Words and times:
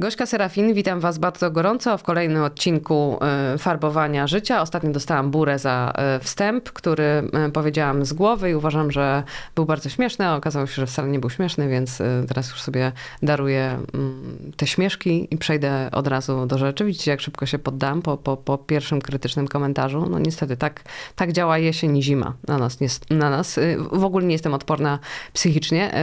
Gośka 0.00 0.26
Serafin, 0.26 0.74
witam 0.74 1.00
Was 1.00 1.18
bardzo 1.18 1.50
gorąco 1.50 1.98
w 1.98 2.02
kolejnym 2.02 2.42
odcinku 2.42 3.18
e, 3.20 3.58
Farbowania 3.58 4.26
Życia. 4.26 4.62
Ostatnio 4.62 4.90
dostałam 4.90 5.30
burę 5.30 5.58
za 5.58 5.92
e, 5.96 6.20
wstęp, 6.20 6.72
który 6.72 7.02
e, 7.04 7.50
powiedziałam 7.52 8.04
z 8.04 8.12
głowy 8.12 8.50
i 8.50 8.54
uważam, 8.54 8.90
że 8.90 9.22
był 9.54 9.66
bardzo 9.66 9.88
śmieszny, 9.88 10.32
okazało 10.32 10.66
się, 10.66 10.74
że 10.74 10.86
wcale 10.86 11.08
nie 11.08 11.18
był 11.18 11.30
śmieszny, 11.30 11.68
więc 11.68 11.98
teraz 12.28 12.50
już 12.50 12.62
sobie 12.62 12.92
daruję 13.22 13.78
mm, 13.94 14.52
te 14.56 14.66
śmieszki 14.66 15.28
i 15.30 15.36
przejdę 15.36 15.88
od 15.92 16.06
razu 16.06 16.46
do 16.46 16.58
rzeczy. 16.58 16.84
Widzicie, 16.84 17.10
jak 17.10 17.20
szybko 17.20 17.46
się 17.46 17.58
poddam 17.58 18.02
po, 18.02 18.16
po, 18.16 18.36
po 18.36 18.58
pierwszym 18.58 19.00
krytycznym 19.00 19.48
komentarzu. 19.48 20.06
No 20.10 20.18
niestety, 20.18 20.56
tak, 20.56 20.82
tak 21.16 21.32
działa 21.32 21.58
jesień 21.58 21.96
i 21.96 22.02
zima 22.02 22.34
na 22.48 22.58
nas, 22.58 22.78
na 23.10 23.30
nas. 23.30 23.60
W 23.92 24.04
ogóle 24.04 24.26
nie 24.26 24.32
jestem 24.32 24.54
odporna 24.54 24.98
psychicznie 25.32 25.94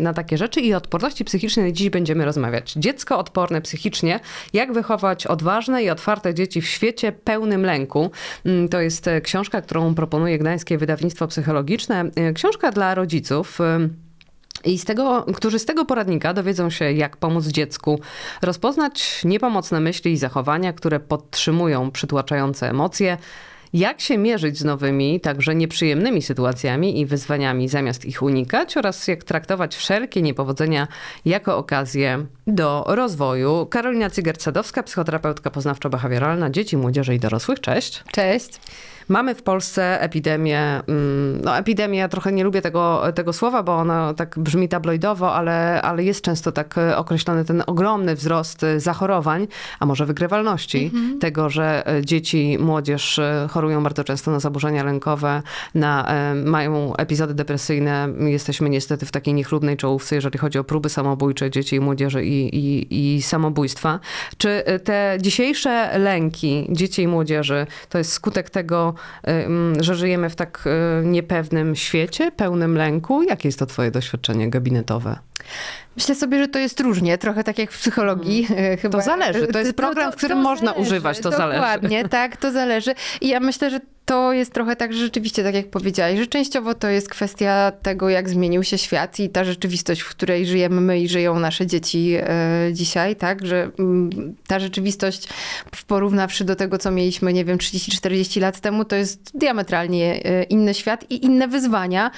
na 0.00 0.14
takie 0.14 0.38
rzeczy 0.38 0.60
i 0.60 0.74
odporności 0.74 1.24
psychicznej 1.24 1.72
dziś 1.72 1.90
będziemy 1.90 2.24
rozmawiać. 2.24 2.72
Dziecko 2.72 3.18
odporne 3.18 3.35
odporne 3.36 3.60
psychicznie. 3.60 4.20
Jak 4.52 4.72
wychować 4.72 5.26
odważne 5.26 5.82
i 5.82 5.90
otwarte 5.90 6.34
dzieci 6.34 6.60
w 6.60 6.66
świecie 6.66 7.12
pełnym 7.12 7.62
lęku. 7.62 8.10
Mm, 8.44 8.68
to 8.68 8.80
jest 8.80 9.08
e, 9.08 9.20
książka, 9.20 9.60
którą 9.60 9.94
proponuje 9.94 10.38
Gdańskie 10.38 10.78
Wydawnictwo 10.78 11.28
Psychologiczne. 11.28 12.04
E, 12.16 12.32
książka 12.32 12.72
dla 12.72 12.94
rodziców. 12.94 13.60
E, 13.60 13.88
i 14.64 14.78
z 14.78 14.84
tego, 14.84 15.26
którzy 15.34 15.58
z 15.58 15.64
tego 15.64 15.84
poradnika 15.84 16.34
dowiedzą 16.34 16.70
się, 16.70 16.92
jak 16.92 17.16
pomóc 17.16 17.46
dziecku 17.46 18.00
rozpoznać 18.42 19.24
niepomocne 19.24 19.80
myśli 19.80 20.12
i 20.12 20.16
zachowania, 20.16 20.72
które 20.72 21.00
podtrzymują 21.00 21.90
przytłaczające 21.90 22.70
emocje, 22.70 23.18
jak 23.76 24.00
się 24.00 24.18
mierzyć 24.18 24.58
z 24.58 24.64
nowymi, 24.64 25.20
także 25.20 25.54
nieprzyjemnymi 25.54 26.22
sytuacjami 26.22 27.00
i 27.00 27.06
wyzwaniami, 27.06 27.68
zamiast 27.68 28.04
ich 28.04 28.22
unikać, 28.22 28.76
oraz 28.76 29.08
jak 29.08 29.24
traktować 29.24 29.76
wszelkie 29.76 30.22
niepowodzenia 30.22 30.88
jako 31.24 31.56
okazję 31.56 32.26
do 32.46 32.84
rozwoju. 32.86 33.66
Karolina 33.66 34.10
Cygercadowska, 34.10 34.82
psychoterapeutka 34.82 35.50
poznawczo-behawioralna 35.50 36.50
dzieci, 36.50 36.76
młodzieży 36.76 37.14
i 37.14 37.18
dorosłych. 37.18 37.60
Cześć. 37.60 38.04
Cześć. 38.12 38.60
Mamy 39.08 39.34
w 39.34 39.42
Polsce 39.42 40.00
epidemię, 40.00 40.60
mm, 40.88 41.40
no 41.44 41.58
epidemię, 41.58 41.98
ja 41.98 42.08
trochę 42.08 42.32
nie 42.32 42.44
lubię 42.44 42.62
tego, 42.62 43.02
tego 43.14 43.32
słowa, 43.32 43.62
bo 43.62 43.76
ono 43.76 44.14
tak 44.14 44.38
brzmi 44.38 44.68
tabloidowo, 44.68 45.34
ale, 45.34 45.82
ale 45.82 46.04
jest 46.04 46.22
często 46.22 46.52
tak 46.52 46.78
e, 46.78 46.96
określony 46.96 47.44
ten 47.44 47.62
ogromny 47.66 48.14
wzrost 48.14 48.64
e, 48.64 48.80
zachorowań, 48.80 49.46
a 49.80 49.86
może 49.86 50.06
wygrywalności, 50.06 50.84
mhm. 50.84 51.18
tego, 51.18 51.50
że 51.50 51.88
e, 51.88 52.04
dzieci, 52.04 52.58
młodzież 52.60 53.20
chorują 53.50 53.65
bardzo 53.82 54.04
często 54.04 54.30
na 54.30 54.40
zaburzenia 54.40 54.84
lękowe, 54.84 55.42
na, 55.74 56.14
mają 56.44 56.96
epizody 56.96 57.34
depresyjne. 57.34 58.08
Jesteśmy 58.18 58.68
niestety 58.68 59.06
w 59.06 59.12
takiej 59.12 59.34
niechlubnej 59.34 59.76
czołówce, 59.76 60.14
jeżeli 60.14 60.38
chodzi 60.38 60.58
o 60.58 60.64
próby 60.64 60.88
samobójcze 60.88 61.50
dzieci 61.50 61.76
i 61.76 61.80
młodzieży 61.80 62.24
i, 62.24 62.56
i, 62.56 63.16
i 63.16 63.22
samobójstwa. 63.22 64.00
Czy 64.38 64.64
te 64.84 65.18
dzisiejsze 65.20 65.98
lęki 65.98 66.66
dzieci 66.70 67.02
i 67.02 67.08
młodzieży 67.08 67.66
to 67.88 67.98
jest 67.98 68.12
skutek 68.12 68.50
tego, 68.50 68.94
że 69.80 69.94
żyjemy 69.94 70.30
w 70.30 70.36
tak 70.36 70.64
niepewnym 71.04 71.76
świecie, 71.76 72.32
pełnym 72.32 72.76
lęku. 72.76 73.22
Jakie 73.22 73.48
jest 73.48 73.58
to 73.58 73.66
twoje 73.66 73.90
doświadczenie 73.90 74.50
gabinetowe? 74.50 75.18
Myślę 75.96 76.14
sobie, 76.14 76.38
że 76.38 76.48
to 76.48 76.58
jest 76.58 76.80
różnie, 76.80 77.18
trochę 77.18 77.44
tak 77.44 77.58
jak 77.58 77.72
w 77.72 77.78
psychologii. 77.78 78.44
Hmm. 78.44 78.76
Chyba. 78.76 78.98
To 78.98 79.04
zależy, 79.04 79.46
to 79.46 79.58
jest 79.58 79.72
program, 79.72 80.04
to, 80.04 80.10
to, 80.10 80.16
w 80.16 80.18
którym 80.18 80.38
można 80.38 80.70
zależy, 80.70 80.90
używać, 80.90 81.20
to 81.20 81.30
dokładnie, 81.30 81.54
zależy. 81.54 81.74
Dokładnie, 81.74 82.08
tak, 82.08 82.36
to 82.36 82.52
zależy. 82.52 82.94
I 83.20 83.28
ja 83.28 83.40
myślę, 83.40 83.70
że 83.70 83.80
to 84.06 84.32
jest 84.32 84.52
trochę 84.52 84.76
tak, 84.76 84.92
że 84.92 84.98
rzeczywiście, 84.98 85.42
tak 85.42 85.54
jak 85.54 85.70
powiedziałaś, 85.70 86.18
że 86.18 86.26
częściowo 86.26 86.74
to 86.74 86.88
jest 86.88 87.08
kwestia 87.08 87.72
tego, 87.82 88.08
jak 88.08 88.28
zmienił 88.28 88.64
się 88.64 88.78
świat 88.78 89.20
i 89.20 89.30
ta 89.30 89.44
rzeczywistość, 89.44 90.00
w 90.00 90.10
której 90.10 90.46
żyjemy 90.46 90.80
my 90.80 91.00
i 91.00 91.08
żyją 91.08 91.38
nasze 91.38 91.66
dzieci 91.66 92.14
e, 92.18 92.28
dzisiaj, 92.72 93.16
tak, 93.16 93.46
że 93.46 93.70
mm, 93.78 94.34
ta 94.46 94.58
rzeczywistość 94.58 95.28
porównawszy 95.86 96.44
do 96.44 96.56
tego, 96.56 96.78
co 96.78 96.90
mieliśmy, 96.90 97.32
nie 97.32 97.44
wiem, 97.44 97.58
30-40 97.58 98.40
lat 98.40 98.60
temu, 98.60 98.84
to 98.84 98.96
jest 98.96 99.38
diametralnie 99.38 100.24
e, 100.24 100.42
inny 100.42 100.74
świat 100.74 101.10
i 101.10 101.24
inne 101.24 101.48
wyzwania, 101.48 102.10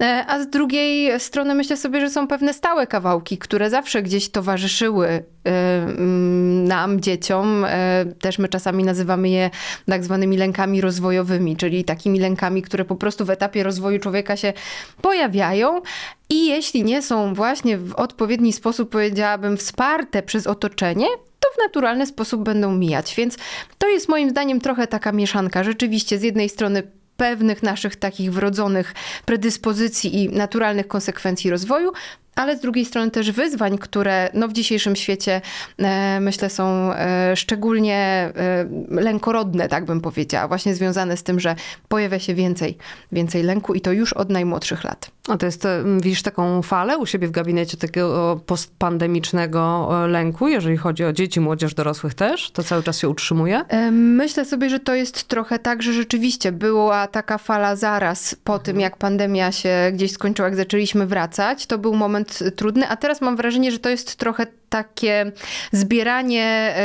e, 0.00 0.24
a 0.28 0.42
z 0.42 0.50
drugiej 0.50 1.20
strony 1.20 1.54
myślę 1.54 1.76
sobie, 1.76 2.00
że 2.00 2.10
są 2.10 2.28
pewne 2.28 2.54
stałe 2.54 2.86
kawałki, 2.86 3.38
które 3.38 3.70
zawsze 3.70 4.02
gdzieś 4.02 4.28
towarzyszyły 4.28 5.24
mm, 5.44 6.64
nam, 6.64 7.00
dzieciom. 7.00 7.66
Też 8.20 8.38
my 8.38 8.48
czasami 8.48 8.84
nazywamy 8.84 9.28
je 9.28 9.50
tak 9.86 10.04
zwanymi 10.04 10.36
lękami 10.36 10.80
rozwojowymi, 10.80 11.31
czyli 11.56 11.84
takimi 11.84 12.20
lękami, 12.20 12.62
które 12.62 12.84
po 12.84 12.96
prostu 12.96 13.24
w 13.24 13.30
etapie 13.30 13.62
rozwoju 13.62 13.98
człowieka 13.98 14.36
się 14.36 14.52
pojawiają. 15.00 15.82
I 16.30 16.46
jeśli 16.46 16.84
nie 16.84 17.02
są 17.02 17.34
właśnie 17.34 17.78
w 17.78 17.94
odpowiedni 17.94 18.52
sposób, 18.52 18.90
powiedziałabym, 18.90 19.56
wsparte 19.56 20.22
przez 20.22 20.46
otoczenie, 20.46 21.06
to 21.40 21.48
w 21.54 21.58
naturalny 21.58 22.06
sposób 22.06 22.42
będą 22.42 22.72
mijać. 22.72 23.14
Więc 23.14 23.36
to 23.78 23.88
jest 23.88 24.08
moim 24.08 24.30
zdaniem 24.30 24.60
trochę 24.60 24.86
taka 24.86 25.12
mieszanka. 25.12 25.64
Rzeczywiście, 25.64 26.18
z 26.18 26.22
jednej 26.22 26.48
strony 26.48 26.82
pewnych 27.16 27.62
naszych 27.62 27.96
takich 27.96 28.32
wrodzonych 28.32 28.94
predyspozycji 29.24 30.22
i 30.22 30.28
naturalnych 30.28 30.88
konsekwencji 30.88 31.50
rozwoju, 31.50 31.92
ale 32.34 32.56
z 32.56 32.60
drugiej 32.60 32.84
strony 32.84 33.10
też 33.10 33.30
wyzwań, 33.30 33.78
które 33.78 34.30
no, 34.34 34.48
w 34.48 34.52
dzisiejszym 34.52 34.96
świecie 34.96 35.40
e, 35.78 36.20
myślę 36.20 36.50
są 36.50 36.92
e, 36.92 37.36
szczególnie 37.36 37.96
e, 37.96 38.66
lękorodne, 38.90 39.68
tak 39.68 39.84
bym 39.84 40.00
powiedziała, 40.00 40.48
właśnie 40.48 40.74
związane 40.74 41.16
z 41.16 41.22
tym, 41.22 41.40
że 41.40 41.56
pojawia 41.88 42.18
się 42.18 42.34
więcej, 42.34 42.78
więcej 43.12 43.42
lęku 43.42 43.74
i 43.74 43.80
to 43.80 43.92
już 43.92 44.12
od 44.12 44.30
najmłodszych 44.30 44.84
lat. 44.84 45.10
A 45.28 45.36
to 45.36 45.46
jest, 45.46 45.66
widzisz 46.00 46.22
taką 46.22 46.62
falę 46.62 46.98
u 46.98 47.06
siebie 47.06 47.28
w 47.28 47.30
gabinecie 47.30 47.76
takiego 47.76 48.40
postpandemicznego 48.46 49.90
lęku, 50.06 50.48
jeżeli 50.48 50.76
chodzi 50.76 51.04
o 51.04 51.12
dzieci, 51.12 51.40
młodzież, 51.40 51.74
dorosłych 51.74 52.14
też? 52.14 52.50
To 52.50 52.62
cały 52.62 52.82
czas 52.82 52.98
się 52.98 53.08
utrzymuje? 53.08 53.64
Myślę 53.92 54.44
sobie, 54.44 54.70
że 54.70 54.80
to 54.80 54.94
jest 54.94 55.28
trochę 55.28 55.58
tak, 55.58 55.82
że 55.82 55.92
rzeczywiście 55.92 56.52
była 56.52 57.06
taka 57.06 57.38
fala 57.38 57.76
zaraz 57.76 58.36
po 58.44 58.58
tym, 58.58 58.80
jak 58.80 58.96
pandemia 58.96 59.52
się 59.52 59.90
gdzieś 59.92 60.12
skończyła, 60.12 60.48
jak 60.48 60.56
zaczęliśmy 60.56 61.06
wracać. 61.06 61.66
To 61.66 61.78
był 61.78 61.94
moment 61.94 62.21
moment 62.22 62.56
trudny, 62.56 62.88
a 62.88 62.96
teraz 62.96 63.20
mam 63.20 63.36
wrażenie, 63.36 63.72
że 63.72 63.78
to 63.78 63.88
jest 63.88 64.16
trochę 64.16 64.46
takie 64.68 65.32
zbieranie 65.72 66.44
e, 66.44 66.78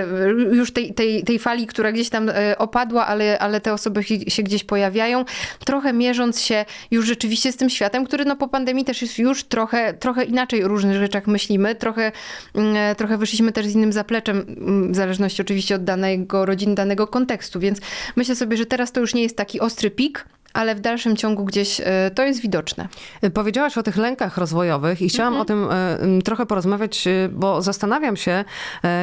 e, 0.00 0.30
już 0.30 0.72
tej, 0.72 0.94
tej, 0.94 1.24
tej 1.24 1.38
fali, 1.38 1.66
która 1.66 1.92
gdzieś 1.92 2.08
tam 2.08 2.28
e, 2.28 2.58
opadła, 2.58 3.06
ale, 3.06 3.38
ale 3.38 3.60
te 3.60 3.72
osoby 3.72 4.02
się 4.28 4.42
gdzieś 4.42 4.64
pojawiają, 4.64 5.24
trochę 5.64 5.92
mierząc 5.92 6.40
się 6.40 6.64
już 6.90 7.06
rzeczywiście 7.06 7.52
z 7.52 7.56
tym 7.56 7.70
światem, 7.70 8.04
który 8.04 8.24
no 8.24 8.36
po 8.36 8.48
pandemii 8.48 8.84
też 8.84 9.02
jest 9.02 9.18
już 9.18 9.44
trochę, 9.44 9.94
trochę 9.94 10.24
inaczej 10.24 10.64
o 10.64 10.68
różnych 10.68 10.96
rzeczach 10.96 11.26
myślimy, 11.26 11.74
trochę, 11.74 12.12
mm, 12.54 12.96
trochę 12.96 13.18
wyszliśmy 13.18 13.52
też 13.52 13.66
z 13.66 13.74
innym 13.74 13.92
zapleczem, 13.92 14.36
mm, 14.48 14.92
w 14.92 14.96
zależności 14.96 15.42
oczywiście 15.42 15.74
od 15.74 15.84
danego 15.84 16.46
rodziny, 16.46 16.74
danego 16.74 17.06
kontekstu, 17.06 17.60
więc 17.60 17.78
myślę 18.16 18.36
sobie, 18.36 18.56
że 18.56 18.66
teraz 18.66 18.92
to 18.92 19.00
już 19.00 19.14
nie 19.14 19.22
jest 19.22 19.36
taki 19.36 19.60
ostry 19.60 19.90
pik, 19.90 20.26
ale 20.56 20.74
w 20.74 20.80
dalszym 20.80 21.16
ciągu 21.16 21.44
gdzieś 21.44 21.80
e, 21.80 22.10
to 22.14 22.22
jest 22.24 22.40
widoczne. 22.40 22.88
Powiedziałaś 23.34 23.78
o 23.78 23.82
tych 23.82 23.96
lękach 23.96 24.36
rozwojowych 24.38 25.02
i 25.02 25.08
chciałam 25.08 25.34
mhm. 25.34 25.42
o 25.42 25.44
tym 25.44 25.78
e, 26.18 26.22
trochę 26.22 26.46
porozmawiać, 26.46 27.06
e, 27.06 27.28
bo 27.32 27.62
zastanawiam 27.62 28.16
się, 28.16 28.44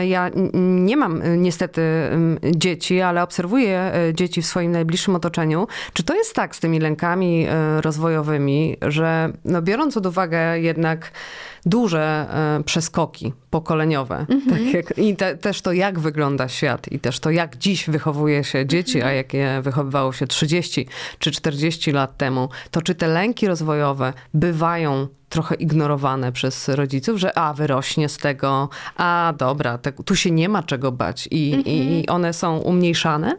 ja 0.08 0.32
nie 0.54 0.98
mam 0.98 1.42
niestety 1.42 1.82
dzieci, 2.56 3.02
ale 3.02 3.24
obserwuję 3.24 3.92
dzieci 4.14 4.42
w 4.42 4.46
swoim 4.46 4.72
najbliższym 4.72 5.16
otoczeniu. 5.16 5.68
Czy 5.94 6.04
to 6.04 6.16
jest 6.16 6.36
tak 6.36 6.56
z 6.56 6.60
tymi 6.60 6.80
lękami 6.80 7.48
rozwojowymi, 7.82 8.78
że 8.82 9.34
no 9.46 9.62
biorąc 9.62 9.94
pod 9.94 10.06
uwagę 10.06 10.60
jednak 10.60 11.12
duże 11.66 12.28
e, 12.60 12.64
przeskoki 12.64 13.34
pokoleniowe. 13.50 14.26
Mhm. 14.30 14.42
Tak 14.50 14.74
jak, 14.74 14.98
I 14.98 15.16
te, 15.16 15.38
też 15.38 15.62
to, 15.62 15.74
jak 15.74 16.00
wygląda 16.00 16.48
świat, 16.48 16.92
i 16.92 17.00
też 17.00 17.20
to, 17.20 17.32
jak 17.32 17.58
dziś 17.58 17.90
wychowuje 17.90 18.44
się 18.44 18.66
dzieci, 18.66 18.98
mhm. 18.98 19.14
a 19.14 19.16
jak 19.16 19.34
je 19.34 19.62
wychowywało 19.62 20.14
się 20.14 20.28
30 20.28 20.88
czy 21.20 21.32
40 21.32 21.92
lat 21.92 22.18
temu, 22.18 22.50
to 22.72 22.82
czy 22.82 22.96
te 22.96 23.08
lęki 23.08 23.48
rozwojowe 23.48 24.14
bywają 24.34 25.08
trochę 25.30 25.56
ignorowane 25.56 26.32
przez 26.32 26.70
rodziców, 26.70 27.20
że 27.20 27.38
a, 27.38 27.54
wyrośnie 27.54 28.10
z 28.10 28.18
tego, 28.18 28.70
a 28.98 29.34
dobra, 29.38 29.78
te, 29.78 29.92
tu 29.92 30.16
się 30.16 30.32
nie 30.32 30.50
ma 30.50 30.64
czego 30.64 30.92
bać 30.92 31.28
i, 31.32 31.54
mhm. 31.54 31.76
i 31.76 32.08
one 32.08 32.34
są 32.34 32.58
umniejszane? 32.58 33.38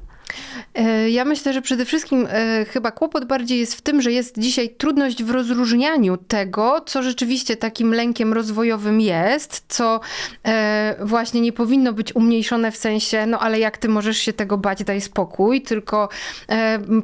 E, 0.74 1.10
ja 1.10 1.24
myślę, 1.24 1.52
że 1.52 1.62
przede 1.62 1.84
wszystkim 1.84 2.26
e, 2.30 2.64
chyba 2.64 2.90
kłopot 2.90 3.24
bardziej 3.24 3.58
jest 3.58 3.74
w 3.74 3.82
tym, 3.82 4.02
że 4.02 4.12
jest 4.12 4.38
dzisiaj 4.38 4.70
trudność 4.70 5.24
w 5.24 5.30
rozróżnianiu 5.30 6.16
tego, 6.16 6.80
co 6.86 7.02
rzeczywiście 7.02 7.56
takim 7.56 7.94
lękiem 7.94 8.32
rozwojowym 8.32 9.00
jest, 9.00 9.64
co 9.68 10.00
e, 10.46 10.96
właśnie 11.02 11.40
nie 11.40 11.52
powinno 11.52 11.92
być 11.92 12.16
umniejszone 12.16 12.72
w 12.72 12.76
sensie, 12.76 13.26
no 13.26 13.38
ale 13.38 13.58
jak 13.58 13.78
ty 13.78 13.88
możesz 13.88 14.18
się 14.18 14.32
tego 14.32 14.58
bać, 14.58 14.84
daj 14.84 15.00
spokój, 15.00 15.62
tylko 15.62 16.08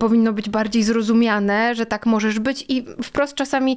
powinno 0.01 0.33
być 0.33 0.49
bardziej 0.49 0.83
zrozumiane, 0.83 1.75
że 1.75 1.87
tak 1.87 2.07
możesz 2.07 2.39
być. 2.39 2.65
I 2.69 2.85
wprost 3.03 3.35
czasami 3.35 3.77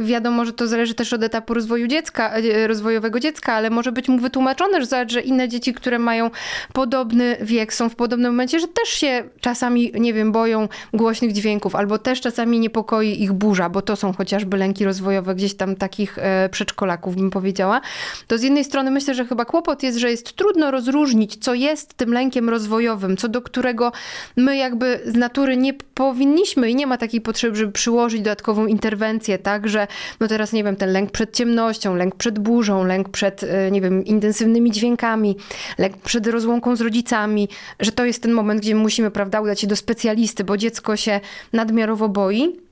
wiadomo, 0.00 0.44
że 0.44 0.52
to 0.52 0.66
zależy 0.66 0.94
też 0.94 1.12
od 1.12 1.22
etapu 1.22 1.54
rozwoju 1.54 1.86
dziecka, 1.86 2.32
rozwojowego 2.66 3.20
dziecka, 3.20 3.52
ale 3.52 3.70
może 3.70 3.92
być 3.92 4.08
mu 4.08 4.18
wytłumaczone, 4.18 4.84
że, 4.84 5.06
że 5.08 5.20
inne 5.20 5.48
dzieci, 5.48 5.74
które 5.74 5.98
mają 5.98 6.30
podobny 6.72 7.36
wiek, 7.40 7.74
są 7.74 7.88
w 7.88 7.96
podobnym 7.96 8.35
momencie, 8.36 8.60
że 8.60 8.68
też 8.68 8.88
się 8.88 9.24
czasami, 9.40 9.92
nie 9.94 10.14
wiem, 10.14 10.32
boją 10.32 10.68
głośnych 10.94 11.32
dźwięków, 11.32 11.74
albo 11.74 11.98
też 11.98 12.20
czasami 12.20 12.60
niepokoi 12.60 13.22
ich 13.22 13.32
burza, 13.32 13.68
bo 13.68 13.82
to 13.82 13.96
są 13.96 14.12
chociażby 14.12 14.56
lęki 14.56 14.84
rozwojowe 14.84 15.34
gdzieś 15.34 15.54
tam 15.54 15.76
takich 15.76 16.18
e, 16.18 16.48
przedszkolaków, 16.48 17.16
bym 17.16 17.30
powiedziała. 17.30 17.80
To 18.26 18.38
z 18.38 18.42
jednej 18.42 18.64
strony 18.64 18.90
myślę, 18.90 19.14
że 19.14 19.24
chyba 19.24 19.44
kłopot 19.44 19.82
jest, 19.82 19.98
że 19.98 20.10
jest 20.10 20.32
trudno 20.32 20.70
rozróżnić, 20.70 21.36
co 21.36 21.54
jest 21.54 21.94
tym 21.94 22.12
lękiem 22.12 22.48
rozwojowym, 22.48 23.16
co 23.16 23.28
do 23.28 23.42
którego 23.42 23.92
my 24.36 24.56
jakby 24.56 25.00
z 25.06 25.14
natury 25.14 25.56
nie 25.56 25.74
powinniśmy 25.74 26.70
i 26.70 26.74
nie 26.74 26.86
ma 26.86 26.96
takiej 26.96 27.20
potrzeby, 27.20 27.56
żeby 27.56 27.72
przyłożyć 27.72 28.20
dodatkową 28.20 28.66
interwencję, 28.66 29.38
tak, 29.38 29.68
że 29.68 29.86
no 30.20 30.28
teraz, 30.28 30.52
nie 30.52 30.64
wiem, 30.64 30.76
ten 30.76 30.92
lęk 30.92 31.10
przed 31.10 31.36
ciemnością, 31.36 31.94
lęk 31.94 32.14
przed 32.14 32.38
burzą, 32.38 32.84
lęk 32.84 33.08
przed, 33.08 33.42
e, 33.42 33.70
nie 33.70 33.80
wiem, 33.80 34.04
intensywnymi 34.04 34.70
dźwiękami, 34.70 35.36
lęk 35.78 35.96
przed 35.96 36.26
rozłąką 36.26 36.76
z 36.76 36.80
rodzicami, 36.80 37.48
że 37.80 37.92
to 37.92 38.04
jest 38.04 38.25
ten 38.26 38.34
moment, 38.34 38.60
gdzie 38.60 38.74
musimy, 38.74 39.10
prawda, 39.10 39.40
udać 39.40 39.60
się 39.60 39.66
do 39.66 39.76
specjalisty, 39.76 40.44
bo 40.44 40.56
dziecko 40.56 40.96
się 40.96 41.20
nadmiarowo 41.52 42.08
boi 42.08 42.65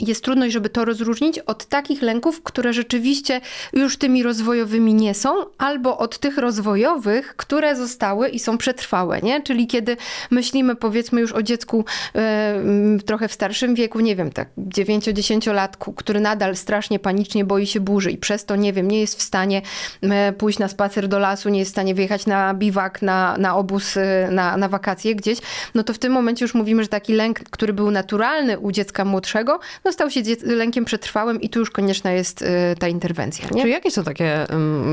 jest 0.00 0.24
trudność, 0.24 0.52
żeby 0.52 0.68
to 0.68 0.84
rozróżnić 0.84 1.38
od 1.38 1.66
takich 1.66 2.02
lęków, 2.02 2.42
które 2.42 2.72
rzeczywiście 2.72 3.40
już 3.72 3.96
tymi 3.96 4.22
rozwojowymi 4.22 4.94
nie 4.94 5.14
są, 5.14 5.34
albo 5.58 5.98
od 5.98 6.18
tych 6.18 6.38
rozwojowych, 6.38 7.36
które 7.36 7.76
zostały 7.76 8.28
i 8.28 8.38
są 8.38 8.58
przetrwałe, 8.58 9.20
nie? 9.20 9.42
Czyli 9.42 9.66
kiedy 9.66 9.96
myślimy 10.30 10.76
powiedzmy 10.76 11.20
już 11.20 11.32
o 11.32 11.42
dziecku 11.42 11.84
e, 12.14 12.60
trochę 13.06 13.28
w 13.28 13.32
starszym 13.32 13.74
wieku, 13.74 14.00
nie 14.00 14.16
wiem, 14.16 14.32
tak 14.32 14.48
9-10-latku, 14.58 15.94
który 15.94 16.20
nadal 16.20 16.56
strasznie 16.56 16.98
panicznie 16.98 17.44
boi 17.44 17.66
się 17.66 17.80
burzy 17.80 18.10
i 18.10 18.18
przez 18.18 18.44
to, 18.44 18.56
nie 18.56 18.72
wiem, 18.72 18.90
nie 18.90 19.00
jest 19.00 19.18
w 19.18 19.22
stanie 19.22 19.62
pójść 20.38 20.58
na 20.58 20.68
spacer 20.68 21.08
do 21.08 21.18
lasu, 21.18 21.48
nie 21.48 21.58
jest 21.58 21.70
w 21.70 21.74
stanie 21.74 21.94
wyjechać 21.94 22.26
na 22.26 22.54
biwak, 22.54 23.02
na, 23.02 23.36
na 23.38 23.56
obóz, 23.56 23.96
e, 23.96 24.28
na, 24.30 24.56
na 24.56 24.68
wakacje 24.68 25.14
gdzieś, 25.14 25.38
no 25.74 25.84
to 25.84 25.94
w 25.94 25.98
tym 25.98 26.12
momencie 26.12 26.44
już 26.44 26.54
mówimy, 26.54 26.82
że 26.82 26.88
taki 26.88 27.12
lęk, 27.12 27.38
który 27.38 27.72
był 27.72 27.90
naturalny 27.90 28.58
u 28.58 28.72
dziecka 28.72 29.04
młodszego, 29.04 29.60
no 29.84 29.92
stał 29.92 30.10
się 30.10 30.22
lękiem 30.42 30.84
przetrwałym 30.84 31.40
i 31.40 31.48
tu 31.48 31.58
już 31.58 31.70
konieczna 31.70 32.12
jest 32.12 32.42
y, 32.42 32.46
ta 32.78 32.88
interwencja. 32.88 33.48
Nie? 33.52 33.62
Czy 33.62 33.68
jakie 33.68 33.90
są 33.90 34.04
takie, 34.04 34.46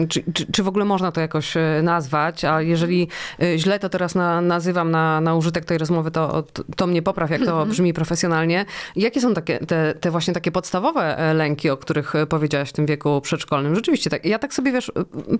czy, 0.09 0.23
czy, 0.33 0.51
czy, 0.51 0.63
w 0.63 0.67
ogóle 0.67 0.85
można 0.85 1.11
to 1.11 1.21
jakoś 1.21 1.57
y, 1.57 1.59
nazwać, 1.83 2.45
a 2.45 2.61
jeżeli 2.61 3.07
y, 3.43 3.59
źle 3.59 3.79
to 3.79 3.89
teraz 3.89 4.15
na, 4.15 4.41
nazywam 4.41 4.91
na, 4.91 5.21
na 5.21 5.35
użytek 5.35 5.65
tej 5.65 5.77
rozmowy, 5.77 6.11
to, 6.11 6.43
to, 6.75 6.87
mnie 6.87 7.01
popraw, 7.01 7.29
jak 7.29 7.39
to 7.39 7.51
mhm. 7.51 7.69
brzmi 7.69 7.93
profesjonalnie. 7.93 8.65
Jakie 8.95 9.21
są 9.21 9.33
takie, 9.33 9.59
te, 9.59 9.93
te 9.99 10.11
właśnie 10.11 10.33
takie 10.33 10.51
podstawowe 10.51 11.17
e, 11.17 11.33
lęki, 11.33 11.69
o 11.69 11.77
których 11.77 12.15
e, 12.15 12.27
powiedziałaś 12.27 12.69
w 12.69 12.73
tym 12.73 12.85
wieku 12.85 13.21
przedszkolnym? 13.21 13.75
Rzeczywiście, 13.75 14.09
tak, 14.09 14.25
ja 14.25 14.39
tak 14.39 14.53
sobie, 14.53 14.71
wiesz, 14.71 14.91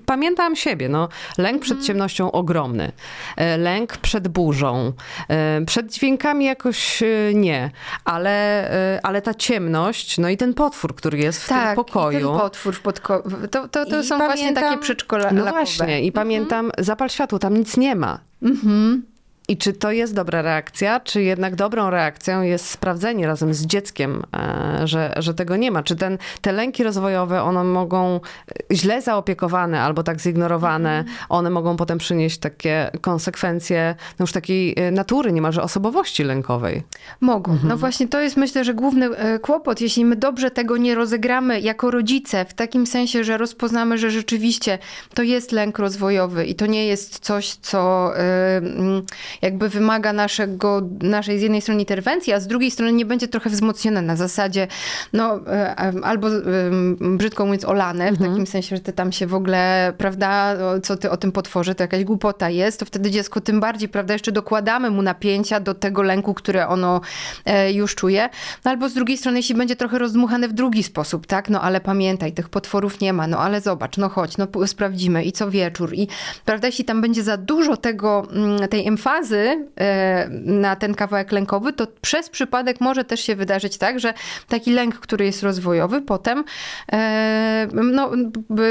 pamiętam 0.05 0.55
siebie, 0.55 0.89
no. 0.89 1.09
Lęk 1.37 1.61
przed 1.61 1.77
mhm. 1.77 1.87
ciemnością 1.87 2.31
ogromny. 2.31 2.91
E, 3.37 3.57
lęk 3.57 3.97
przed 3.97 4.27
burzą. 4.27 4.93
Przed 5.65 5.93
dźwiękami 5.93 6.45
jakoś 6.45 7.03
nie, 7.33 7.71
ale, 8.05 8.99
ale 9.03 9.21
ta 9.21 9.33
ciemność, 9.41 10.17
no 10.17 10.29
i 10.29 10.37
ten 10.37 10.53
potwór, 10.53 10.95
który 10.95 11.17
jest 11.17 11.43
w 11.43 11.47
tak, 11.47 11.75
tym 11.75 11.85
pokoju. 11.85 12.29
ten 12.29 12.39
potwór 12.39 12.75
w 12.75 12.81
podko... 12.81 13.23
To, 13.51 13.67
to, 13.67 13.85
to 13.85 14.03
są 14.03 14.17
pamiętam, 14.17 14.27
właśnie 14.27 14.53
takie 14.53 14.77
przedszkole. 14.77 15.31
No 15.33 15.45
właśnie, 15.45 16.01
i 16.01 16.07
mhm. 16.07 16.11
pamiętam, 16.11 16.71
zapal 16.77 17.09
światło, 17.09 17.39
tam 17.39 17.57
nic 17.57 17.77
nie 17.77 17.95
ma. 17.95 18.19
Mhm. 18.41 19.03
I 19.51 19.57
czy 19.57 19.73
to 19.73 19.91
jest 19.91 20.13
dobra 20.15 20.41
reakcja, 20.41 20.99
czy 20.99 21.23
jednak 21.23 21.55
dobrą 21.55 21.89
reakcją 21.89 22.41
jest 22.41 22.69
sprawdzenie 22.69 23.27
razem 23.27 23.53
z 23.53 23.65
dzieckiem, 23.65 24.23
e, 24.33 24.87
że, 24.87 25.13
że 25.17 25.33
tego 25.33 25.55
nie 25.55 25.71
ma? 25.71 25.83
Czy 25.83 25.95
ten, 25.95 26.17
te 26.41 26.51
lęki 26.51 26.83
rozwojowe, 26.83 27.43
one 27.43 27.63
mogą 27.63 28.15
e, 28.15 28.75
źle 28.75 29.01
zaopiekowane 29.01 29.81
albo 29.81 30.03
tak 30.03 30.19
zignorowane, 30.19 30.99
mhm. 30.99 31.17
one 31.29 31.49
mogą 31.49 31.77
potem 31.77 31.97
przynieść 31.97 32.37
takie 32.37 32.91
konsekwencje 33.01 33.95
no 34.19 34.23
już 34.23 34.31
takiej 34.31 34.73
e, 34.77 34.91
natury, 34.91 35.31
niemalże 35.31 35.63
osobowości 35.63 36.23
lękowej? 36.23 36.83
Mogą. 37.21 37.51
Mhm. 37.51 37.69
No 37.69 37.77
właśnie 37.77 38.07
to 38.07 38.19
jest 38.21 38.37
myślę, 38.37 38.63
że 38.63 38.73
główny 38.73 39.09
kłopot, 39.41 39.81
jeśli 39.81 40.05
my 40.05 40.15
dobrze 40.15 40.51
tego 40.51 40.77
nie 40.77 40.95
rozegramy 40.95 41.61
jako 41.61 41.91
rodzice, 41.91 42.45
w 42.45 42.53
takim 42.53 42.87
sensie, 42.87 43.23
że 43.23 43.37
rozpoznamy, 43.37 43.97
że 43.97 44.11
rzeczywiście 44.11 44.79
to 45.13 45.23
jest 45.23 45.51
lęk 45.51 45.79
rozwojowy 45.79 46.45
i 46.45 46.55
to 46.55 46.65
nie 46.65 46.85
jest 46.85 47.19
coś, 47.19 47.53
co 47.53 48.11
jakby 49.41 49.69
wymaga 49.69 50.13
naszego, 50.13 50.81
naszej 51.01 51.39
z 51.39 51.41
jednej 51.41 51.61
strony 51.61 51.79
interwencji, 51.79 52.33
a 52.33 52.39
z 52.39 52.47
drugiej 52.47 52.71
strony 52.71 52.93
nie 52.93 53.05
będzie 53.05 53.27
trochę 53.27 53.49
wzmocnione 53.49 54.01
na 54.01 54.15
zasadzie, 54.15 54.67
no 55.13 55.39
e, 55.47 55.75
albo 56.03 56.27
brzydko 56.99 57.45
mówiąc 57.45 57.65
olane, 57.65 58.05
w 58.05 58.09
mhm. 58.09 58.31
takim 58.31 58.47
sensie, 58.47 58.75
że 58.75 58.81
ty 58.81 58.93
tam 58.93 59.11
się 59.11 59.27
w 59.27 59.33
ogóle, 59.33 59.93
prawda, 59.97 60.55
co 60.83 60.97
ty 60.97 61.09
o 61.09 61.17
tym 61.17 61.31
potworze, 61.31 61.75
to 61.75 61.83
jakaś 61.83 62.03
głupota 62.03 62.49
jest, 62.49 62.79
to 62.79 62.85
wtedy 62.85 63.11
dziecko 63.11 63.41
tym 63.41 63.59
bardziej, 63.59 63.89
prawda, 63.89 64.13
jeszcze 64.13 64.31
dokładamy 64.31 64.89
mu 64.89 65.01
napięcia 65.01 65.59
do 65.59 65.73
tego 65.73 66.01
lęku, 66.01 66.33
które 66.33 66.67
ono 66.67 67.01
e, 67.45 67.73
już 67.73 67.95
czuje. 67.95 68.29
No 68.65 68.71
albo 68.71 68.89
z 68.89 68.93
drugiej 68.93 69.17
strony, 69.17 69.39
jeśli 69.39 69.55
będzie 69.55 69.75
trochę 69.75 69.99
rozdmuchane 69.99 70.47
w 70.47 70.53
drugi 70.53 70.83
sposób, 70.83 71.27
tak, 71.27 71.49
no 71.49 71.61
ale 71.61 71.81
pamiętaj, 71.81 72.33
tych 72.33 72.49
potworów 72.49 72.99
nie 72.99 73.13
ma, 73.13 73.27
no 73.27 73.39
ale 73.39 73.61
zobacz, 73.61 73.97
no 73.97 74.09
chodź, 74.09 74.37
no 74.37 74.47
sprawdzimy 74.67 75.23
i 75.23 75.31
co 75.31 75.51
wieczór 75.51 75.93
i, 75.93 76.07
prawda, 76.45 76.67
jeśli 76.67 76.85
tam 76.85 77.01
będzie 77.01 77.23
za 77.23 77.37
dużo 77.37 77.77
tego, 77.77 78.27
mm, 78.31 78.67
tej 78.67 78.87
emfazy, 78.87 79.30
e, 79.35 80.29
na 80.45 80.75
ten 80.75 80.95
kawałek 80.95 81.31
lękowy, 81.31 81.73
to 81.73 81.87
przez 82.01 82.29
przypadek 82.29 82.81
może 82.81 83.03
też 83.03 83.19
się 83.19 83.35
wydarzyć 83.35 83.77
tak, 83.77 83.99
że 83.99 84.13
taki 84.47 84.71
lęk, 84.71 84.95
który 84.95 85.25
jest 85.25 85.43
rozwojowy, 85.43 86.01
potem 86.01 86.43
e, 86.91 87.67
no, 87.73 88.11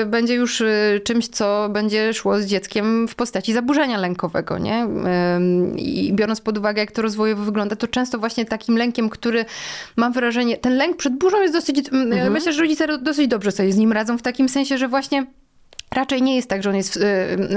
będzie 0.07 0.35
już 0.35 0.61
e, 0.61 1.01
czymś, 1.05 1.29
co 1.29 1.69
będzie 1.69 2.15
szło 2.15 2.41
z 2.41 2.47
dzieckiem 2.47 3.09
w 3.09 3.15
postaci 3.15 3.53
zaburzenia 3.53 3.99
lękowego, 3.99 4.59
nie? 4.59 4.87
I 5.77 6.13
biorąc 6.13 6.41
pod 6.41 6.59
uwagę, 6.59 6.81
jak 6.81 6.93
to 6.93 7.03
rozwojowo 7.03 7.45
wygląda, 7.45 7.77
to 7.77 7.89
często 7.89 8.19
właśnie 8.19 8.45
takim 8.45 8.77
lękiem, 8.77 9.09
który 9.09 9.45
mam 9.97 10.13
wrażenie, 10.13 10.57
ten 10.57 10.77
lęk 10.77 10.97
przed 10.97 11.17
burzą 11.17 11.41
jest 11.41 11.55
dosyć, 11.55 11.79
mhm. 11.93 12.33
myślę, 12.33 12.53
że 12.53 12.63
rodzice 12.63 12.99
dosyć 12.99 13.29
dobrze 13.29 13.53
sobie 13.53 13.73
z 13.73 13.77
nim 13.77 13.93
radzą, 13.93 14.19
w 14.19 14.23
takim 14.23 14.49
sensie, 14.49 14.79
że 14.79 14.89
właśnie 14.89 15.27
Raczej 15.95 16.23
nie 16.23 16.37
jest 16.37 16.49
tak, 16.49 16.63
że 16.63 16.71
on 16.71 16.77
jest 16.77 16.97
y, 16.97 17.01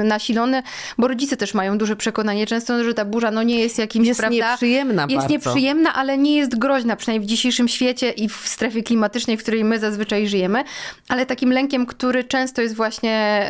nasilony, 0.03 0.63
bo 0.97 1.07
rodzice 1.07 1.37
też 1.37 1.53
mają 1.53 1.77
duże 1.77 1.95
przekonanie 1.95 2.47
często, 2.47 2.83
że 2.83 2.93
ta 2.93 3.05
burza 3.05 3.31
no 3.31 3.43
nie 3.43 3.59
jest 3.59 3.77
jakimś, 3.77 4.07
jest 4.07 4.19
prawda? 4.19 4.35
nieprzyjemna 4.51 5.01
Jest 5.01 5.15
bardzo. 5.15 5.29
nieprzyjemna, 5.29 5.93
ale 5.93 6.17
nie 6.17 6.37
jest 6.37 6.57
groźna, 6.57 6.95
przynajmniej 6.95 7.27
w 7.27 7.29
dzisiejszym 7.29 7.67
świecie 7.67 8.11
i 8.11 8.29
w 8.29 8.35
strefie 8.35 8.83
klimatycznej, 8.83 9.37
w 9.37 9.41
której 9.41 9.63
my 9.63 9.79
zazwyczaj 9.79 10.27
żyjemy. 10.27 10.63
Ale 11.09 11.25
takim 11.25 11.51
lękiem, 11.51 11.85
który 11.85 12.23
często 12.23 12.61
jest 12.61 12.75
właśnie 12.75 13.47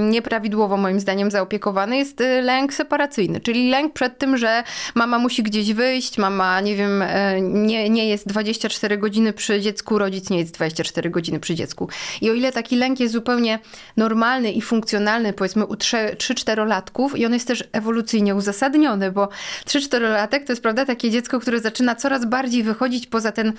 nieprawidłowo 0.00 0.76
moim 0.76 1.00
zdaniem 1.00 1.30
zaopiekowany, 1.30 1.96
jest 1.96 2.20
y, 2.20 2.42
lęk 2.42 2.74
separacyjny, 2.74 3.40
czyli 3.40 3.70
lęk 3.70 3.92
przed 3.92 4.18
tym, 4.18 4.36
że 4.36 4.64
mama 4.94 5.18
musi 5.18 5.42
gdzieś 5.42 5.72
wyjść, 5.72 6.18
mama, 6.18 6.60
nie 6.60 6.76
wiem, 6.76 7.02
e, 7.02 7.40
nie, 7.40 7.90
nie 7.90 8.08
jest 8.08 8.28
24 8.28 8.98
godziny 8.98 9.32
przy 9.32 9.60
dziecku, 9.60 9.98
rodzic 9.98 10.30
nie 10.30 10.38
jest 10.38 10.54
24 10.54 11.10
godziny 11.10 11.40
przy 11.40 11.54
dziecku. 11.54 11.88
I 12.20 12.30
o 12.30 12.34
ile 12.34 12.52
taki 12.52 12.76
lęk 12.76 13.00
jest 13.00 13.12
zupełnie 13.12 13.58
normalny, 13.96 14.21
normalny 14.22 14.52
i 14.52 14.62
funkcjonalny, 14.62 15.32
powiedzmy 15.32 15.66
u 15.66 15.74
3-4-latków 15.74 17.18
i 17.18 17.26
on 17.26 17.32
jest 17.32 17.48
też 17.48 17.64
ewolucyjnie 17.72 18.34
uzasadniony, 18.34 19.12
bo 19.12 19.28
3-4-latek 19.66 20.44
to 20.44 20.52
jest 20.52 20.62
prawda 20.62 20.84
takie 20.84 21.10
dziecko, 21.10 21.40
które 21.40 21.60
zaczyna 21.60 21.94
coraz 21.94 22.24
bardziej 22.24 22.62
wychodzić 22.62 23.06
poza 23.06 23.32
ten 23.32 23.52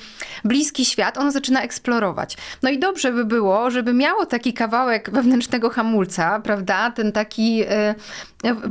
bliski 0.43 0.85
świat, 0.85 1.17
ono 1.17 1.31
zaczyna 1.31 1.61
eksplorować. 1.61 2.37
No 2.61 2.69
i 2.69 2.79
dobrze 2.79 3.11
by 3.11 3.25
było, 3.25 3.71
żeby 3.71 3.93
miało 3.93 4.25
taki 4.25 4.53
kawałek 4.53 5.09
wewnętrznego 5.11 5.69
hamulca, 5.69 6.39
prawda, 6.39 6.91
ten 6.91 7.11
taki, 7.11 7.63
e, 7.63 7.95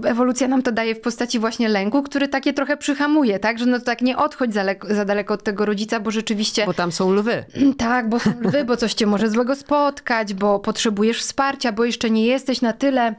ewolucja 0.05 0.49
nam 0.49 0.63
to 0.63 0.73
daje 0.73 0.95
w 0.95 1.01
postaci 1.01 1.39
właśnie 1.39 1.69
lęku, 1.69 2.03
który 2.03 2.29
takie 2.29 2.53
trochę 2.53 2.77
przyhamuje, 2.77 3.39
tak, 3.39 3.59
że 3.59 3.67
no 3.67 3.79
to 3.79 3.85
tak 3.85 4.03
nie 4.03 4.17
odchodź 4.17 4.55
za, 4.55 4.65
za 4.91 5.05
daleko 5.05 5.35
od 5.35 5.45
tego 5.45 5.65
rodzica, 5.65 6.01
bo 6.01 6.11
rzeczywiście... 6.11 6.67
Bo 6.67 6.75
tam 6.75 6.93
są 6.93 7.13
lwy. 7.13 7.45
Tak, 7.79 8.09
bo 8.09 8.19
są 8.19 8.33
lwy, 8.41 8.65
bo 8.65 8.77
coś 8.77 8.95
cię 8.95 9.07
może 9.07 9.31
złego 9.31 9.57
spotkać, 9.57 10.35
bo 10.35 10.59
potrzebujesz 10.59 11.21
wsparcia, 11.21 11.73
bo 11.73 11.82
jeszcze 11.85 12.11
nie 12.11 12.27
jesteś 12.27 12.61
na 12.61 12.73
tyle 12.73 13.15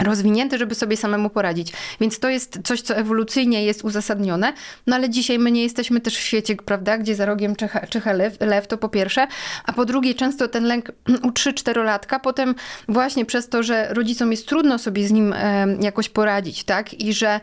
rozwinięty, 0.00 0.58
żeby 0.58 0.74
sobie 0.74 0.96
samemu 0.96 1.30
poradzić. 1.30 1.72
Więc 2.00 2.18
to 2.18 2.28
jest 2.28 2.58
coś, 2.64 2.80
co 2.80 2.96
ewolucyjnie 2.96 3.64
jest 3.64 3.84
uzasadnione, 3.84 4.52
no 4.86 4.96
ale 4.96 5.10
dzisiaj 5.10 5.38
my 5.38 5.50
nie 5.50 5.62
jesteśmy 5.62 6.00
też 6.00 6.16
w 6.16 6.20
świecie, 6.20 6.56
prawda, 6.56 6.98
gdzie 6.98 7.14
za 7.14 7.26
rogiem 7.26 7.56
czyha, 7.56 7.86
czyha 7.86 8.12
lew, 8.12 8.36
lew, 8.40 8.66
to 8.66 8.78
po 8.78 8.88
pierwsze, 8.88 9.26
a 9.64 9.72
po 9.72 9.84
drugie 9.84 10.14
często 10.14 10.48
ten 10.48 10.64
lęk 10.64 10.92
u 11.26 11.30
3-4-latka, 11.30 12.20
potem 12.20 12.54
właśnie 12.88 13.24
przez 13.24 13.48
to, 13.48 13.62
że 13.62 13.94
rodzicom 13.94 14.30
jest 14.30 14.48
trudno 14.48 14.78
sobie 14.78 15.06
z 15.06 15.10
nim 15.10 15.32
e, 15.32 15.66
jakoś 15.80 16.08
poradzić, 16.08 16.64
tak, 16.64 16.94
i 16.94 17.12
że 17.12 17.40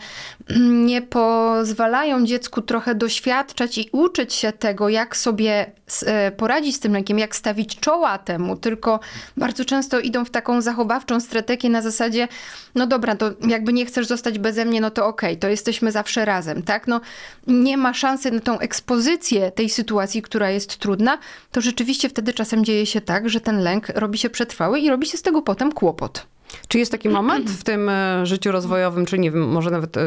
nie 0.92 1.02
pozwalają 1.02 2.26
dziecku 2.26 2.62
trochę 2.62 2.96
doświadczać 2.96 3.78
i 3.78 3.90
uczyć 3.92 4.34
się 4.34 4.52
tego, 4.52 4.90
jak 4.90 5.18
sobie 5.18 5.72
e, 6.06 6.32
poradzić 6.32 6.76
z 6.76 6.80
tym 6.80 6.94
lękiem, 6.94 7.20
jak 7.20 7.36
stawić 7.36 7.80
czoła 7.80 8.18
temu, 8.18 8.56
tylko 8.56 9.00
bardzo 9.38 9.66
często 9.66 10.00
idą 10.00 10.26
w 10.26 10.30
taką 10.30 10.62
zachowawczą 10.62 11.20
strategię 11.20 11.70
na 11.70 11.82
zasadzie, 11.82 12.28
no 12.76 12.88
dobra, 12.88 13.16
to 13.16 13.32
jakby 13.48 13.74
nie 13.74 13.86
chcesz 13.86 14.08
zostać 14.08 14.40
beze 14.40 14.66
mnie, 14.66 14.82
no 14.82 14.92
to 14.92 15.08
okej, 15.08 15.30
okay, 15.30 15.42
to 15.42 15.50
jesteśmy 15.50 15.92
zawsze 15.92 16.26
razem, 16.26 16.64
tak? 16.64 16.88
No 16.88 17.02
nie 17.48 17.78
ma 17.78 17.94
szansy 17.94 18.32
na 18.32 18.40
tą 18.40 18.60
ekspozycję 18.60 19.52
tej 19.52 19.70
sytuacji, 19.70 20.22
która 20.22 20.50
jest 20.50 20.78
trudna, 20.78 21.18
to 21.52 21.62
rzeczywiście 21.62 22.10
wtedy 22.10 22.34
czasem 22.34 22.66
dzieje 22.66 22.86
się 22.86 23.02
tak, 23.02 23.30
że 23.30 23.42
ten 23.42 23.60
lęk 23.60 23.90
robi 23.90 24.18
się 24.18 24.30
przetrwały 24.30 24.80
i 24.80 24.90
robi 24.90 25.08
się 25.08 25.18
z 25.18 25.22
tego 25.22 25.42
potem 25.42 25.72
kłopot. 25.72 26.28
Czy 26.68 26.80
jest 26.80 26.92
taki 26.92 27.10
moment 27.10 27.50
w 27.50 27.64
tym 27.64 27.90
e, 27.90 28.26
życiu 28.26 28.52
rozwojowym, 28.52 29.06
czy 29.06 29.20
nie 29.20 29.32
wiem, 29.32 29.50
może 29.50 29.72
nawet 29.72 29.98
e, 29.98 30.02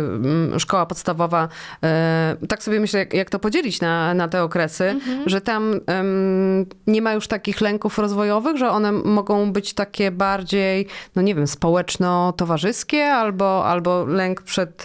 szkoła 0.58 0.86
podstawowa, 0.86 1.48
e, 1.82 2.36
tak 2.48 2.62
sobie 2.62 2.80
myślę, 2.80 2.98
jak, 2.98 3.14
jak 3.14 3.30
to 3.30 3.38
podzielić 3.38 3.80
na, 3.80 4.14
na 4.14 4.28
te 4.28 4.42
okresy, 4.42 4.84
mhm. 4.84 5.28
że 5.28 5.40
tam 5.40 5.80
nie 6.86 7.02
ma 7.02 7.12
już 7.12 7.28
takich 7.28 7.60
lęków 7.60 7.98
rozwojowych, 7.98 8.56
że 8.56 8.70
one 8.70 8.92
mogą 8.92 9.52
być 9.52 9.74
takie 9.74 10.10
bardziej, 10.10 10.86
no 11.16 11.22
nie 11.22 11.34
wiem, 11.34 11.46
społeczno-towarzyskie 11.46 13.04
albo, 13.04 13.66
albo 13.66 14.04
lęk 14.04 14.42
przed 14.42 14.82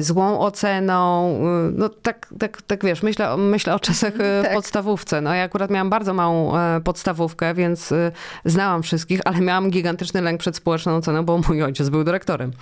złą 0.00 0.38
oceną. 0.40 1.34
Y, 1.68 1.72
no 1.76 1.88
tak, 1.88 2.26
tak, 2.38 2.62
tak 2.62 2.84
wiesz, 2.84 3.02
myślę, 3.02 3.36
myślę 3.36 3.74
o 3.74 3.80
czasach 3.80 4.14
y, 4.14 4.42
tak. 4.42 4.54
podstawówce. 4.54 5.20
No 5.20 5.34
ja 5.34 5.42
akurat 5.42 5.70
miałam 5.70 5.90
bardzo 5.90 6.14
małą 6.14 6.56
e, 6.56 6.80
podstawówkę, 6.80 7.54
więc 7.54 7.94
znałam 8.44 8.82
wszystkich, 8.82 9.20
ale 9.24 9.40
miałam 9.40 9.70
gigantyczny 9.70 10.20
lęk 10.20 10.40
przed 10.40 10.56
społeczną 10.56 10.96
oceną, 10.96 11.24
bo 11.24 11.40
mój 11.48 11.62
ojciec 11.62 11.88
był 11.88 12.04
dyrektorem. 12.04 12.52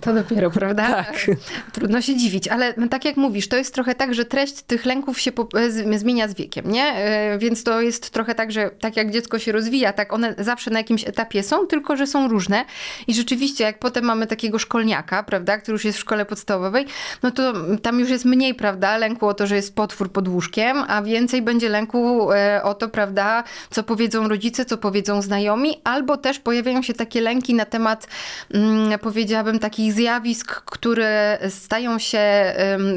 To 0.00 0.14
dopiero, 0.14 0.50
prawda? 0.50 0.88
Tak. 0.88 1.26
Trudno 1.72 2.02
się 2.02 2.16
dziwić, 2.16 2.48
ale 2.48 2.74
tak 2.88 3.04
jak 3.04 3.16
mówisz, 3.16 3.48
to 3.48 3.56
jest 3.56 3.74
trochę 3.74 3.94
tak, 3.94 4.14
że 4.14 4.24
treść 4.24 4.62
tych 4.62 4.84
lęków 4.84 5.20
się 5.20 5.30
e, 5.54 5.98
zmienia 5.98 6.28
z 6.28 6.34
wiekiem, 6.34 6.70
nie? 6.70 6.84
E, 6.84 7.38
więc 7.38 7.64
to 7.64 7.80
jest 7.80 8.10
trochę 8.10 8.34
tak, 8.34 8.52
że 8.52 8.70
tak 8.80 8.96
jak 8.96 9.10
dziecko 9.10 9.38
się 9.38 9.52
rozwija, 9.52 9.92
tak 9.92 10.12
one 10.12 10.34
zawsze 10.38 10.70
na 10.70 10.78
jakimś 10.78 11.08
etapie 11.08 11.42
są, 11.42 11.66
tylko 11.66 11.96
że 11.96 12.06
są 12.06 12.28
różne. 12.28 12.64
I 13.06 13.14
rzeczywiście, 13.14 13.64
jak 13.64 13.78
potem 13.78 14.04
mamy 14.04 14.26
takiego 14.26 14.58
szkolniaka, 14.58 15.22
prawda, 15.22 15.58
który 15.58 15.72
już 15.74 15.84
jest 15.84 15.95
w 15.96 16.00
szkole 16.00 16.24
podstawowej, 16.24 16.86
no 17.22 17.30
to 17.30 17.52
tam 17.82 18.00
już 18.00 18.10
jest 18.10 18.24
mniej, 18.24 18.54
prawda, 18.54 18.96
lęku 18.96 19.28
o 19.28 19.34
to, 19.34 19.46
że 19.46 19.56
jest 19.56 19.74
potwór 19.74 20.12
pod 20.12 20.28
łóżkiem, 20.28 20.84
a 20.88 21.02
więcej 21.02 21.42
będzie 21.42 21.68
lęku 21.68 22.32
e, 22.32 22.62
o 22.62 22.74
to, 22.74 22.88
prawda, 22.88 23.44
co 23.70 23.82
powiedzą 23.82 24.28
rodzice, 24.28 24.64
co 24.64 24.78
powiedzą 24.78 25.22
znajomi, 25.22 25.80
albo 25.84 26.16
też 26.16 26.38
pojawiają 26.38 26.82
się 26.82 26.94
takie 26.94 27.20
lęki 27.20 27.54
na 27.54 27.64
temat, 27.64 28.08
mm, 28.50 28.98
powiedziałabym, 28.98 29.58
takich 29.58 29.92
zjawisk, 29.92 30.62
które 30.64 31.38
stają 31.50 31.98
się 31.98 32.20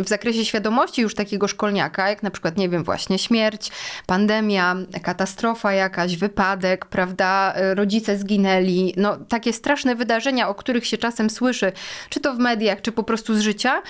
w 0.04 0.08
zakresie 0.08 0.46
świadomości 0.46 1.02
już 1.02 1.16
takiego 1.16 1.48
szkolniaka, 1.48 2.10
jak 2.10 2.24
na 2.24 2.32
przykład, 2.32 2.58
nie 2.58 2.70
wiem, 2.70 2.84
właśnie 2.84 3.20
śmierć, 3.20 3.72
pandemia, 4.06 4.76
katastrofa 5.04 5.74
jakaś, 5.74 6.18
wypadek, 6.18 6.86
prawda, 6.86 7.54
rodzice 7.76 8.18
zginęli, 8.18 8.94
no 8.98 9.18
takie 9.18 9.54
straszne 9.54 9.96
wydarzenia, 9.96 10.50
o 10.50 10.56
których 10.56 10.86
się 10.86 10.98
czasem 10.98 11.30
słyszy, 11.30 11.72
czy 12.10 12.20
to 12.20 12.34
w 12.34 12.40
mediach, 12.40 12.82
czy 12.82 12.89
czy 12.90 12.94
po 12.94 13.04
prostu 13.04 13.36
z 13.36 13.40
życia, 13.40 13.82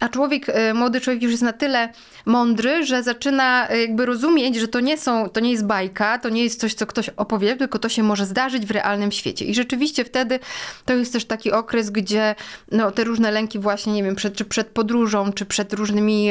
a 0.00 0.08
człowiek, 0.08 0.48
e, 0.48 0.74
młody 0.74 1.00
człowiek 1.00 1.22
już 1.22 1.32
jest 1.32 1.42
na 1.42 1.52
tyle 1.52 1.88
mądry, 2.26 2.86
że 2.86 3.02
zaczyna 3.02 3.68
e, 3.68 3.80
jakby 3.80 4.06
rozumieć, 4.06 4.56
że 4.56 4.68
to 4.68 4.80
nie 4.80 4.98
są, 4.98 5.28
to 5.28 5.40
nie 5.40 5.50
jest 5.50 5.66
bajka, 5.66 6.18
to 6.18 6.28
nie 6.28 6.44
jest 6.44 6.60
coś, 6.60 6.74
co 6.74 6.86
ktoś 6.86 7.08
opowie, 7.08 7.56
tylko 7.56 7.78
to 7.78 7.88
się 7.88 8.02
może 8.02 8.26
zdarzyć 8.26 8.66
w 8.66 8.70
realnym 8.70 9.12
świecie. 9.12 9.44
I 9.44 9.54
rzeczywiście 9.54 10.04
wtedy 10.04 10.40
to 10.84 10.94
jest 10.94 11.12
też 11.12 11.24
taki 11.24 11.52
okres, 11.52 11.90
gdzie 11.90 12.34
no, 12.72 12.90
te 12.90 13.04
różne 13.04 13.30
lęki 13.30 13.58
właśnie, 13.58 13.92
nie 13.92 14.02
wiem, 14.02 14.16
przed, 14.16 14.34
czy 14.34 14.44
przed 14.44 14.66
podróżą, 14.66 15.32
czy 15.32 15.46
przed 15.46 15.72
różnymi 15.72 16.30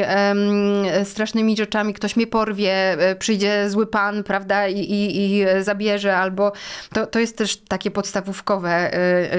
strasznymi 1.04 1.56
rzeczami, 1.56 1.94
ktoś 1.94 2.16
mnie 2.16 2.26
porwie, 2.26 2.72
e, 2.72 3.16
przyjdzie 3.16 3.70
zły 3.70 3.86
pan, 3.86 4.24
prawda, 4.24 4.68
i, 4.68 4.78
i, 4.78 5.32
i 5.32 5.44
zabierze, 5.60 6.16
albo 6.16 6.52
to, 6.92 7.06
to 7.06 7.18
jest 7.18 7.36
też 7.36 7.56
takie 7.56 7.90
podstawówkowe, 7.90 8.90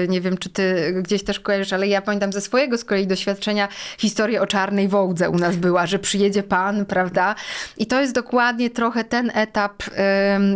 nie 0.08 0.20
wiem, 0.20 0.38
czy 0.38 0.50
ty 0.50 0.94
gdzieś 1.02 1.24
też 1.24 1.40
kojarzysz, 1.40 1.72
ale 1.72 1.88
ja 1.88 2.02
pamiętam 2.02 2.32
ze 2.32 2.40
swojego 2.40 2.78
z 2.78 2.84
kolei 2.84 3.06
doświadczenia 3.06 3.68
historii 3.98 4.19
historia 4.20 4.40
o 4.42 4.46
czarnej 4.46 4.88
wołdze 4.88 5.30
u 5.30 5.38
nas 5.38 5.56
była, 5.56 5.86
że 5.86 5.98
przyjedzie 5.98 6.42
pan, 6.42 6.86
prawda? 6.86 7.34
I 7.76 7.86
to 7.86 8.00
jest 8.00 8.14
dokładnie 8.14 8.70
trochę 8.70 9.04
ten 9.04 9.30
etap 9.34 9.82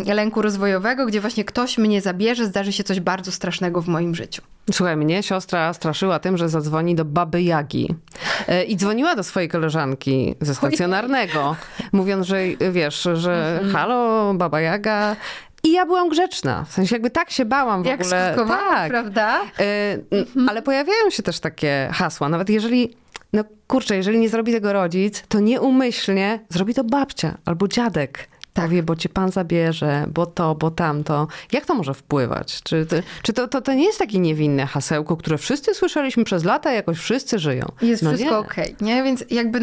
y, 0.06 0.14
lęku 0.14 0.42
rozwojowego, 0.42 1.06
gdzie 1.06 1.20
właśnie 1.20 1.44
ktoś 1.44 1.78
mnie 1.78 2.00
zabierze, 2.00 2.46
zdarzy 2.46 2.72
się 2.72 2.84
coś 2.84 3.00
bardzo 3.00 3.32
strasznego 3.32 3.82
w 3.82 3.88
moim 3.88 4.14
życiu. 4.14 4.42
Słuchaj, 4.72 4.96
mnie 4.96 5.22
siostra 5.22 5.72
straszyła 5.72 6.18
tym, 6.18 6.36
że 6.36 6.48
zadzwoni 6.48 6.94
do 6.94 7.04
baby 7.04 7.42
Jagi. 7.42 7.94
E, 8.48 8.64
I 8.64 8.76
dzwoniła 8.76 9.16
do 9.16 9.22
swojej 9.22 9.48
koleżanki 9.48 10.34
ze 10.40 10.54
stacjonarnego, 10.54 11.56
mówiąc, 11.92 12.26
że 12.26 12.38
wiesz, 12.72 13.08
że 13.14 13.58
mhm. 13.58 13.72
halo, 13.72 14.34
baba 14.34 14.60
Jaga, 14.60 15.16
i 15.64 15.72
ja 15.72 15.86
byłam 15.86 16.08
grzeczna. 16.08 16.64
W 16.64 16.72
sensie 16.72 16.94
jakby 16.94 17.10
tak 17.10 17.30
się 17.30 17.44
bałam 17.44 17.82
w 17.82 17.86
Jak 17.86 18.00
ogóle. 18.00 18.34
Tak, 18.48 18.90
prawda? 18.90 19.40
Y, 19.60 20.04
ale 20.48 20.62
pojawiają 20.62 21.10
się 21.10 21.22
też 21.22 21.40
takie 21.40 21.88
hasła. 21.92 22.28
Nawet 22.28 22.50
jeżeli 22.50 23.03
no 23.34 23.44
kurczę, 23.66 23.96
jeżeli 23.96 24.18
nie 24.18 24.28
zrobi 24.28 24.52
tego 24.52 24.72
rodzic, 24.72 25.24
to 25.28 25.40
nieumyślnie 25.40 26.40
zrobi 26.48 26.74
to 26.74 26.84
babcia 26.84 27.38
albo 27.44 27.68
dziadek. 27.68 28.28
Tak. 28.54 28.64
Powie, 28.64 28.82
bo 28.82 28.96
cię 28.96 29.08
pan 29.08 29.30
zabierze, 29.30 30.06
bo 30.08 30.26
to, 30.26 30.54
bo 30.54 30.70
tamto. 30.70 31.26
Jak 31.52 31.66
to 31.66 31.74
może 31.74 31.94
wpływać? 31.94 32.62
Czy, 32.62 32.86
to, 32.86 32.96
czy 33.22 33.32
to, 33.32 33.48
to, 33.48 33.60
to 33.60 33.74
nie 33.74 33.84
jest 33.84 33.98
takie 33.98 34.18
niewinne 34.18 34.66
hasełko, 34.66 35.16
które 35.16 35.38
wszyscy 35.38 35.74
słyszeliśmy 35.74 36.24
przez 36.24 36.44
lata, 36.44 36.72
jakoś 36.72 36.98
wszyscy 36.98 37.38
żyją? 37.38 37.66
Jest 37.82 38.02
no 38.02 38.12
wszystko 38.12 38.38
okej, 38.38 38.64
okay, 38.64 38.86
nie? 38.86 39.02
Więc 39.02 39.24
jakby 39.30 39.60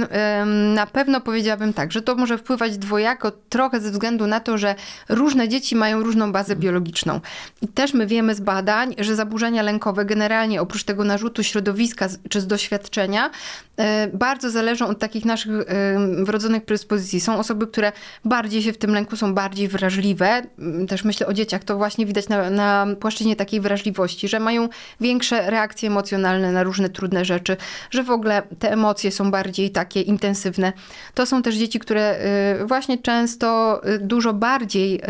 na 0.74 0.88
pewno 0.88 1.22
powiedziałabym 1.22 1.74
tak, 1.74 1.92
że 1.92 2.02
to 2.02 2.16
może 2.16 2.38
wpływać 2.38 2.78
dwojako, 2.78 3.32
trochę 3.50 3.82
ze 3.82 3.92
względu 3.92 4.28
na 4.28 4.40
to, 4.40 4.58
że 4.58 4.76
różne 5.10 5.50
dzieci 5.50 5.76
mają 5.76 6.04
różną 6.04 6.32
bazę 6.32 6.56
biologiczną. 6.56 7.20
I 7.62 7.68
też 7.68 7.94
my 7.94 8.08
wiemy 8.08 8.36
z 8.36 8.40
badań, 8.40 8.96
że 8.98 9.16
zaburzenia 9.16 9.62
lękowe 9.62 10.06
generalnie 10.06 10.62
oprócz 10.62 10.84
tego 10.84 11.04
narzutu 11.04 11.44
środowiska 11.44 12.08
czy 12.30 12.42
z 12.42 12.48
doświadczenia, 12.48 13.30
e, 13.78 14.08
bardzo 14.14 14.50
zależą 14.50 14.88
od 14.88 15.00
takich 15.00 15.26
naszych 15.26 15.52
wrodzonych 16.24 16.66
predyspozycji. 16.66 17.22
Są 17.22 17.38
osoby, 17.40 17.68
które 17.68 17.92
bardziej 18.26 18.62
się 18.64 18.74
w 18.74 18.81
tym 18.82 18.94
lęku 18.94 19.16
są 19.16 19.34
bardziej 19.34 19.68
wrażliwe. 19.68 20.42
Mm, 20.60 20.88
też 20.88 21.04
myślę 21.04 21.28
o 21.28 21.34
dzieciach, 21.34 21.64
to 21.64 21.78
właśnie 21.78 22.06
widać 22.06 22.30
na, 22.30 22.50
na 22.50 22.88
płaszczyźnie 23.00 23.36
takiej 23.36 23.62
wrażliwości, 23.62 24.28
że 24.28 24.40
mają 24.40 24.70
większe 25.02 25.52
reakcje 25.52 25.90
emocjonalne 25.90 26.52
na 26.52 26.64
różne 26.64 26.90
trudne 26.90 27.26
rzeczy, 27.26 27.58
że 27.92 28.04
w 28.04 28.12
ogóle 28.12 28.42
te 28.60 28.72
emocje 28.72 29.12
są 29.12 29.32
bardziej 29.32 29.72
takie 29.72 30.02
intensywne. 30.02 30.74
To 31.14 31.26
są 31.26 31.42
też 31.42 31.56
dzieci, 31.56 31.80
które 31.80 32.20
y, 32.62 32.66
właśnie 32.66 32.98
często 32.98 33.82
y, 33.88 34.00
dużo 34.00 34.34
bardziej 34.34 35.02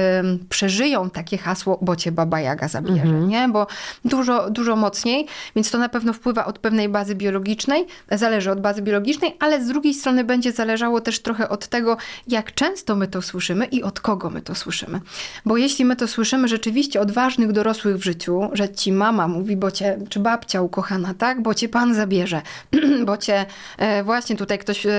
przeżyją 0.50 1.10
takie 1.10 1.38
hasło, 1.38 1.80
bo 1.82 1.96
cię 1.96 2.12
baba 2.12 2.40
Jaga 2.40 2.68
zabierze, 2.68 3.02
mhm. 3.02 3.28
nie? 3.28 3.50
Bo 3.50 3.68
dużo, 4.06 4.50
dużo 4.50 4.76
mocniej, 4.76 5.28
więc 5.56 5.72
to 5.72 5.78
na 5.78 5.90
pewno 5.90 6.14
wpływa 6.14 6.46
od 6.46 6.60
pewnej 6.60 6.90
bazy 6.90 7.16
biologicznej, 7.16 7.86
zależy 8.12 8.52
od 8.52 8.62
bazy 8.62 8.82
biologicznej, 8.82 9.36
ale 9.40 9.64
z 9.64 9.68
drugiej 9.68 9.94
strony 9.94 10.24
będzie 10.24 10.52
zależało 10.52 11.02
też 11.02 11.20
trochę 11.20 11.50
od 11.50 11.68
tego, 11.68 11.98
jak 12.28 12.54
często 12.54 12.96
my 12.96 13.08
to 13.08 13.22
słyszymy 13.22 13.61
słyszymy 13.62 13.66
i 13.66 13.84
od 13.84 14.00
kogo 14.00 14.30
my 14.30 14.42
to 14.42 14.56
słyszymy. 14.56 15.02
Bo 15.46 15.58
jeśli 15.58 15.86
my 15.86 15.96
to 15.96 16.08
słyszymy 16.08 16.48
rzeczywiście 16.48 17.02
od 17.02 17.12
ważnych 17.12 17.52
dorosłych 17.52 17.98
w 17.98 18.04
życiu, 18.04 18.50
że 18.54 18.70
ci 18.70 18.92
mama 18.92 19.28
mówi, 19.28 19.58
bo 19.58 19.72
cię, 19.72 19.98
czy 20.10 20.20
babcia 20.20 20.62
ukochana, 20.62 21.14
tak, 21.14 21.42
bo 21.42 21.54
cię 21.54 21.70
pan 21.70 21.94
zabierze, 21.96 22.42
bo 23.08 23.18
cię 23.18 23.46
e, 23.78 24.04
właśnie 24.04 24.36
tutaj 24.36 24.60
ktoś 24.60 24.86
e, 24.86 24.92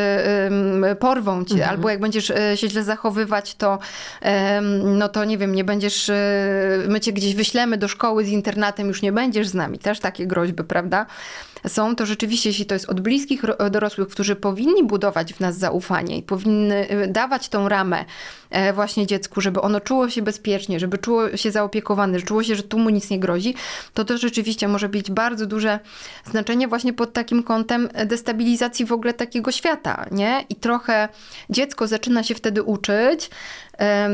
porwą 1.01 1.45
cię, 1.45 1.55
mhm. 1.55 1.71
albo 1.71 1.91
jak 1.91 2.01
będziesz 2.01 2.31
e, 2.31 2.57
się 2.57 2.69
źle 2.69 2.85
zachowywać, 2.85 3.55
to 3.55 3.79
no 4.85 5.09
to 5.09 5.25
nie 5.25 5.39
wiem, 5.39 5.55
nie 5.55 5.65
będziesz, 5.65 6.11
my 6.89 7.01
cię 7.01 7.13
gdzieś 7.13 7.35
wyślemy 7.35 7.79
do 7.79 7.89
szkoły 7.89 8.25
z 8.25 8.29
internatem, 8.29 8.89
już 8.89 9.03
nie 9.03 9.13
będziesz 9.13 9.49
z 9.49 9.55
nami. 9.55 9.79
Też 9.79 10.01
takie 10.01 10.27
groźby, 10.27 10.65
prawda? 10.65 11.07
Są, 11.69 11.97
to 11.97 12.07
rzeczywiście, 12.07 12.51
jeśli 12.51 12.67
to 12.67 12.75
jest 12.75 12.89
od 12.89 13.01
bliskich 13.01 13.43
dorosłych, 13.71 14.09
którzy 14.09 14.37
powinni 14.37 14.85
budować 14.85 15.35
w 15.35 15.41
nas 15.41 15.59
zaufanie 15.59 16.19
i 16.19 16.23
powinny 16.23 16.87
dawać 17.09 17.49
tą 17.49 17.69
ramę, 17.69 18.05
E, 18.53 18.73
właśnie 18.73 19.07
dziecku, 19.07 19.41
żeby 19.41 19.61
ono 19.61 19.81
czuło 19.81 20.11
się 20.11 20.23
bezpiecznie, 20.23 20.81
żeby 20.81 20.99
czuło 20.99 21.37
się 21.37 21.51
zaopiekowane, 21.51 22.19
że 22.19 22.27
czuło 22.27 22.43
się, 22.43 22.55
że 22.55 22.63
tu 22.63 22.79
mu 22.79 22.91
nic 22.91 23.11
nie 23.11 23.21
grozi, 23.21 23.55
to 23.95 24.05
to 24.05 24.19
rzeczywiście 24.19 24.69
może 24.69 24.89
mieć 24.89 25.11
bardzo 25.11 25.47
duże 25.47 25.81
znaczenie 26.25 26.69
właśnie 26.69 26.93
pod 26.93 27.13
takim 27.13 27.43
kątem 27.43 27.89
destabilizacji 28.07 28.85
w 28.87 28.93
ogóle 28.93 29.15
takiego 29.15 29.53
świata, 29.53 30.07
nie? 30.11 30.45
I 30.49 30.55
trochę 30.55 31.09
dziecko 31.51 31.87
zaczyna 31.87 32.23
się 32.23 32.35
wtedy 32.35 32.63
uczyć, 32.63 33.31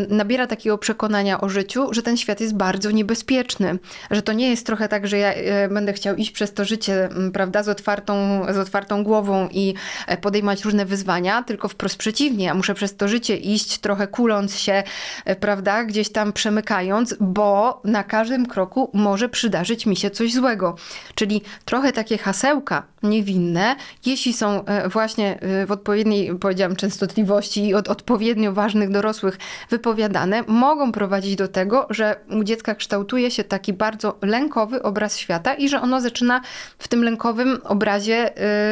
nabiera 0.08 0.46
takiego 0.46 0.78
przekonania 0.78 1.40
o 1.40 1.48
życiu, 1.48 1.88
że 1.90 2.02
ten 2.02 2.16
świat 2.16 2.40
jest 2.40 2.56
bardzo 2.56 2.90
niebezpieczny, 2.90 3.78
że 4.10 4.22
to 4.22 4.32
nie 4.32 4.50
jest 4.50 4.66
trochę 4.66 4.88
tak, 4.88 5.06
że 5.06 5.18
ja 5.18 5.32
e, 5.32 5.68
będę 5.68 5.92
chciał 5.92 6.16
iść 6.16 6.30
przez 6.30 6.54
to 6.54 6.64
życie, 6.64 7.08
prawda, 7.32 7.62
z 7.62 7.68
otwartą, 7.68 8.46
z 8.52 8.58
otwartą 8.58 9.04
głową 9.04 9.48
i 9.50 9.74
e, 10.06 10.16
podejmować 10.16 10.64
różne 10.64 10.86
wyzwania, 10.86 11.42
tylko 11.42 11.68
wprost 11.68 11.96
przeciwnie, 11.96 12.44
ja 12.44 12.54
muszę 12.54 12.74
przez 12.74 12.96
to 12.96 13.08
życie 13.08 13.36
iść 13.36 13.78
trochę 13.78 14.06
kuląc 14.06 14.58
się, 14.58 14.82
e, 15.24 15.36
prawda, 15.36 15.84
gdzieś 15.84 16.08
tam 16.08 16.32
przemykając, 16.32 17.14
bo 17.20 17.80
na 17.84 18.04
każdym 18.04 18.46
kroku 18.46 18.90
może 18.94 19.28
przydarzyć 19.28 19.86
mi 19.86 19.96
się 19.96 20.10
coś 20.10 20.32
złego. 20.34 20.76
Czyli 21.14 21.42
trochę 21.64 21.92
takie 21.92 22.18
hasełka 22.18 22.82
niewinne, 23.02 23.76
jeśli 24.06 24.32
są 24.32 24.64
właśnie 24.92 25.38
w 25.66 25.72
odpowiedniej, 25.72 26.38
powiedziałam, 26.38 26.76
częstotliwości 26.76 27.66
i 27.66 27.74
od 27.74 27.88
odpowiednio 27.88 28.52
ważnych 28.52 28.90
dorosłych 28.90 29.38
wypowiadane, 29.70 30.42
mogą 30.46 30.92
prowadzić 30.92 31.36
do 31.36 31.48
tego, 31.48 31.86
że 31.90 32.16
u 32.30 32.44
dziecka 32.44 32.74
kształtuje 32.74 33.30
się 33.30 33.44
taki 33.44 33.72
bardzo 33.72 34.18
lękowy 34.22 34.82
obraz 34.82 35.18
świata 35.18 35.54
i 35.54 35.68
że 35.68 35.80
ono 35.80 36.00
zaczyna 36.00 36.40
w 36.78 36.88
tym 36.88 37.04
lękowym 37.04 37.58
obrazie 37.64 38.30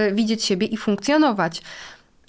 y, 0.08 0.14
widzieć 0.14 0.44
siebie 0.44 0.66
i 0.66 0.76
funkcjonować. 0.76 1.62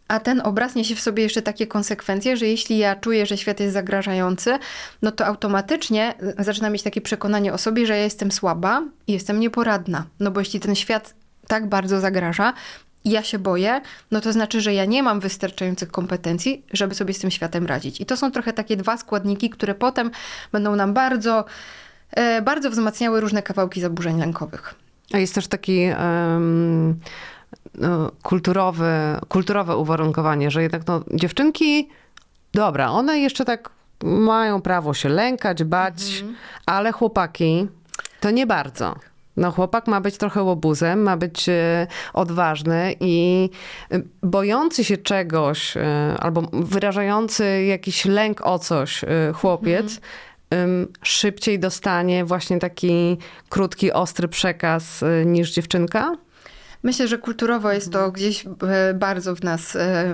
A 0.07 0.19
ten 0.19 0.41
obraz 0.41 0.75
niesie 0.75 0.95
w 0.95 0.99
sobie 0.99 1.23
jeszcze 1.23 1.41
takie 1.41 1.67
konsekwencje, 1.67 2.37
że 2.37 2.45
jeśli 2.45 2.77
ja 2.77 2.95
czuję, 2.95 3.25
że 3.25 3.37
świat 3.37 3.59
jest 3.59 3.73
zagrażający, 3.73 4.59
no 5.01 5.11
to 5.11 5.25
automatycznie 5.25 6.13
zaczynam 6.39 6.73
mieć 6.73 6.83
takie 6.83 7.01
przekonanie 7.01 7.53
o 7.53 7.57
sobie, 7.57 7.85
że 7.85 7.97
ja 7.97 8.03
jestem 8.03 8.31
słaba 8.31 8.83
i 9.07 9.13
jestem 9.13 9.39
nieporadna. 9.39 10.05
No 10.19 10.31
bo 10.31 10.39
jeśli 10.39 10.59
ten 10.59 10.75
świat 10.75 11.13
tak 11.47 11.69
bardzo 11.69 11.99
zagraża, 11.99 12.53
ja 13.11 13.23
się 13.23 13.39
boję, 13.39 13.81
no 14.11 14.21
to 14.21 14.33
znaczy, 14.33 14.61
że 14.61 14.73
ja 14.73 14.85
nie 14.85 15.03
mam 15.03 15.19
wystarczających 15.19 15.91
kompetencji, 15.91 16.65
żeby 16.73 16.95
sobie 16.95 17.13
z 17.13 17.19
tym 17.19 17.31
światem 17.31 17.65
radzić. 17.65 18.01
I 18.01 18.05
to 18.05 18.17
są 18.17 18.31
trochę 18.31 18.53
takie 18.53 18.77
dwa 18.77 18.97
składniki, 18.97 19.49
które 19.49 19.75
potem 19.75 20.11
będą 20.51 20.75
nam 20.75 20.93
bardzo, 20.93 21.45
e, 22.11 22.41
bardzo 22.41 22.69
wzmacniały 22.69 23.21
różne 23.21 23.43
kawałki 23.43 23.81
zaburzeń 23.81 24.19
lękowych. 24.19 24.75
A 25.13 25.17
jest 25.17 25.35
też 25.35 25.47
taki 25.47 25.89
um, 25.99 26.99
kulturowy, 28.23 28.91
kulturowe 29.27 29.77
uwarunkowanie, 29.77 30.51
że 30.51 30.61
jednak 30.61 30.87
no, 30.87 31.03
dziewczynki, 31.13 31.89
dobra, 32.53 32.91
one 32.91 33.19
jeszcze 33.19 33.45
tak 33.45 33.69
mają 34.03 34.61
prawo 34.61 34.93
się 34.93 35.09
lękać, 35.09 35.63
bać, 35.63 36.01
mhm. 36.19 36.35
ale 36.65 36.91
chłopaki 36.91 37.67
to 38.19 38.31
nie 38.31 38.47
bardzo. 38.47 38.95
No, 39.37 39.51
chłopak 39.51 39.87
ma 39.87 40.01
być 40.01 40.17
trochę 40.17 40.43
łobuzem, 40.43 41.01
ma 41.01 41.17
być 41.17 41.49
e, 41.49 41.87
odważny 42.13 42.95
i 42.99 43.49
e, 43.91 44.01
bojący 44.23 44.83
się 44.83 44.97
czegoś 44.97 45.77
e, 45.77 46.15
albo 46.19 46.43
wyrażający 46.53 47.63
jakiś 47.63 48.05
lęk 48.05 48.47
o 48.47 48.59
coś 48.59 49.05
chłopiec. 49.33 49.99
Mhm. 50.49 50.87
Szybciej 51.01 51.59
dostanie 51.59 52.25
właśnie 52.25 52.59
taki 52.59 53.17
krótki, 53.49 53.91
ostry 53.91 54.27
przekaz 54.27 55.03
niż 55.25 55.51
dziewczynka? 55.51 56.15
Myślę, 56.83 57.07
że 57.07 57.17
kulturowo 57.17 57.71
jest 57.71 57.91
to 57.91 58.11
gdzieś 58.11 58.45
e, 58.45 58.93
bardzo 58.93 59.35
w 59.35 59.43
nas. 59.43 59.75
E, 59.75 60.13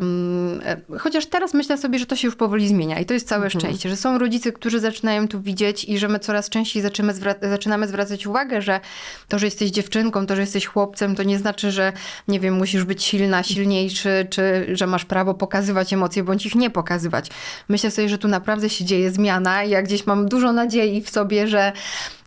chociaż 1.00 1.26
teraz 1.26 1.54
myślę 1.54 1.78
sobie, 1.78 2.00
że 2.00 2.06
to 2.06 2.16
się 2.16 2.28
już 2.28 2.36
powoli 2.36 2.68
zmienia 2.68 3.00
i 3.00 3.06
to 3.06 3.14
jest 3.14 3.28
całe 3.28 3.46
mhm. 3.46 3.62
szczęście, 3.62 3.90
że 3.90 3.96
są 3.96 4.18
rodzice, 4.18 4.52
którzy 4.52 4.80
zaczynają 4.80 5.28
tu 5.28 5.42
widzieć 5.42 5.84
i 5.84 5.98
że 5.98 6.08
my 6.08 6.20
coraz 6.20 6.50
częściej 6.50 6.82
zaczynamy, 6.82 7.14
zwra- 7.14 7.50
zaczynamy 7.50 7.88
zwracać 7.88 8.28
uwagę, 8.28 8.62
że 8.62 8.80
to, 9.28 9.40
że 9.40 9.46
jesteś 9.46 9.72
dziewczynką, 9.72 10.26
to, 10.26 10.36
że 10.36 10.42
jesteś 10.42 10.66
chłopcem, 10.66 11.16
to 11.16 11.24
nie 11.24 11.40
znaczy, 11.40 11.72
że 11.72 11.94
nie 12.28 12.40
wiem, 12.40 12.54
musisz 12.54 12.84
być 12.84 13.04
silna, 13.04 13.44
silniejszy, 13.44 14.28
czy 14.30 14.66
że 14.74 14.88
masz 14.88 15.06
prawo 15.06 15.34
pokazywać 15.34 15.94
emocje, 15.94 16.24
bądź 16.24 16.46
ich 16.46 16.56
nie 16.56 16.70
pokazywać. 16.70 17.30
Myślę 17.70 17.92
sobie, 17.92 18.10
że 18.10 18.18
tu 18.18 18.28
naprawdę 18.28 18.70
się 18.70 18.86
dzieje 18.86 19.12
zmiana 19.12 19.64
i 19.64 19.70
ja 19.70 19.82
gdzieś 19.82 20.06
mam 20.06 20.28
dużo 20.28 20.54
nadziei 20.54 21.02
w 21.02 21.10
sobie, 21.10 21.48
że, 21.48 21.72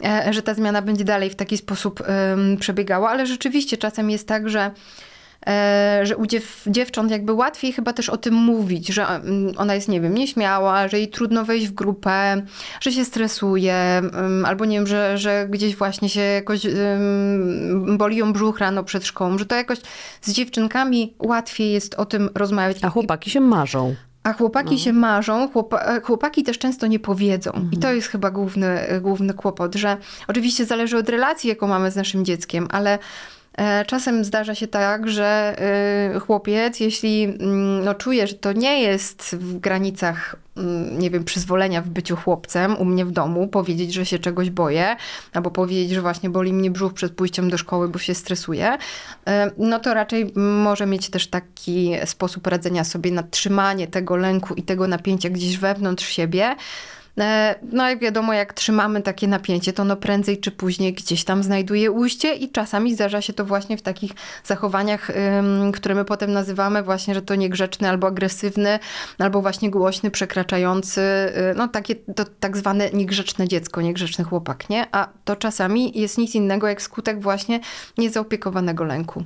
e, 0.05 0.33
że 0.33 0.43
ta 0.43 0.55
zmiana 0.55 0.83
będzie 0.83 1.05
dalej 1.05 1.31
w 1.31 1.37
taki 1.37 1.57
sposób 1.57 2.03
przebiegała, 2.61 3.11
ale 3.11 3.27
rzeczywiście 3.27 3.77
czasem 3.77 4.11
jest 4.11 4.26
tak, 4.27 4.49
że 4.49 4.71
e, 5.47 6.01
że 6.03 6.17
u 6.17 6.27
dziew, 6.27 6.63
dziewcząt 6.67 7.11
jakby 7.11 7.33
łatwiej 7.33 7.73
chyba 7.73 7.93
też 7.93 8.09
o 8.09 8.17
tym 8.17 8.35
mówić, 8.35 8.89
że 8.89 9.07
mm, 9.07 9.55
ona 9.57 9.75
jest, 9.75 9.89
nie 9.89 10.01
wiem, 10.01 10.15
nieśmiała, 10.15 10.89
że 10.89 10.99
jej 10.99 11.09
trudno 11.09 11.45
wejść 11.45 11.67
w 11.67 11.73
grupę, 11.73 12.43
że 12.81 12.93
się 12.93 13.05
stresuje, 13.05 13.75
mm, 13.75 14.45
albo 14.45 14.65
nie 14.65 14.77
wiem, 14.77 14.87
że, 14.87 15.19
że 15.19 15.47
gdzieś 15.51 15.77
właśnie 15.77 16.09
się 16.09 16.21
jakoś 16.21 16.67
boli 17.97 18.17
ją 18.17 18.33
brzuch 18.33 18.59
rano 18.59 18.85
przed 18.85 19.07
szkołą, 19.07 19.39
że 19.39 19.47
to 19.47 19.55
jakoś 19.55 19.79
z 20.23 20.33
dziewczynkami 20.33 21.15
łatwiej 21.19 21.73
jest 21.73 21.95
o 21.95 22.05
tym 22.05 22.31
rozmawiać. 22.35 22.79
A 22.83 22.91
chłopaki 22.91 23.31
się 23.31 23.41
marzą. 23.41 23.95
A 24.23 24.33
chłopaki 24.33 24.75
no. 24.75 24.79
się 24.79 24.93
marzą, 24.93 25.49
chłopa 25.49 26.01
chłopaki 26.01 26.43
też 26.43 26.59
często 26.59 26.87
nie 26.87 26.99
powiedzą. 26.99 27.51
Mhm. 27.51 27.73
I 27.73 27.77
to 27.77 27.93
jest 27.93 28.09
chyba 28.09 28.31
główny, 28.31 28.81
główny 29.01 29.35
kłopot, 29.35 29.75
że 29.75 29.97
oczywiście 30.29 30.65
zależy 30.65 30.97
od 30.97 31.09
relacji, 31.09 31.49
jaką 31.49 31.67
mamy 31.67 31.91
z 31.91 31.97
naszym 31.97 32.25
dzieckiem, 32.25 32.69
ale 32.71 32.99
E, 32.99 32.99
czasem 33.87 34.25
zdarza 34.25 34.55
się 34.55 34.67
tak, 34.67 35.09
że 35.09 35.57
e, 36.15 36.21
chłopiec, 36.21 36.81
jeśli 36.81 37.25
mm, 37.25 37.85
no, 37.85 37.95
czuje, 37.95 38.27
że 38.27 38.35
to 38.35 38.53
nie 38.53 38.83
jest 38.83 39.37
w 39.41 39.59
granicach, 39.59 40.37
mm, 40.57 40.99
nie 40.99 41.11
wiem, 41.11 41.25
przyzwolenia 41.25 41.83
w 41.83 41.89
byciu 41.89 42.17
chłopcem 42.17 42.77
u 42.77 42.85
mnie 42.85 43.05
w 43.05 43.11
domu, 43.11 43.49
powiedzieć, 43.49 43.95
że 43.95 44.07
się 44.07 44.19
czegoś 44.19 44.51
boję, 44.51 44.97
albo 45.33 45.51
powiedzieć, 45.51 45.91
że 45.91 46.03
właśnie 46.03 46.31
boli 46.31 46.53
mnie 46.53 46.71
brzuch 46.71 46.95
przed 46.95 47.13
pójściem 47.13 47.51
do 47.51 47.59
szkoły, 47.59 47.89
bo 47.89 47.99
się 47.99 48.15
stresuje, 48.15 48.79
e, 49.27 49.51
no 49.59 49.81
to 49.81 49.95
raczej 49.95 50.33
może 50.37 50.87
mieć 50.87 51.11
też 51.11 51.27
taki 51.27 51.93
sposób 52.05 52.47
radzenia 52.47 52.85
sobie 52.85 53.11
na 53.11 53.23
trzymanie 53.23 53.87
tego 53.87 54.17
lęku 54.17 54.55
i 54.55 54.63
tego 54.63 54.87
napięcia 54.87 55.31
gdzieś 55.31 55.59
wewnątrz 55.59 56.09
siebie, 56.09 56.57
E, 56.57 56.57
no 57.73 57.89
jak 57.89 57.99
wiadomo, 57.99 58.33
jak 58.33 58.53
trzymamy 58.53 59.03
takie 59.03 59.29
napięcie, 59.29 59.73
to 59.73 59.85
no 59.85 59.97
prędzej 59.97 60.39
czy 60.39 60.51
później 60.51 60.93
gdzieś 60.93 61.25
tam 61.25 61.43
znajduje 61.43 61.91
ujście 61.91 62.35
i 62.35 62.51
czasami 62.51 62.95
zdarza 62.95 63.23
się 63.23 63.33
to 63.33 63.45
właśnie 63.45 63.77
w 63.77 63.83
takich 63.83 64.13
zachowaniach, 64.45 65.11
które 65.75 65.95
my 65.95 66.05
potem 66.05 66.33
nazywamy 66.33 66.83
właśnie, 66.83 67.15
że 67.15 67.23
to 67.23 67.35
niegrzeczny 67.35 67.89
albo 67.89 68.07
agresywny, 68.07 68.79
albo 69.19 69.43
właśnie 69.43 69.71
głośny, 69.71 70.11
przekraczający, 70.11 71.01
y, 71.01 71.55
no 71.57 71.69
takie 71.69 71.95
to 71.95 72.25
tak 72.41 72.57
zwane 72.57 72.91
niegrzeczne 72.91 73.49
dziecko, 73.49 73.81
niegrzeczny 73.81 74.25
chłopak, 74.25 74.71
nie? 74.71 74.87
A 74.93 75.09
to 75.25 75.37
czasami 75.37 76.01
jest 76.01 76.19
nic 76.19 76.35
innego 76.35 76.69
jak 76.69 76.83
skutek 76.83 77.21
właśnie 77.21 77.61
niezaopiekowanego 77.99 78.85
lęku. 78.85 79.25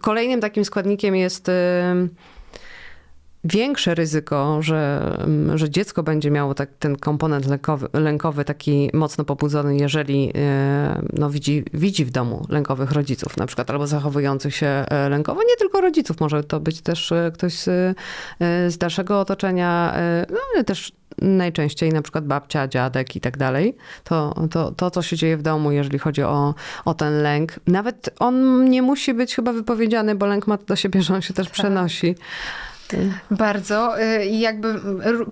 Kolejnym 0.00 0.40
takim 0.40 0.64
składnikiem 0.64 1.16
jest 1.16 1.50
większe 3.44 3.94
ryzyko, 3.94 4.62
że, 4.62 5.12
mm, 5.18 5.58
że 5.58 5.70
dziecko 5.70 6.02
będzie 6.02 6.30
miało 6.30 6.54
tak, 6.54 6.70
ten 6.78 6.96
komponent 6.96 7.46
lękowy, 7.46 7.88
lękowy 7.92 8.44
taki 8.44 8.90
mocno 8.92 9.24
pobudzony, 9.24 9.76
jeżeli 9.76 10.32
e, 10.34 11.02
no, 11.12 11.30
widzi, 11.30 11.64
widzi 11.74 12.04
w 12.04 12.10
domu 12.10 12.46
lękowych 12.48 12.92
rodziców 12.92 13.36
na 13.36 13.46
przykład, 13.46 13.70
albo 13.70 13.86
zachowujących 13.86 14.56
się 14.56 14.66
e, 14.66 15.08
lękowo. 15.08 15.40
Nie 15.42 15.56
tylko 15.56 15.80
rodziców, 15.80 16.20
może 16.20 16.44
to 16.44 16.60
być 16.60 16.80
też 16.80 17.12
e, 17.12 17.30
ktoś 17.34 17.52
z, 17.54 17.96
z 18.68 18.78
dalszego 18.78 19.20
otoczenia, 19.20 19.94
no 20.30 20.38
ale 20.54 20.64
też 20.64 20.92
najczęściej 21.18 21.92
na 21.92 22.02
przykład 22.02 22.26
babcia, 22.26 22.68
dziadek 22.68 23.16
i 23.16 23.20
tak 23.20 23.38
dalej. 23.38 23.76
To, 24.04 24.34
to, 24.50 24.72
to, 24.72 24.90
co 24.90 25.02
się 25.02 25.16
dzieje 25.16 25.36
w 25.36 25.42
domu, 25.42 25.72
jeżeli 25.72 25.98
chodzi 25.98 26.22
o, 26.22 26.54
o 26.84 26.94
ten 26.94 27.22
lęk. 27.22 27.52
Nawet 27.66 28.10
on 28.18 28.64
nie 28.64 28.82
musi 28.82 29.14
być 29.14 29.34
chyba 29.34 29.52
wypowiedziany, 29.52 30.14
bo 30.14 30.26
lęk 30.26 30.46
ma 30.46 30.56
do 30.56 30.76
siebie, 30.76 31.02
że 31.02 31.14
on 31.14 31.22
się 31.22 31.34
też 31.34 31.46
tak. 31.46 31.56
Bardzo. 33.30 34.02
Y, 34.02 34.26
I 34.26 34.40
jakby 34.40 34.80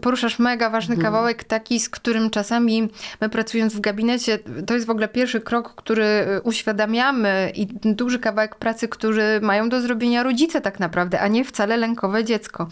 poruszasz 0.01 0.38
mega 0.38 0.71
ważny 0.71 0.94
mhm. 0.94 1.12
kawałek, 1.12 1.44
taki, 1.44 1.81
z 1.81 1.88
którym 1.88 2.31
czasami 2.31 2.88
my 3.21 3.29
pracując 3.29 3.75
w 3.75 3.81
gabinecie, 3.81 4.38
to 4.66 4.75
jest 4.75 4.87
w 4.87 4.90
ogóle 4.90 5.09
pierwszy 5.09 5.40
krok, 5.40 5.75
który 5.75 6.05
y, 6.05 6.42
uświadamiamy 6.42 7.53
i 7.55 7.66
duży 7.85 8.18
kawałek 8.18 8.57
pracy, 8.57 8.88
który 8.88 9.40
mają 9.40 9.68
do 9.68 9.81
zrobienia 9.81 10.23
rodzice 10.23 10.61
tak 10.61 10.81
naprawdę, 10.81 11.21
a 11.21 11.29
nie 11.29 11.44
wcale 11.44 11.77
lękowe 11.77 12.25
dziecko. 12.25 12.68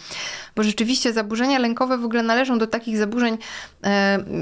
Bo 0.56 0.62
rzeczywiście 0.62 1.12
zaburzenia 1.12 1.58
lękowe 1.58 1.98
w 1.98 2.04
ogóle 2.04 2.22
należą 2.22 2.58
do 2.58 2.66
takich 2.66 2.98
zaburzeń, 2.98 3.38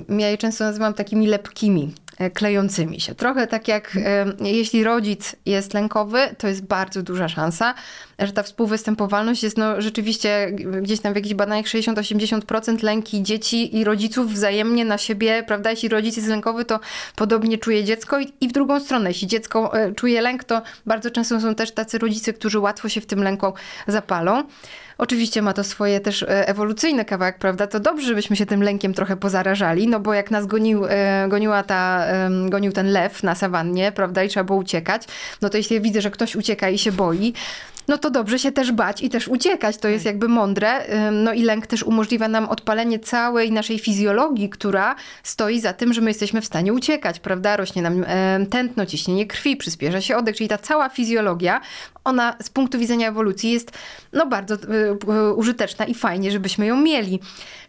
ja 0.08 0.28
je 0.28 0.38
często 0.38 0.64
nazywam 0.64 0.94
takimi 0.94 1.26
lepkimi 1.26 1.94
klejącymi 2.34 3.00
się. 3.00 3.14
Trochę 3.14 3.46
tak 3.46 3.68
jak 3.68 3.96
e, 3.96 4.26
jeśli 4.40 4.84
rodzic 4.84 5.36
jest 5.46 5.74
lękowy, 5.74 6.18
to 6.38 6.48
jest 6.48 6.64
bardzo 6.64 7.02
duża 7.02 7.28
szansa, 7.28 7.74
że 8.18 8.32
ta 8.32 8.42
współwystępowalność 8.42 9.42
jest 9.42 9.56
no, 9.56 9.80
rzeczywiście 9.80 10.50
gdzieś 10.82 11.00
tam 11.00 11.12
w 11.12 11.16
jakichś 11.16 11.34
badaniach 11.34 11.66
60-80% 11.66 12.82
lęki 12.82 13.22
dzieci 13.22 13.76
i 13.76 13.84
rodziców 13.84 14.32
wzajemnie 14.32 14.84
na 14.84 14.98
siebie, 14.98 15.44
prawda? 15.46 15.70
Jeśli 15.70 15.88
rodzic 15.88 16.16
jest 16.16 16.28
lękowy, 16.28 16.64
to 16.64 16.80
podobnie 17.16 17.58
czuje 17.58 17.84
dziecko 17.84 18.20
i, 18.20 18.32
i 18.40 18.48
w 18.48 18.52
drugą 18.52 18.80
stronę. 18.80 19.10
Jeśli 19.10 19.28
dziecko 19.28 19.78
e, 19.80 19.92
czuje 19.92 20.20
lęk, 20.20 20.44
to 20.44 20.62
bardzo 20.86 21.10
często 21.10 21.40
są 21.40 21.54
też 21.54 21.72
tacy 21.72 21.98
rodzice, 21.98 22.32
którzy 22.32 22.58
łatwo 22.58 22.88
się 22.88 23.00
w 23.00 23.06
tym 23.06 23.22
lęku 23.22 23.52
zapalą. 23.86 24.44
Oczywiście 24.98 25.42
ma 25.42 25.52
to 25.52 25.64
swoje 25.64 26.00
też 26.00 26.22
e, 26.22 26.48
ewolucyjne 26.48 27.04
kawałek, 27.04 27.38
prawda? 27.38 27.66
To 27.66 27.80
dobrze, 27.80 28.06
żebyśmy 28.06 28.36
się 28.36 28.46
tym 28.46 28.62
lękiem 28.62 28.94
trochę 28.94 29.16
pozarażali, 29.16 29.88
no 29.88 30.00
bo 30.00 30.14
jak 30.14 30.30
nas 30.30 30.46
gonił, 30.46 30.86
e, 30.88 31.26
goniła 31.28 31.62
ta, 31.62 32.06
gonił 32.48 32.72
ten 32.72 32.92
lew 32.92 33.22
na 33.22 33.34
sawannie, 33.34 33.92
prawda, 33.92 34.24
i 34.24 34.28
trzeba 34.28 34.44
było 34.44 34.58
uciekać, 34.58 35.02
no 35.42 35.50
to 35.50 35.56
jeśli 35.56 35.80
widzę, 35.80 36.00
że 36.00 36.10
ktoś 36.10 36.36
ucieka 36.36 36.68
i 36.68 36.78
się 36.78 36.92
boi, 36.92 37.32
no 37.88 37.98
to 37.98 38.10
dobrze 38.10 38.38
się 38.38 38.52
też 38.52 38.72
bać 38.72 39.02
i 39.02 39.10
też 39.10 39.28
uciekać. 39.28 39.76
To 39.76 39.88
jest 39.88 40.04
jakby 40.04 40.28
mądre. 40.28 40.86
No 41.12 41.32
i 41.32 41.42
lęk 41.42 41.66
też 41.66 41.82
umożliwia 41.82 42.28
nam 42.28 42.48
odpalenie 42.48 42.98
całej 42.98 43.52
naszej 43.52 43.78
fizjologii, 43.78 44.48
która 44.48 44.94
stoi 45.22 45.60
za 45.60 45.72
tym, 45.72 45.92
że 45.92 46.00
my 46.00 46.10
jesteśmy 46.10 46.40
w 46.40 46.46
stanie 46.46 46.72
uciekać, 46.72 47.20
prawda? 47.20 47.56
Rośnie 47.56 47.82
nam 47.82 48.04
tętno, 48.50 48.86
ciśnienie 48.86 49.26
krwi, 49.26 49.56
przyspiesza 49.56 50.00
się 50.00 50.16
oddech, 50.16 50.36
czyli 50.36 50.48
ta 50.48 50.58
cała 50.58 50.88
fizjologia, 50.88 51.60
ona 52.04 52.36
z 52.42 52.50
punktu 52.50 52.78
widzenia 52.78 53.08
ewolucji 53.08 53.50
jest 53.50 53.72
no 54.12 54.26
bardzo 54.26 54.54
y, 54.54 54.58
y, 55.30 55.34
użyteczna 55.34 55.84
i 55.84 55.94
fajnie, 55.94 56.30
żebyśmy 56.30 56.66
ją 56.66 56.76
mieli. 56.76 57.20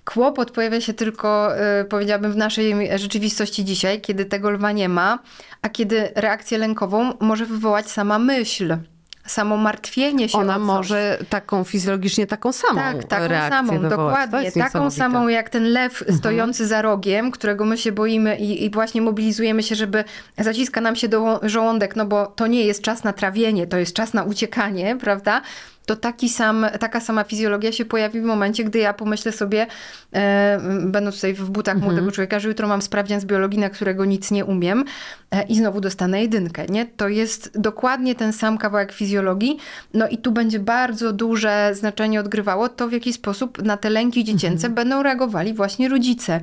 Kłopot 0.05 0.51
pojawia 0.51 0.81
się 0.81 0.93
tylko, 0.93 1.51
y, 1.81 1.85
powiedziałabym, 1.85 2.31
w 2.31 2.37
naszej 2.37 2.99
rzeczywistości 2.99 3.65
dzisiaj, 3.65 4.01
kiedy 4.01 4.25
tego 4.25 4.49
lwa 4.49 4.71
nie 4.71 4.89
ma, 4.89 5.19
a 5.61 5.69
kiedy 5.69 6.11
reakcję 6.15 6.57
lękową 6.57 7.13
może 7.19 7.45
wywołać 7.45 7.91
sama 7.91 8.19
myśl. 8.19 8.77
Samo 9.25 9.57
martwienie 9.57 10.29
się 10.29 10.37
Ona 10.37 10.59
może 10.59 11.17
taką 11.29 11.63
fizjologicznie 11.63 12.27
taką 12.27 12.51
samą 12.51 12.75
Tak, 12.75 13.03
taką 13.03 13.27
reakcję 13.27 13.57
samą, 13.57 13.79
wywołać. 13.79 14.29
Dokładnie. 14.29 14.51
Taką 14.51 14.91
samą 14.91 15.27
jak 15.27 15.49
ten 15.49 15.63
lew 15.63 16.03
stojący 16.17 16.67
za 16.67 16.81
rogiem, 16.81 17.31
którego 17.31 17.65
my 17.65 17.77
się 17.77 17.91
boimy 17.91 18.37
i, 18.37 18.65
i 18.65 18.69
właśnie 18.69 19.01
mobilizujemy 19.01 19.63
się, 19.63 19.75
żeby 19.75 20.03
zaciska 20.37 20.81
nam 20.81 20.95
się 20.95 21.07
do 21.07 21.39
żołądek, 21.43 21.95
no 21.95 22.05
bo 22.05 22.25
to 22.25 22.47
nie 22.47 22.63
jest 22.63 22.81
czas 22.81 23.03
na 23.03 23.13
trawienie, 23.13 23.67
to 23.67 23.77
jest 23.77 23.93
czas 23.93 24.13
na 24.13 24.23
uciekanie, 24.23 24.97
prawda? 25.01 25.41
To 25.85 25.95
taki 25.95 26.29
sam, 26.29 26.65
taka 26.79 26.99
sama 26.99 27.23
fizjologia 27.23 27.71
się 27.71 27.85
pojawi 27.85 28.21
w 28.21 28.23
momencie, 28.23 28.63
gdy 28.63 28.79
ja 28.79 28.93
pomyślę 28.93 29.31
sobie, 29.31 29.67
e, 30.13 30.59
będąc 30.83 31.15
tutaj 31.15 31.33
w 31.33 31.49
butach 31.49 31.77
młodego 31.77 32.11
człowieka, 32.11 32.39
że 32.39 32.47
jutro 32.47 32.67
mam 32.67 32.81
sprawdzian 32.81 33.21
z 33.21 33.25
biologii, 33.25 33.59
na 33.59 33.69
którego 33.69 34.05
nic 34.05 34.31
nie 34.31 34.45
umiem 34.45 34.85
e, 35.31 35.43
i 35.43 35.55
znowu 35.55 35.81
dostanę 35.81 36.21
jedynkę, 36.21 36.65
nie? 36.65 36.85
To 36.85 37.07
jest 37.07 37.59
dokładnie 37.59 38.15
ten 38.15 38.33
sam 38.33 38.57
kawałek 38.57 38.91
fizjologii. 38.91 39.57
No 39.93 40.07
i 40.07 40.17
tu 40.17 40.31
będzie 40.31 40.59
bardzo 40.59 41.13
duże 41.13 41.71
znaczenie 41.73 42.19
odgrywało 42.19 42.69
to, 42.69 42.87
w 42.87 42.91
jaki 42.91 43.13
sposób 43.13 43.63
na 43.63 43.77
te 43.77 43.89
lęki 43.89 44.23
dziecięce 44.23 44.69
będą 44.69 45.03
reagowali 45.03 45.53
właśnie 45.53 45.89
rodzice. 45.89 46.41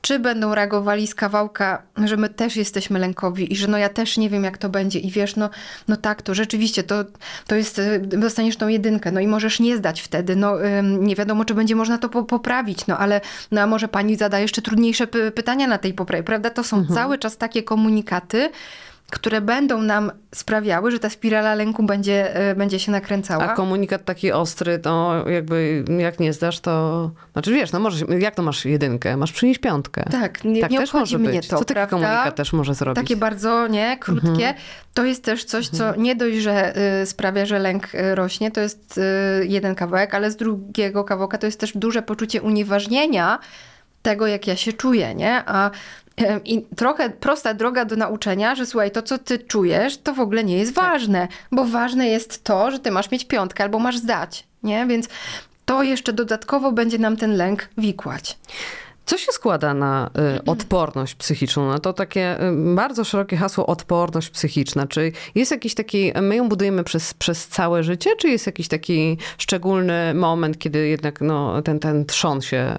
Czy 0.00 0.18
będą 0.18 0.54
reagowali 0.54 1.06
z 1.06 1.14
kawałka, 1.14 1.82
że 2.04 2.16
my 2.16 2.28
też 2.28 2.56
jesteśmy 2.56 2.98
lękowi 2.98 3.52
i 3.52 3.56
że 3.56 3.68
no 3.68 3.78
ja 3.78 3.88
też 3.88 4.18
nie 4.18 4.30
wiem, 4.30 4.44
jak 4.44 4.58
to 4.58 4.68
będzie 4.68 4.98
i 4.98 5.10
wiesz, 5.10 5.36
no, 5.36 5.50
no 5.88 5.96
tak, 5.96 6.22
to 6.22 6.34
rzeczywiście, 6.34 6.82
to, 6.82 7.04
to 7.46 7.54
jest, 7.54 7.78
y, 7.78 7.98
dostaniesz 7.98 8.56
tą 8.56 8.68
jedynkę, 8.68 9.12
no 9.12 9.20
i 9.20 9.26
możesz 9.26 9.60
nie 9.60 9.76
zdać 9.76 10.00
wtedy, 10.00 10.36
no 10.36 10.54
nie 10.82 11.16
wiadomo, 11.16 11.44
czy 11.44 11.54
będzie 11.54 11.76
można 11.76 11.98
to 11.98 12.08
po, 12.08 12.24
poprawić, 12.24 12.86
no 12.86 12.98
ale 12.98 13.20
no, 13.50 13.60
a 13.60 13.66
może 13.66 13.88
pani 13.88 14.16
zada 14.16 14.38
jeszcze 14.38 14.62
trudniejsze 14.62 15.06
py, 15.06 15.30
pytania 15.30 15.66
na 15.66 15.78
tej 15.78 15.94
poprawie, 15.94 16.22
prawda? 16.22 16.50
To 16.50 16.64
są 16.64 16.86
cały 16.86 17.18
czas 17.18 17.36
takie 17.36 17.62
komunikaty, 17.62 18.50
które 19.10 19.40
będą 19.40 19.82
nam 19.82 20.12
sprawiały, 20.34 20.90
że 20.90 20.98
ta 20.98 21.10
spirala 21.10 21.54
lęku 21.54 21.82
będzie, 21.82 22.50
y, 22.50 22.54
będzie 22.54 22.78
się 22.78 22.92
nakręcała. 22.92 23.44
A 23.44 23.54
komunikat 23.54 24.04
taki 24.04 24.32
ostry, 24.32 24.78
to 24.78 25.24
jakby 25.28 25.84
jak 25.98 26.20
nie 26.20 26.32
zdasz, 26.32 26.60
to... 26.60 27.10
Znaczy 27.32 27.52
wiesz, 27.52 27.72
no 27.72 27.80
możesz, 27.80 28.04
jak 28.18 28.34
to 28.34 28.42
masz 28.42 28.64
jedynkę? 28.64 29.16
Masz 29.16 29.32
przynieść 29.32 29.60
piątkę. 29.60 30.04
Tak, 30.10 30.44
nie, 30.44 30.60
tak 30.60 30.70
nie 30.70 30.78
też 30.78 30.92
może 30.92 31.18
mnie 31.18 31.28
być. 31.28 31.48
to, 31.48 31.58
Co 31.58 31.64
taki 31.64 31.74
prawda? 31.74 31.90
komunikat 31.90 32.36
też 32.36 32.52
może 32.52 32.74
zrobić? 32.74 33.02
Takie 33.02 33.16
bardzo, 33.16 33.66
nie, 33.66 33.96
krótkie. 34.00 34.54
To 34.94 35.04
jest 35.04 35.24
też 35.24 35.44
coś, 35.44 35.68
co 35.68 35.96
nie 35.96 36.16
dość, 36.16 36.36
że 36.36 36.74
y, 37.02 37.06
sprawia, 37.06 37.46
że 37.46 37.58
lęk 37.58 37.94
y, 37.94 38.14
rośnie, 38.14 38.50
to 38.50 38.60
jest 38.60 39.00
jeden 39.42 39.74
kawałek, 39.74 40.14
ale 40.14 40.30
z 40.30 40.36
drugiego 40.36 41.04
kawałka 41.04 41.38
to 41.38 41.46
jest 41.46 41.60
też 41.60 41.76
duże 41.76 42.02
poczucie 42.02 42.42
unieważnienia 42.42 43.38
tego, 44.02 44.26
jak 44.26 44.46
ja 44.46 44.56
się 44.56 44.72
czuję, 44.72 45.14
nie? 45.14 45.42
A 45.46 45.70
i 46.44 46.62
trochę 46.76 47.10
prosta 47.10 47.54
droga 47.54 47.84
do 47.84 47.96
nauczenia, 47.96 48.54
że 48.54 48.66
słuchaj, 48.66 48.90
to 48.90 49.02
co 49.02 49.18
ty 49.18 49.38
czujesz, 49.38 49.98
to 49.98 50.14
w 50.14 50.20
ogóle 50.20 50.44
nie 50.44 50.58
jest 50.58 50.74
ważne, 50.74 51.28
bo 51.52 51.64
ważne 51.64 52.08
jest 52.08 52.44
to, 52.44 52.70
że 52.70 52.78
ty 52.78 52.90
masz 52.90 53.10
mieć 53.10 53.24
piątkę 53.24 53.64
albo 53.64 53.78
masz 53.78 53.98
zdać, 53.98 54.44
nie? 54.62 54.86
Więc 54.86 55.08
to 55.64 55.82
jeszcze 55.82 56.12
dodatkowo 56.12 56.72
będzie 56.72 56.98
nam 56.98 57.16
ten 57.16 57.36
lęk 57.36 57.68
wikłać. 57.78 58.38
Co 59.06 59.18
się 59.18 59.32
składa 59.32 59.74
na 59.74 60.10
y, 60.38 60.44
odporność 60.44 61.14
psychiczną? 61.14 61.68
No 61.68 61.78
to 61.78 61.92
takie 61.92 62.42
y, 62.42 62.74
bardzo 62.74 63.04
szerokie 63.04 63.36
hasło 63.36 63.66
odporność 63.66 64.30
psychiczna. 64.30 64.86
Czy 64.86 65.12
jest 65.34 65.50
jakiś 65.50 65.74
taki, 65.74 66.12
my 66.22 66.36
ją 66.36 66.48
budujemy 66.48 66.84
przez, 66.84 67.14
przez 67.14 67.48
całe 67.48 67.82
życie, 67.82 68.10
czy 68.16 68.28
jest 68.28 68.46
jakiś 68.46 68.68
taki 68.68 69.18
szczególny 69.38 70.14
moment, 70.14 70.58
kiedy 70.58 70.88
jednak 70.88 71.20
no, 71.20 71.62
ten, 71.62 71.78
ten 71.78 72.06
trzon 72.06 72.40
się 72.40 72.78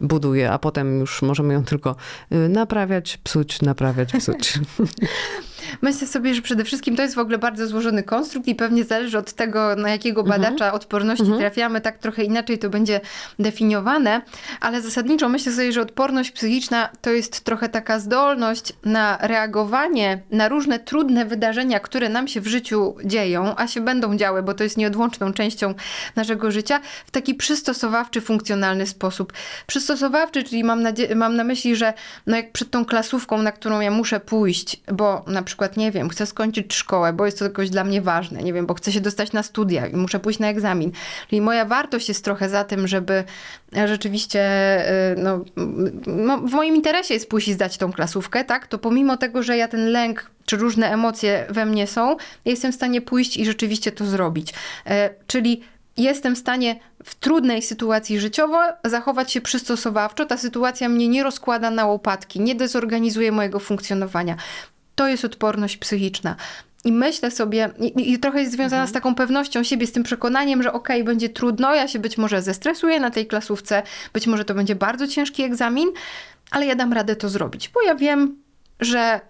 y, 0.00 0.06
buduje, 0.06 0.50
a 0.50 0.58
potem 0.58 1.00
już 1.00 1.22
możemy 1.22 1.54
ją 1.54 1.64
tylko 1.64 1.96
naprawiać, 2.30 3.16
psuć, 3.16 3.62
naprawiać, 3.62 4.12
psuć. 4.12 4.58
Myślę 5.82 6.06
sobie, 6.06 6.34
że 6.34 6.42
przede 6.42 6.64
wszystkim 6.64 6.96
to 6.96 7.02
jest 7.02 7.14
w 7.14 7.18
ogóle 7.18 7.38
bardzo 7.38 7.66
złożony 7.66 8.02
konstrukt 8.02 8.48
i 8.48 8.54
pewnie 8.54 8.84
zależy 8.84 9.18
od 9.18 9.32
tego, 9.32 9.76
na 9.76 9.90
jakiego 9.90 10.20
Mhm. 10.20 10.42
badacza 10.42 10.72
odporności 10.72 11.24
trafiamy, 11.38 11.80
tak 11.80 11.98
trochę 11.98 12.24
inaczej 12.24 12.58
to 12.58 12.70
będzie 12.70 13.00
definiowane, 13.38 14.22
ale 14.60 14.82
zasadniczo 14.82 15.28
myślę 15.28 15.52
sobie, 15.52 15.72
że 15.72 15.80
odporność 15.80 16.30
psychiczna 16.30 16.88
to 17.00 17.10
jest 17.10 17.40
trochę 17.40 17.68
taka 17.68 17.98
zdolność 17.98 18.72
na 18.84 19.18
reagowanie 19.20 20.22
na 20.30 20.48
różne 20.48 20.78
trudne 20.78 21.24
wydarzenia, 21.24 21.80
które 21.80 22.08
nam 22.08 22.28
się 22.28 22.40
w 22.40 22.46
życiu 22.46 22.94
dzieją, 23.04 23.54
a 23.56 23.66
się 23.66 23.80
będą 23.80 24.16
działy, 24.16 24.42
bo 24.42 24.54
to 24.54 24.64
jest 24.64 24.76
nieodłączną 24.76 25.32
częścią 25.32 25.74
naszego 26.16 26.50
życia, 26.50 26.80
w 27.06 27.10
taki 27.10 27.34
przystosowawczy, 27.34 28.20
funkcjonalny 28.20 28.86
sposób. 28.86 29.32
Przystosowawczy, 29.66 30.42
czyli 30.42 30.64
mam, 30.64 30.82
mam 31.14 31.36
na 31.36 31.44
myśli, 31.44 31.76
że 31.76 31.92
no 32.26 32.36
jak 32.36 32.52
przed 32.52 32.70
tą 32.70 32.84
klasówką, 32.84 33.42
na 33.42 33.52
którą 33.52 33.80
ja 33.80 33.90
muszę 33.90 34.20
pójść, 34.20 34.80
bo 34.92 35.24
na 35.26 35.42
przykład, 35.42 35.55
nie 35.76 35.92
wiem, 35.92 36.08
chcę 36.08 36.26
skończyć 36.26 36.74
szkołę, 36.74 37.12
bo 37.12 37.26
jest 37.26 37.38
to 37.38 37.44
jakoś 37.44 37.70
dla 37.70 37.84
mnie 37.84 38.02
ważne, 38.02 38.42
nie 38.42 38.52
wiem, 38.52 38.66
bo 38.66 38.74
chcę 38.74 38.92
się 38.92 39.00
dostać 39.00 39.32
na 39.32 39.42
studia 39.42 39.86
i 39.86 39.96
muszę 39.96 40.20
pójść 40.20 40.38
na 40.38 40.48
egzamin. 40.48 40.92
Czyli 41.28 41.40
moja 41.40 41.64
wartość 41.64 42.08
jest 42.08 42.24
trochę 42.24 42.48
za 42.48 42.64
tym, 42.64 42.88
żeby 42.88 43.24
e, 43.76 43.88
rzeczywiście, 43.88 44.40
e, 44.40 45.14
no, 45.18 45.44
no 46.06 46.38
w 46.38 46.52
moim 46.52 46.76
interesie 46.76 47.14
jest 47.14 47.28
pójść 47.28 47.48
i 47.48 47.52
zdać 47.52 47.78
tą 47.78 47.92
klasówkę, 47.92 48.44
tak? 48.44 48.66
To 48.66 48.78
pomimo 48.78 49.16
tego, 49.16 49.42
że 49.42 49.56
ja 49.56 49.68
ten 49.68 49.86
lęk 49.86 50.30
czy 50.44 50.56
różne 50.56 50.92
emocje 50.92 51.46
we 51.50 51.66
mnie 51.66 51.86
są, 51.86 52.16
jestem 52.44 52.72
w 52.72 52.74
stanie 52.74 53.00
pójść 53.00 53.36
i 53.36 53.44
rzeczywiście 53.44 53.92
to 53.92 54.06
zrobić. 54.06 54.54
E, 54.86 55.10
Czyli 55.26 55.62
jestem 55.96 56.34
w 56.34 56.38
stanie 56.38 56.80
w 57.04 57.14
trudnej 57.14 57.62
sytuacji 57.62 58.20
życiowo 58.20 58.58
zachować 58.84 59.32
się 59.32 59.40
przystosowawczo. 59.40 60.26
Ta 60.26 60.36
sytuacja 60.36 60.88
mnie 60.88 61.08
nie 61.08 61.22
rozkłada 61.22 61.70
na 61.70 61.86
łopatki, 61.86 62.40
nie 62.40 62.54
dezorganizuje 62.54 63.32
mojego 63.32 63.58
funkcjonowania. 63.58 64.36
To 64.96 65.08
jest 65.08 65.24
odporność 65.24 65.76
psychiczna. 65.76 66.36
I 66.84 66.92
myślę 66.92 67.30
sobie, 67.30 67.70
i, 67.80 68.12
i 68.12 68.18
trochę 68.18 68.40
jest 68.40 68.52
związana 68.52 68.86
z 68.86 68.92
taką 68.92 69.14
pewnością 69.14 69.62
siebie, 69.62 69.86
z 69.86 69.92
tym 69.92 70.02
przekonaniem, 70.02 70.62
że 70.62 70.72
okej, 70.72 71.04
będzie 71.04 71.28
trudno, 71.28 71.74
ja 71.74 71.88
się 71.88 71.98
być 71.98 72.18
może 72.18 72.42
zestresuję 72.42 73.00
na 73.00 73.10
tej 73.10 73.26
klasówce, 73.26 73.82
być 74.12 74.26
może 74.26 74.44
to 74.44 74.54
będzie 74.54 74.74
bardzo 74.74 75.08
ciężki 75.08 75.42
egzamin, 75.42 75.88
ale 76.50 76.66
ja 76.66 76.74
dam 76.74 76.92
radę 76.92 77.16
to 77.16 77.28
zrobić, 77.28 77.68
bo 77.68 77.82
ja 77.82 77.94
wiem, 77.94 78.36
że 78.80 79.20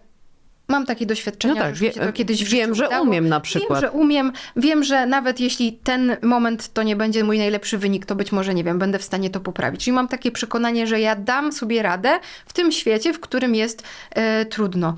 mam 0.69 0.87
takie 0.87 1.07
doświadczenia, 1.07 1.55
No 1.55 1.61
tak, 1.61 1.77
że 1.77 1.85
wie- 1.85 1.93
to 1.93 2.13
kiedyś 2.13 2.45
wiem, 2.45 2.75
że 2.75 2.87
udało. 2.87 3.05
umiem 3.05 3.29
na 3.29 3.41
przykład. 3.41 3.81
Wiem, 3.81 3.91
że 3.91 3.97
umiem, 3.99 4.33
wiem, 4.57 4.85
że 4.85 5.07
nawet 5.07 5.41
jeśli 5.41 5.73
ten 5.73 6.17
moment 6.23 6.73
to 6.73 6.83
nie 6.83 6.97
będzie 6.97 7.25
mój 7.25 7.39
najlepszy 7.39 7.79
wynik, 7.79 8.07
to 8.07 8.15
być 8.17 8.33
może, 8.33 8.55
nie 8.55 8.65
wiem, 8.65 8.79
będę 8.79 8.99
w 8.99 9.05
stanie 9.05 9.31
to 9.31 9.41
poprawić. 9.41 9.85
Czyli 9.85 9.95
mam 9.95 10.09
takie 10.09 10.33
przekonanie, 10.33 10.87
że 10.87 11.01
ja 11.01 11.17
dam 11.17 11.53
sobie 11.53 11.83
radę 11.83 12.19
w 12.47 12.53
tym 12.53 12.73
świecie, 12.73 13.13
w 13.13 13.21
którym 13.21 13.55
jest 13.55 13.83
e, 14.11 14.45
trudno. 14.45 14.97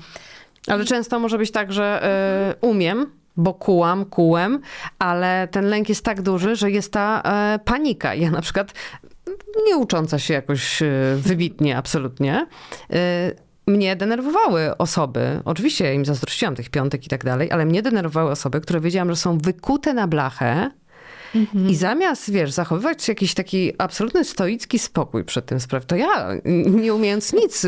Ale 0.69 0.85
często 0.85 1.19
może 1.19 1.37
być 1.37 1.51
tak, 1.51 1.73
że 1.73 2.09
y, 2.63 2.67
umiem, 2.67 3.05
bo 3.37 3.53
kułam, 3.53 4.05
kułem, 4.05 4.59
ale 4.99 5.47
ten 5.51 5.65
lęk 5.65 5.89
jest 5.89 6.05
tak 6.05 6.21
duży, 6.21 6.55
że 6.55 6.71
jest 6.71 6.93
ta 6.93 7.21
e, 7.21 7.59
panika. 7.65 8.15
Ja 8.15 8.31
na 8.31 8.41
przykład, 8.41 8.73
nie 9.67 9.77
ucząca 9.77 10.19
się 10.19 10.33
jakoś 10.33 10.81
e, 10.81 10.87
wybitnie, 11.17 11.77
absolutnie, 11.77 12.47
mnie 13.67 13.95
denerwowały 13.95 14.77
osoby, 14.77 15.41
oczywiście 15.45 15.93
im 15.93 16.05
zazdrościłam 16.05 16.55
tych 16.55 16.69
piątek 16.69 17.05
i 17.05 17.09
tak 17.09 17.25
dalej, 17.25 17.51
ale 17.51 17.65
mnie 17.65 17.81
denerwowały 17.81 18.31
osoby, 18.31 18.61
które 18.61 18.79
wiedziałam, 18.79 19.09
że 19.09 19.15
są 19.15 19.37
wykute 19.37 19.93
na 19.93 20.07
blachę, 20.07 20.71
i 21.69 21.75
zamiast, 21.75 22.31
wiesz, 22.31 22.51
zachowywać 22.51 23.07
jakiś 23.07 23.33
taki 23.33 23.73
absolutny 23.77 24.23
stoicki 24.23 24.79
spokój 24.79 25.23
przed 25.23 25.45
tym 25.45 25.59
sprawą, 25.59 25.85
to 25.85 25.95
ja, 25.95 26.27
nie 26.65 26.93
umiejąc 26.93 27.33
nic, 27.33 27.65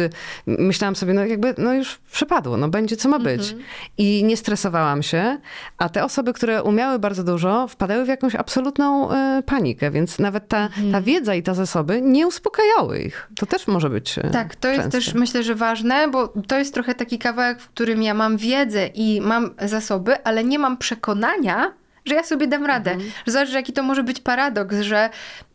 myślałam 0.48 0.96
sobie, 0.96 1.14
no 1.14 1.26
jakby, 1.26 1.54
no 1.58 1.74
już 1.74 1.98
przepadło, 2.12 2.58
no 2.58 2.68
będzie 2.70 2.98
co 2.98 3.10
ma 3.10 3.20
być. 3.20 3.56
I 3.98 4.24
nie 4.24 4.38
stresowałam 4.38 5.04
się, 5.04 5.38
a 5.78 5.90
te 5.90 6.04
osoby, 6.04 6.34
które 6.34 6.64
umiały 6.64 7.00
bardzo 7.00 7.24
dużo, 7.24 7.68
wpadały 7.68 8.06
w 8.06 8.08
jakąś 8.08 8.36
absolutną 8.36 9.12
e, 9.12 9.44
panikę, 9.46 9.92
więc 9.92 10.20
nawet 10.20 10.48
ta, 10.48 10.70
ta 10.92 11.02
wiedza 11.02 11.36
i 11.36 11.44
te 11.44 11.56
zasoby 11.56 12.02
nie 12.02 12.28
uspokajały 12.28 13.00
ich. 13.00 13.28
To 13.36 13.46
też 13.46 13.68
może 13.68 13.90
być 13.90 14.18
e, 14.18 14.30
Tak, 14.30 14.56
to 14.56 14.68
jest 14.68 14.82
częste. 14.82 14.98
też 14.98 15.14
myślę, 15.14 15.44
że 15.44 15.56
ważne, 15.56 16.08
bo 16.08 16.34
to 16.48 16.58
jest 16.58 16.74
trochę 16.74 16.96
taki 16.96 17.20
kawałek, 17.20 17.62
w 17.62 17.70
którym 17.70 18.04
ja 18.04 18.14
mam 18.14 18.38
wiedzę 18.38 18.88
i 18.88 19.22
mam 19.22 19.50
zasoby, 19.66 20.24
ale 20.24 20.44
nie 20.44 20.60
mam 20.60 20.78
przekonania, 20.78 21.74
że 22.06 22.16
ja 22.16 22.24
sobie 22.24 22.48
dam 22.48 22.66
radę. 22.66 22.98
Że 23.28 23.32
zależy, 23.32 23.54
jaki 23.54 23.74
to 23.74 23.84
może 23.84 24.04
być 24.04 24.20
paradoks, 24.20 24.76
że 24.82 25.10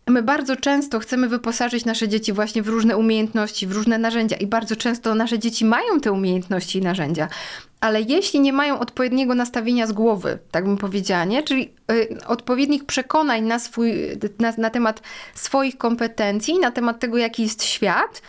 my 0.09 0.22
bardzo 0.22 0.56
często 0.56 0.98
chcemy 0.98 1.28
wyposażyć 1.28 1.85
nasze 1.85 2.09
dzieci 2.09 2.32
właśnie 2.32 2.62
w 2.62 2.68
różne 2.68 2.96
umiejętności, 2.96 3.66
w 3.66 3.72
różne 3.72 3.98
narzędzia 3.98 4.37
i 4.37 4.46
bardzo 4.46 4.76
często 4.76 5.14
nasze 5.14 5.38
dzieci 5.38 5.64
mają 5.64 6.00
te 6.00 6.12
umiejętności 6.12 6.78
i 6.78 6.82
narzędzia. 6.82 7.28
Ale 7.80 8.00
jeśli 8.00 8.40
nie 8.40 8.52
mają 8.52 8.78
odpowiedniego 8.78 9.35
nastawienia 9.35 9.87
z 9.87 9.92
głowy, 9.92 10.38
tak 10.50 10.64
bym 10.64 10.76
powiedziała, 10.76 11.24
nie? 11.24 11.42
czyli 11.42 11.72
y, 11.92 12.18
odpowiednich 12.26 12.85
przekonań 12.85 13.44
na, 13.44 13.59
swój, 13.59 13.92
na, 14.38 14.52
na 14.59 14.70
temat 14.70 15.02
swoich 15.35 15.78
kompetencji, 15.78 16.59
na 16.59 16.70
temat 16.70 17.00
tego, 17.00 17.18
jaki 17.18 17.42
jest 17.42 17.64
świat, 17.64 18.22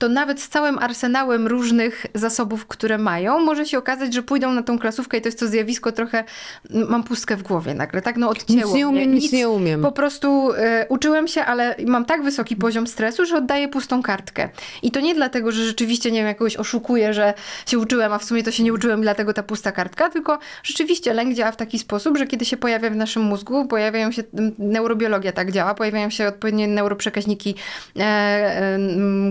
to 0.00 0.08
nawet 0.08 0.40
z 0.40 0.48
całym 0.48 0.78
arsenałem 0.78 1.46
różnych 1.46 2.06
zasobów, 2.14 2.66
które 2.66 2.98
mają, 2.98 3.38
może 3.38 3.66
się 3.66 3.78
okazać, 3.78 4.14
że 4.14 4.22
pójdą 4.22 4.52
na 4.52 4.62
tą 4.62 4.78
klasówkę 4.78 5.18
i 5.18 5.20
to 5.20 5.28
jest 5.28 5.40
to 5.40 5.46
zjawisko 5.46 5.92
trochę, 5.92 6.24
mam 6.70 7.04
pustkę 7.04 7.36
w 7.36 7.42
głowie 7.42 7.74
nagle, 7.74 8.02
tak? 8.02 8.16
No 8.16 8.28
odcięło 8.28 8.66
Nic 8.66 8.74
nie 8.74 8.88
umiem, 8.88 9.08
mnie. 9.08 9.20
nic 9.20 9.32
nie 9.32 9.48
umiem. 9.48 9.82
Po 9.82 9.92
prostu 9.92 10.52
e, 10.52 10.86
uczyłem 10.88 11.28
się, 11.28 11.44
ale 11.44 11.76
mam 11.86 12.04
tak 12.04 12.22
wysoki 12.22 12.56
poziom 12.56 12.86
stresu, 12.86 13.26
że 13.26 13.36
oddaję 13.36 13.68
pustą 13.68 14.02
kartkę. 14.02 14.48
I 14.82 14.90
to 14.90 15.00
nie 15.00 15.14
dlatego, 15.14 15.52
że 15.52 15.64
rzeczywiście, 15.64 16.10
nie 16.10 16.18
wiem, 16.18 16.26
jakoś 16.26 16.56
oszukuję, 16.56 17.14
że 17.14 17.34
się 17.66 17.78
uczyłem, 17.78 18.12
a 18.12 18.18
w 18.18 18.24
sumie 18.24 18.42
to 18.42 18.50
się 18.50 18.62
nie 18.62 18.72
uczyłem, 18.72 19.02
dlatego 19.02 19.32
ta 19.32 19.42
pusta 19.42 19.72
kartka, 19.72 20.10
tylko 20.10 20.38
rzeczywiście 20.62 21.14
lęk 21.14 21.34
działa 21.34 21.52
w 21.52 21.56
taki 21.56 21.78
sposób, 21.78 22.18
że 22.18 22.26
kiedy 22.26 22.44
się 22.44 22.56
pojawia 22.56 22.90
w 22.90 22.96
naszym 22.96 23.22
mózgu, 23.22 23.66
pojawiają 23.66 24.12
się, 24.12 24.22
neurobiologia 24.58 25.32
tak 25.32 25.52
działa, 25.52 25.74
pojawiają 25.74 26.10
się 26.10 26.28
odpowiednie 26.28 26.68
neuroprzekaźniki, 26.68 27.54
e, 27.96 28.02
e, 28.02 28.78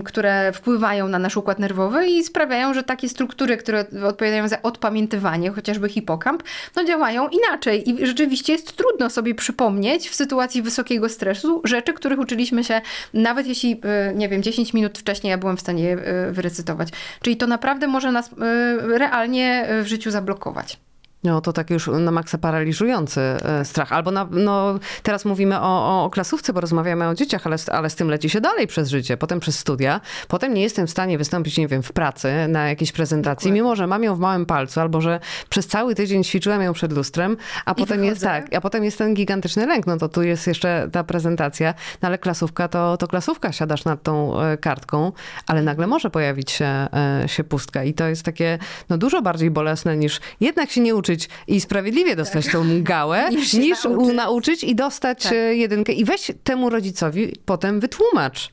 które 0.05 0.51
wpływają 0.59 1.07
na 1.07 1.19
nasz 1.19 1.37
układ 1.37 1.59
nerwowy 1.59 2.07
i 2.07 2.23
sprawiają, 2.23 2.73
że 2.73 2.83
takie 2.83 3.09
struktury, 3.09 3.57
które 3.57 3.85
odpowiadają 4.07 4.47
za 4.47 4.61
odpamiętywanie, 4.61 5.51
chociażby 5.51 5.89
hipokamp, 5.89 6.43
no 6.75 6.83
działają 6.83 7.27
inaczej. 7.27 7.89
I 7.89 8.05
rzeczywiście 8.05 8.53
jest 8.53 8.75
trudno 8.77 9.09
sobie 9.09 9.35
przypomnieć 9.35 10.09
w 10.09 10.15
sytuacji 10.15 10.61
wysokiego 10.61 11.09
stresu 11.09 11.61
rzeczy, 11.63 11.93
których 11.93 12.19
uczyliśmy 12.19 12.63
się, 12.63 12.81
nawet 13.13 13.47
jeśli, 13.47 13.81
e, 13.83 14.13
nie 14.13 14.29
wiem, 14.29 14.43
10 14.43 14.73
minut 14.73 14.97
wcześniej 14.97 15.31
ja 15.31 15.37
byłem 15.37 15.57
w 15.57 15.61
stanie 15.61 15.93
e, 15.93 16.31
wyrecytować. 16.31 16.89
Czyli 17.21 17.37
to 17.37 17.47
naprawdę 17.47 17.87
może 17.87 18.11
nas 18.11 18.29
e, 18.29 18.97
realnie 18.97 19.67
w 19.83 19.87
życiu 19.87 20.11
zablokować. 20.11 20.88
No 21.23 21.41
to 21.41 21.53
tak 21.53 21.69
już 21.69 21.87
na 21.87 22.11
maksa 22.11 22.37
paraliżujący 22.37 23.21
e, 23.21 23.65
strach. 23.65 23.93
Albo 23.93 24.11
na, 24.11 24.27
no, 24.31 24.79
teraz 25.03 25.25
mówimy 25.25 25.61
o, 25.61 26.03
o 26.05 26.09
klasówce, 26.09 26.53
bo 26.53 26.61
rozmawiamy 26.61 27.07
o 27.07 27.15
dzieciach, 27.15 27.47
ale, 27.47 27.55
ale 27.71 27.89
z 27.89 27.95
tym 27.95 28.09
leci 28.09 28.29
się 28.29 28.41
dalej 28.41 28.67
przez 28.67 28.89
życie, 28.89 29.17
potem 29.17 29.39
przez 29.39 29.59
studia. 29.59 30.01
Potem 30.27 30.53
nie 30.53 30.61
jestem 30.61 30.87
w 30.87 30.89
stanie 30.89 31.17
wystąpić, 31.17 31.57
nie 31.57 31.67
wiem, 31.67 31.83
w 31.83 31.91
pracy 31.91 32.33
na 32.47 32.67
jakiejś 32.67 32.91
prezentacji, 32.91 33.43
Dokładnie. 33.45 33.61
mimo 33.61 33.75
że 33.75 33.87
mam 33.87 34.03
ją 34.03 34.15
w 34.15 34.19
małym 34.19 34.45
palcu, 34.45 34.79
albo 34.79 35.01
że 35.01 35.19
przez 35.49 35.67
cały 35.67 35.95
tydzień 35.95 36.23
ćwiczyłem 36.23 36.61
ją 36.61 36.73
przed 36.73 36.91
lustrem, 36.91 37.37
a 37.65 37.71
I 37.71 37.75
potem 37.75 37.87
wychodzę. 37.87 38.05
jest 38.05 38.21
tak, 38.21 38.55
a 38.55 38.61
potem 38.61 38.83
jest 38.83 38.97
ten 38.97 39.13
gigantyczny 39.13 39.65
lęk. 39.65 39.87
No 39.87 39.97
to 39.97 40.09
tu 40.09 40.23
jest 40.23 40.47
jeszcze 40.47 40.89
ta 40.91 41.03
prezentacja, 41.03 41.73
no 42.01 42.07
ale 42.07 42.17
klasówka 42.17 42.67
to, 42.67 42.97
to 42.97 43.07
klasówka, 43.07 43.51
siadasz 43.51 43.85
nad 43.85 44.03
tą 44.03 44.41
e, 44.41 44.57
kartką, 44.57 45.11
ale 45.47 45.61
nagle 45.61 45.87
może 45.87 46.09
pojawić 46.09 46.51
się, 46.51 46.65
e, 46.65 47.23
się 47.27 47.43
pustka 47.43 47.83
i 47.83 47.93
to 47.93 48.07
jest 48.07 48.23
takie 48.23 48.59
no, 48.89 48.97
dużo 48.97 49.21
bardziej 49.21 49.51
bolesne 49.51 49.97
niż 49.97 50.19
jednak 50.39 50.71
się 50.71 50.81
nie 50.81 50.95
uczy 50.95 51.08
nauczyć 51.09 51.29
i 51.47 51.61
sprawiedliwie 51.61 52.15
dostać 52.15 52.45
tak. 52.45 52.53
tą 52.53 52.83
gałę, 52.83 53.29
niż, 53.31 53.53
niż 53.53 53.83
nauczyć. 53.83 54.15
nauczyć. 54.15 54.63
i 54.63 54.75
dostać 54.75 55.23
tak. 55.23 55.33
E, 55.33 55.55
jedynkę. 55.55 55.93
I 55.93 56.05
weź 56.05 56.31
temu 56.43 56.69
rodzicowi 56.69 57.35
potem 57.45 57.79
wytłumacz. 57.79 58.49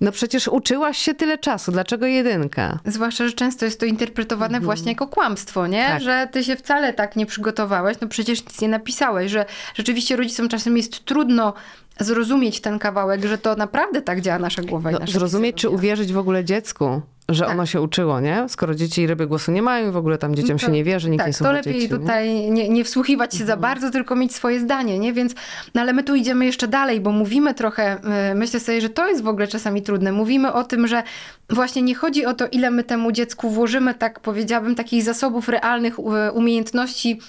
No 0.00 0.12
przecież 0.12 0.48
uczyłaś 0.48 0.98
się 0.98 1.14
tyle 1.14 1.38
czasu, 1.38 1.72
dlaczego 1.72 2.06
jedynka? 2.06 2.78
Zwłaszcza, 2.84 3.28
że 3.28 3.32
często 3.32 3.64
jest 3.64 3.80
to 3.80 3.86
interpretowane 3.86 4.46
mhm. 4.46 4.64
właśnie 4.64 4.92
jako 4.92 5.06
kłamstwo, 5.06 5.66
nie? 5.66 5.86
Tak. 5.86 6.02
Że 6.02 6.28
ty 6.32 6.44
się 6.44 6.56
wcale 6.56 6.92
tak 6.92 7.16
nie 7.16 7.26
przygotowałeś, 7.26 7.96
no 8.00 8.08
przecież 8.08 8.44
nic 8.44 8.60
nie 8.60 8.68
napisałeś, 8.68 9.32
że 9.32 9.44
rzeczywiście 9.74 10.16
rodzicom 10.16 10.48
czasem 10.48 10.76
jest 10.76 11.04
trudno 11.04 11.54
zrozumieć 12.00 12.60
ten 12.60 12.78
kawałek, 12.78 13.24
że 13.24 13.38
to 13.38 13.56
naprawdę 13.56 14.02
tak 14.02 14.20
działa 14.20 14.38
nasza 14.38 14.62
głowa. 14.62 14.90
No, 14.90 14.98
zrozumieć, 15.06 15.56
czy 15.56 15.70
uwierzyć 15.70 16.12
w 16.12 16.18
ogóle 16.18 16.44
dziecku 16.44 17.02
że 17.28 17.44
tak. 17.44 17.54
ono 17.54 17.66
się 17.66 17.80
uczyło, 17.80 18.20
nie? 18.20 18.44
Skoro 18.48 18.74
dzieci 18.74 19.06
ryby 19.06 19.26
głosu 19.26 19.52
nie 19.52 19.62
mają 19.62 19.88
i 19.88 19.92
w 19.92 19.96
ogóle 19.96 20.18
tam 20.18 20.34
dzieciom 20.34 20.58
to, 20.58 20.66
się 20.66 20.72
nie 20.72 20.84
wierzy, 20.84 21.10
nikt 21.10 21.20
tak, 21.20 21.26
nie 21.26 21.32
słucha 21.32 21.50
to 21.50 21.56
lepiej 21.56 21.74
dzieci, 21.74 21.88
tutaj 21.88 22.50
nie, 22.50 22.68
nie 22.68 22.84
wsłuchiwać 22.84 23.34
się 23.34 23.42
mhm. 23.42 23.46
za 23.58 23.62
bardzo, 23.62 23.90
tylko 23.90 24.16
mieć 24.16 24.34
swoje 24.34 24.60
zdanie, 24.60 24.98
nie? 24.98 25.12
Więc, 25.12 25.34
no 25.74 25.80
ale 25.80 25.92
my 25.92 26.04
tu 26.04 26.14
idziemy 26.14 26.46
jeszcze 26.46 26.68
dalej, 26.68 27.00
bo 27.00 27.12
mówimy 27.12 27.54
trochę, 27.54 27.98
y, 28.32 28.34
myślę 28.34 28.60
sobie, 28.60 28.80
że 28.80 28.88
to 28.88 29.08
jest 29.08 29.22
w 29.22 29.28
ogóle 29.28 29.48
czasami 29.48 29.82
trudne. 29.82 30.12
Mówimy 30.12 30.52
o 30.52 30.64
tym, 30.64 30.86
że 30.86 31.02
właśnie 31.50 31.82
nie 31.82 31.94
chodzi 31.94 32.26
o 32.26 32.34
to, 32.34 32.46
ile 32.46 32.70
my 32.70 32.84
temu 32.84 33.12
dziecku 33.12 33.50
włożymy, 33.50 33.94
tak 33.94 34.20
powiedziałabym, 34.20 34.74
takich 34.74 35.02
zasobów 35.02 35.48
realnych 35.48 35.98
umiejętności, 36.34 37.20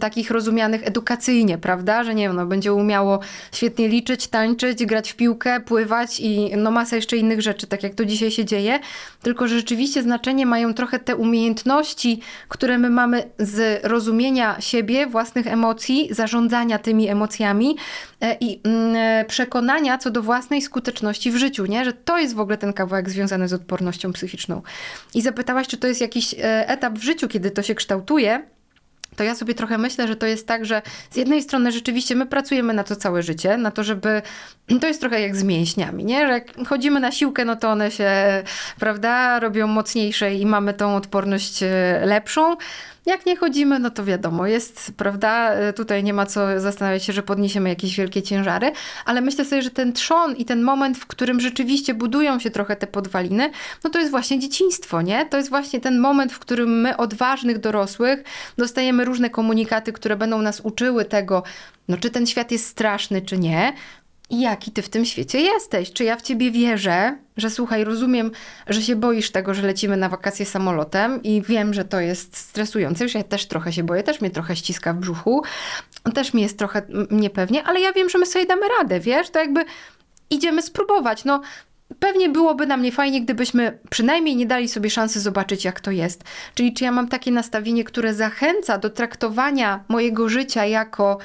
takich 0.00 0.30
rozumianych 0.30 0.86
edukacyjnie, 0.86 1.58
prawda? 1.58 2.04
Że 2.04 2.14
nie 2.14 2.28
wiem, 2.28 2.36
no, 2.36 2.46
będzie 2.46 2.74
umiało 2.74 3.20
świetnie 3.52 3.63
liczyć, 3.78 4.28
tańczyć, 4.28 4.86
grać 4.86 5.12
w 5.12 5.16
piłkę, 5.16 5.60
pływać 5.60 6.20
i 6.20 6.56
no 6.56 6.70
masa 6.70 6.96
jeszcze 6.96 7.16
innych 7.16 7.42
rzeczy, 7.42 7.66
tak 7.66 7.82
jak 7.82 7.94
to 7.94 8.04
dzisiaj 8.04 8.30
się 8.30 8.44
dzieje 8.44 8.78
tylko 9.24 9.48
że 9.48 9.56
rzeczywiście 9.56 10.02
znaczenie 10.02 10.46
mają 10.46 10.74
trochę 10.74 10.98
te 10.98 11.16
umiejętności, 11.16 12.20
które 12.48 12.78
my 12.78 12.90
mamy 12.90 13.30
z 13.38 13.84
rozumienia 13.84 14.60
siebie, 14.60 15.06
własnych 15.06 15.46
emocji, 15.46 16.08
zarządzania 16.10 16.78
tymi 16.78 17.08
emocjami 17.08 17.76
e, 18.20 18.36
i 18.40 18.60
mm, 18.64 18.96
e, 18.96 19.24
przekonania 19.24 19.98
co 19.98 20.10
do 20.10 20.22
własnej 20.22 20.62
skuteczności 20.62 21.30
w 21.30 21.36
życiu, 21.36 21.66
nie? 21.66 21.84
że 21.84 21.92
to 21.92 22.18
jest 22.18 22.34
w 22.34 22.40
ogóle 22.40 22.58
ten 22.58 22.72
kawałek 22.72 23.10
związany 23.10 23.48
z 23.48 23.52
odpornością 23.52 24.12
psychiczną. 24.12 24.62
I 25.14 25.22
zapytałaś, 25.22 25.68
czy 25.68 25.76
to 25.76 25.86
jest 25.86 26.00
jakiś 26.00 26.34
e, 26.34 26.68
etap 26.68 26.98
w 26.98 27.02
życiu, 27.02 27.28
kiedy 27.28 27.50
to 27.50 27.62
się 27.62 27.74
kształtuje 27.74 28.42
to 29.16 29.24
ja 29.24 29.34
sobie 29.34 29.54
trochę 29.54 29.78
myślę, 29.78 30.08
że 30.08 30.16
to 30.16 30.26
jest 30.26 30.46
tak, 30.46 30.64
że 30.64 30.82
z 31.10 31.16
jednej 31.16 31.42
strony 31.42 31.72
rzeczywiście 31.72 32.14
my 32.14 32.26
pracujemy 32.26 32.74
na 32.74 32.84
to 32.84 32.96
całe 32.96 33.22
życie, 33.22 33.56
na 33.56 33.70
to, 33.70 33.84
żeby. 33.84 34.22
To 34.80 34.86
jest 34.86 35.00
trochę 35.00 35.20
jak 35.20 35.36
z 35.36 35.42
mięśniami, 35.42 36.04
nie? 36.04 36.26
Że 36.26 36.32
jak 36.32 36.66
chodzimy 36.66 37.00
na 37.00 37.12
siłkę, 37.12 37.44
no 37.44 37.56
to 37.56 37.70
one 37.70 37.90
się, 37.90 38.12
prawda, 38.78 39.40
robią 39.40 39.66
mocniejsze 39.66 40.34
i 40.34 40.46
mamy 40.46 40.74
tą 40.74 40.96
odporność 40.96 41.62
e, 41.62 42.00
lepszą. 42.04 42.56
Jak 43.06 43.26
nie 43.26 43.36
chodzimy, 43.36 43.78
no 43.78 43.90
to 43.90 44.04
wiadomo, 44.04 44.46
jest, 44.46 44.92
prawda, 44.96 45.50
e, 45.50 45.72
tutaj 45.72 46.04
nie 46.04 46.12
ma 46.12 46.26
co 46.26 46.60
zastanawiać 46.60 47.04
się, 47.04 47.12
że 47.12 47.22
podniesiemy 47.22 47.68
jakieś 47.68 47.96
wielkie 47.96 48.22
ciężary, 48.22 48.72
ale 49.04 49.20
myślę 49.20 49.44
sobie, 49.44 49.62
że 49.62 49.70
ten 49.70 49.92
trzon 49.92 50.36
i 50.36 50.44
ten 50.44 50.62
moment, 50.62 50.98
w 50.98 51.06
którym 51.06 51.40
rzeczywiście 51.40 51.94
budują 51.94 52.38
się 52.38 52.50
trochę 52.50 52.76
te 52.76 52.86
podwaliny, 52.86 53.50
no 53.84 53.90
to 53.90 53.98
jest 53.98 54.10
właśnie 54.10 54.38
dzieciństwo, 54.38 55.02
nie? 55.02 55.26
To 55.26 55.36
jest 55.36 55.48
właśnie 55.48 55.80
ten 55.80 55.98
moment, 55.98 56.32
w 56.32 56.38
którym 56.38 56.80
my 56.80 56.96
odważnych 56.96 57.58
dorosłych 57.58 58.24
dostajemy 58.58 59.04
różne 59.04 59.30
komunikaty, 59.30 59.92
które 59.92 60.16
będą 60.16 60.42
nas 60.42 60.60
uczyły 60.60 61.04
tego, 61.04 61.42
no 61.88 61.96
czy 61.96 62.10
ten 62.10 62.26
świat 62.26 62.52
jest 62.52 62.66
straszny, 62.66 63.22
czy 63.22 63.38
nie, 63.38 63.72
jaki 64.30 64.72
ty 64.72 64.82
w 64.82 64.88
tym 64.88 65.04
świecie 65.04 65.40
jesteś. 65.40 65.92
Czy 65.92 66.04
ja 66.04 66.16
w 66.16 66.22
ciebie 66.22 66.50
wierzę, 66.50 67.16
że 67.36 67.50
słuchaj, 67.50 67.84
rozumiem, 67.84 68.30
że 68.66 68.82
się 68.82 68.96
boisz 68.96 69.30
tego, 69.30 69.54
że 69.54 69.62
lecimy 69.62 69.96
na 69.96 70.08
wakacje 70.08 70.46
samolotem 70.46 71.22
i 71.22 71.42
wiem, 71.42 71.74
że 71.74 71.84
to 71.84 72.00
jest 72.00 72.36
stresujące. 72.36 73.04
Już 73.04 73.14
ja 73.14 73.24
też 73.24 73.46
trochę 73.46 73.72
się 73.72 73.82
boję, 73.82 74.02
też 74.02 74.20
mnie 74.20 74.30
trochę 74.30 74.56
ściska 74.56 74.92
w 74.92 74.96
brzuchu, 74.96 75.42
też 76.14 76.34
mi 76.34 76.42
jest 76.42 76.58
trochę 76.58 76.82
niepewnie, 77.10 77.64
ale 77.64 77.80
ja 77.80 77.92
wiem, 77.92 78.10
że 78.10 78.18
my 78.18 78.26
sobie 78.26 78.46
damy 78.46 78.66
radę, 78.78 79.00
wiesz? 79.00 79.30
To 79.30 79.38
jakby 79.38 79.64
idziemy 80.30 80.62
spróbować. 80.62 81.24
No, 81.24 81.40
Pewnie 81.98 82.28
byłoby 82.28 82.66
na 82.66 82.76
mnie 82.76 82.92
fajnie, 82.92 83.22
gdybyśmy 83.22 83.78
przynajmniej 83.90 84.36
nie 84.36 84.46
dali 84.46 84.68
sobie 84.68 84.90
szansy 84.90 85.20
zobaczyć, 85.20 85.64
jak 85.64 85.80
to 85.80 85.90
jest. 85.90 86.24
Czyli 86.54 86.72
czy 86.72 86.84
ja 86.84 86.92
mam 86.92 87.08
takie 87.08 87.30
nastawienie, 87.30 87.84
które 87.84 88.14
zachęca 88.14 88.78
do 88.78 88.90
traktowania 88.90 89.84
mojego 89.88 90.28
życia 90.28 90.66
jako 90.66 91.18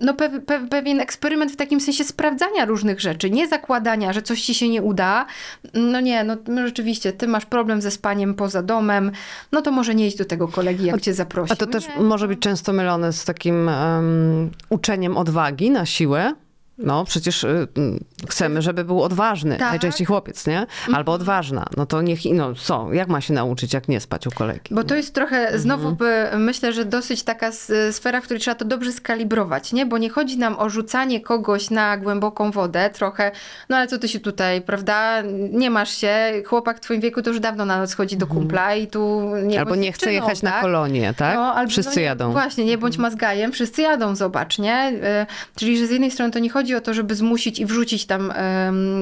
no, 0.00 0.14
pe, 0.14 0.40
pe, 0.40 0.68
pewien 0.68 1.00
eksperyment 1.00 1.52
w 1.52 1.56
takim 1.56 1.80
sensie 1.80 2.04
sprawdzania 2.04 2.64
różnych 2.64 3.00
rzeczy, 3.00 3.30
nie 3.30 3.48
zakładania, 3.48 4.12
że 4.12 4.22
coś 4.22 4.42
ci 4.42 4.54
się 4.54 4.68
nie 4.68 4.82
uda. 4.82 5.26
No 5.74 6.00
nie, 6.00 6.24
no, 6.24 6.36
no 6.48 6.66
rzeczywiście, 6.66 7.12
ty 7.12 7.28
masz 7.28 7.46
problem 7.46 7.82
ze 7.82 7.90
spaniem 7.90 8.34
poza 8.34 8.62
domem, 8.62 9.12
no 9.52 9.62
to 9.62 9.70
może 9.70 9.94
nie 9.94 10.06
iść 10.06 10.16
do 10.16 10.24
tego 10.24 10.48
kolegi, 10.48 10.86
jak 10.86 10.96
a, 10.96 11.00
cię 11.00 11.14
zaprosi. 11.14 11.52
A 11.52 11.56
to 11.56 11.66
też 11.66 11.88
nie, 11.88 12.02
może 12.02 12.28
być 12.28 12.38
często 12.38 12.72
mylone 12.72 13.12
z 13.12 13.24
takim 13.24 13.68
um, 13.68 14.50
uczeniem 14.68 15.16
odwagi 15.16 15.70
na 15.70 15.86
siłę, 15.86 16.34
no, 16.78 17.04
przecież 17.04 17.44
y, 17.44 17.68
mm, 17.76 18.04
chcemy, 18.28 18.62
żeby 18.62 18.84
był 18.84 19.02
odważny. 19.02 19.56
Tak. 19.56 19.70
Najczęściej 19.70 20.06
chłopiec, 20.06 20.46
nie? 20.46 20.66
Albo 20.86 20.98
mhm. 20.98 21.20
odważna. 21.20 21.64
No 21.76 21.86
to 21.86 22.02
niech, 22.02 22.20
no 22.32 22.54
co, 22.54 22.92
jak 22.92 23.08
ma 23.08 23.20
się 23.20 23.34
nauczyć, 23.34 23.72
jak 23.72 23.88
nie 23.88 24.00
spać 24.00 24.26
u 24.26 24.30
kolegi? 24.30 24.74
Bo 24.74 24.84
to 24.84 24.94
jest 24.94 25.14
trochę, 25.14 25.36
mhm. 25.40 25.60
znowu 25.60 25.92
by, 25.92 26.26
myślę, 26.36 26.72
że 26.72 26.84
dosyć 26.84 27.22
taka 27.22 27.50
sfera, 27.92 28.20
w 28.20 28.24
której 28.24 28.40
trzeba 28.40 28.54
to 28.54 28.64
dobrze 28.64 28.92
skalibrować, 28.92 29.72
nie? 29.72 29.86
Bo 29.86 29.98
nie 29.98 30.10
chodzi 30.10 30.38
nam 30.38 30.58
o 30.58 30.70
rzucanie 30.70 31.20
kogoś 31.20 31.70
na 31.70 31.96
głęboką 31.96 32.50
wodę 32.50 32.90
trochę, 32.90 33.30
no 33.68 33.76
ale 33.76 33.86
co 33.86 33.98
ty 33.98 34.08
się 34.08 34.20
tutaj, 34.20 34.62
prawda? 34.62 35.22
Nie 35.50 35.70
masz 35.70 35.90
się, 35.90 36.16
chłopak 36.46 36.76
w 36.76 36.80
twoim 36.80 37.00
wieku 37.00 37.22
to 37.22 37.30
już 37.30 37.40
dawno 37.40 37.64
na 37.64 37.78
noc 37.78 37.94
chodzi 37.94 38.16
do 38.16 38.26
mhm. 38.26 38.40
kumpla 38.40 38.74
i 38.74 38.86
tu 38.86 39.30
nie 39.42 39.60
Albo 39.60 39.76
nie 39.76 39.92
chce 39.92 40.12
jechać 40.12 40.40
tak? 40.40 40.54
na 40.54 40.60
kolonie, 40.60 41.14
tak? 41.16 41.34
No, 41.34 41.54
albo, 41.54 41.70
wszyscy 41.70 41.96
no, 41.96 42.02
jadą. 42.02 42.32
Właśnie, 42.32 42.64
nie 42.64 42.78
bądź 42.78 42.98
mazgajem, 42.98 43.52
wszyscy 43.52 43.82
jadą, 43.82 44.16
zobacz, 44.16 44.58
nie? 44.58 44.92
Y, 45.22 45.26
czyli, 45.56 45.78
że 45.78 45.86
z 45.86 45.90
jednej 45.90 46.10
strony 46.10 46.32
to 46.32 46.38
nie 46.38 46.50
chodzi 46.50 46.63
chodzi 46.64 46.74
o 46.74 46.80
to, 46.80 46.94
żeby 46.94 47.14
zmusić 47.14 47.58
i 47.58 47.66
wrzucić 47.66 48.06
tam 48.06 48.32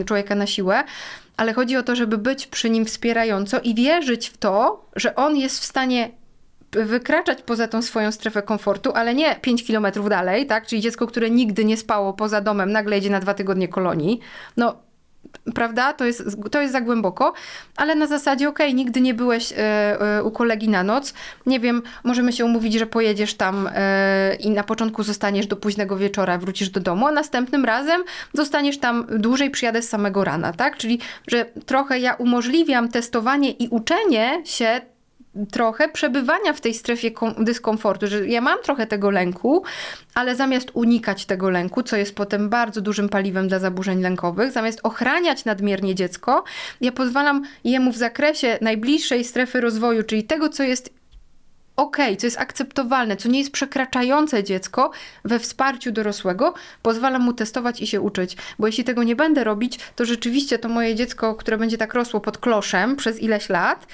człowieka 0.06 0.34
na 0.34 0.46
siłę, 0.46 0.84
ale 1.36 1.52
chodzi 1.52 1.76
o 1.76 1.82
to, 1.82 1.96
żeby 1.96 2.18
być 2.18 2.46
przy 2.46 2.70
nim 2.70 2.84
wspierająco 2.84 3.60
i 3.60 3.74
wierzyć 3.74 4.28
w 4.28 4.36
to, 4.36 4.84
że 4.96 5.14
on 5.14 5.36
jest 5.36 5.60
w 5.60 5.64
stanie 5.64 6.10
wykraczać 6.70 7.42
poza 7.42 7.68
tą 7.68 7.82
swoją 7.82 8.12
strefę 8.12 8.42
komfortu, 8.42 8.92
ale 8.94 9.14
nie 9.14 9.36
5 9.36 9.64
kilometrów 9.64 10.08
dalej, 10.08 10.46
tak? 10.46 10.66
Czyli 10.66 10.80
dziecko, 10.82 11.06
które 11.06 11.30
nigdy 11.30 11.64
nie 11.64 11.76
spało 11.76 12.12
poza 12.12 12.40
domem, 12.40 12.72
nagle 12.72 12.96
jedzie 12.96 13.10
na 13.10 13.20
dwa 13.20 13.34
tygodnie 13.34 13.68
kolonii. 13.68 14.20
No, 14.56 14.76
prawda? 15.54 15.92
To 15.92 16.04
jest, 16.04 16.22
to 16.50 16.60
jest 16.60 16.72
za 16.72 16.80
głęboko, 16.80 17.32
ale 17.76 17.94
na 17.94 18.06
zasadzie, 18.06 18.48
okej, 18.48 18.66
okay, 18.66 18.74
nigdy 18.74 19.00
nie 19.00 19.14
byłeś 19.14 19.52
e, 19.52 19.56
e, 20.00 20.24
u 20.24 20.30
kolegi 20.30 20.68
na 20.68 20.82
noc, 20.82 21.14
nie 21.46 21.60
wiem, 21.60 21.82
możemy 22.04 22.32
się 22.32 22.44
umówić, 22.44 22.74
że 22.74 22.86
pojedziesz 22.86 23.34
tam 23.34 23.68
e, 23.74 24.34
i 24.34 24.50
na 24.50 24.64
początku 24.64 25.02
zostaniesz 25.02 25.46
do 25.46 25.56
późnego 25.56 25.96
wieczora, 25.96 26.38
wrócisz 26.38 26.68
do 26.68 26.80
domu, 26.80 27.06
a 27.06 27.12
następnym 27.12 27.64
razem 27.64 28.04
zostaniesz 28.32 28.78
tam 28.78 29.06
dłużej, 29.10 29.50
przyjadę 29.50 29.82
z 29.82 29.88
samego 29.88 30.24
rana, 30.24 30.52
tak? 30.52 30.76
Czyli, 30.76 30.98
że 31.26 31.44
trochę 31.66 31.98
ja 31.98 32.14
umożliwiam 32.14 32.88
testowanie 32.88 33.50
i 33.50 33.68
uczenie 33.68 34.42
się 34.44 34.80
trochę 35.50 35.88
przebywania 35.88 36.52
w 36.52 36.60
tej 36.60 36.74
strefie 36.74 37.10
dyskomfortu, 37.38 38.06
że 38.06 38.28
ja 38.28 38.40
mam 38.40 38.58
trochę 38.62 38.86
tego 38.86 39.10
lęku, 39.10 39.64
ale 40.14 40.36
zamiast 40.36 40.70
unikać 40.74 41.26
tego 41.26 41.50
lęku, 41.50 41.82
co 41.82 41.96
jest 41.96 42.14
potem 42.14 42.48
bardzo 42.48 42.80
dużym 42.80 43.08
paliwem 43.08 43.48
dla 43.48 43.58
zaburzeń 43.58 44.02
lękowych, 44.02 44.52
zamiast 44.52 44.80
ochraniać 44.82 45.44
nadmiernie 45.44 45.94
dziecko, 45.94 46.44
ja 46.80 46.92
pozwalam 46.92 47.44
jemu 47.64 47.92
w 47.92 47.96
zakresie 47.96 48.58
najbliższej 48.60 49.24
strefy 49.24 49.60
rozwoju, 49.60 50.02
czyli 50.02 50.24
tego, 50.24 50.48
co 50.48 50.62
jest 50.62 51.02
ok, 51.76 51.96
co 52.18 52.26
jest 52.26 52.38
akceptowalne, 52.38 53.16
co 53.16 53.28
nie 53.28 53.38
jest 53.38 53.52
przekraczające 53.52 54.44
dziecko 54.44 54.90
we 55.24 55.38
wsparciu 55.38 55.92
dorosłego, 55.92 56.54
pozwalam 56.82 57.22
mu 57.22 57.32
testować 57.32 57.80
i 57.80 57.86
się 57.86 58.00
uczyć. 58.00 58.36
Bo 58.58 58.66
jeśli 58.66 58.84
tego 58.84 59.02
nie 59.02 59.16
będę 59.16 59.44
robić, 59.44 59.78
to 59.96 60.04
rzeczywiście 60.04 60.58
to 60.58 60.68
moje 60.68 60.94
dziecko, 60.94 61.34
które 61.34 61.58
będzie 61.58 61.78
tak 61.78 61.94
rosło 61.94 62.20
pod 62.20 62.38
kloszem 62.38 62.96
przez 62.96 63.20
ileś 63.20 63.48
lat, 63.48 63.86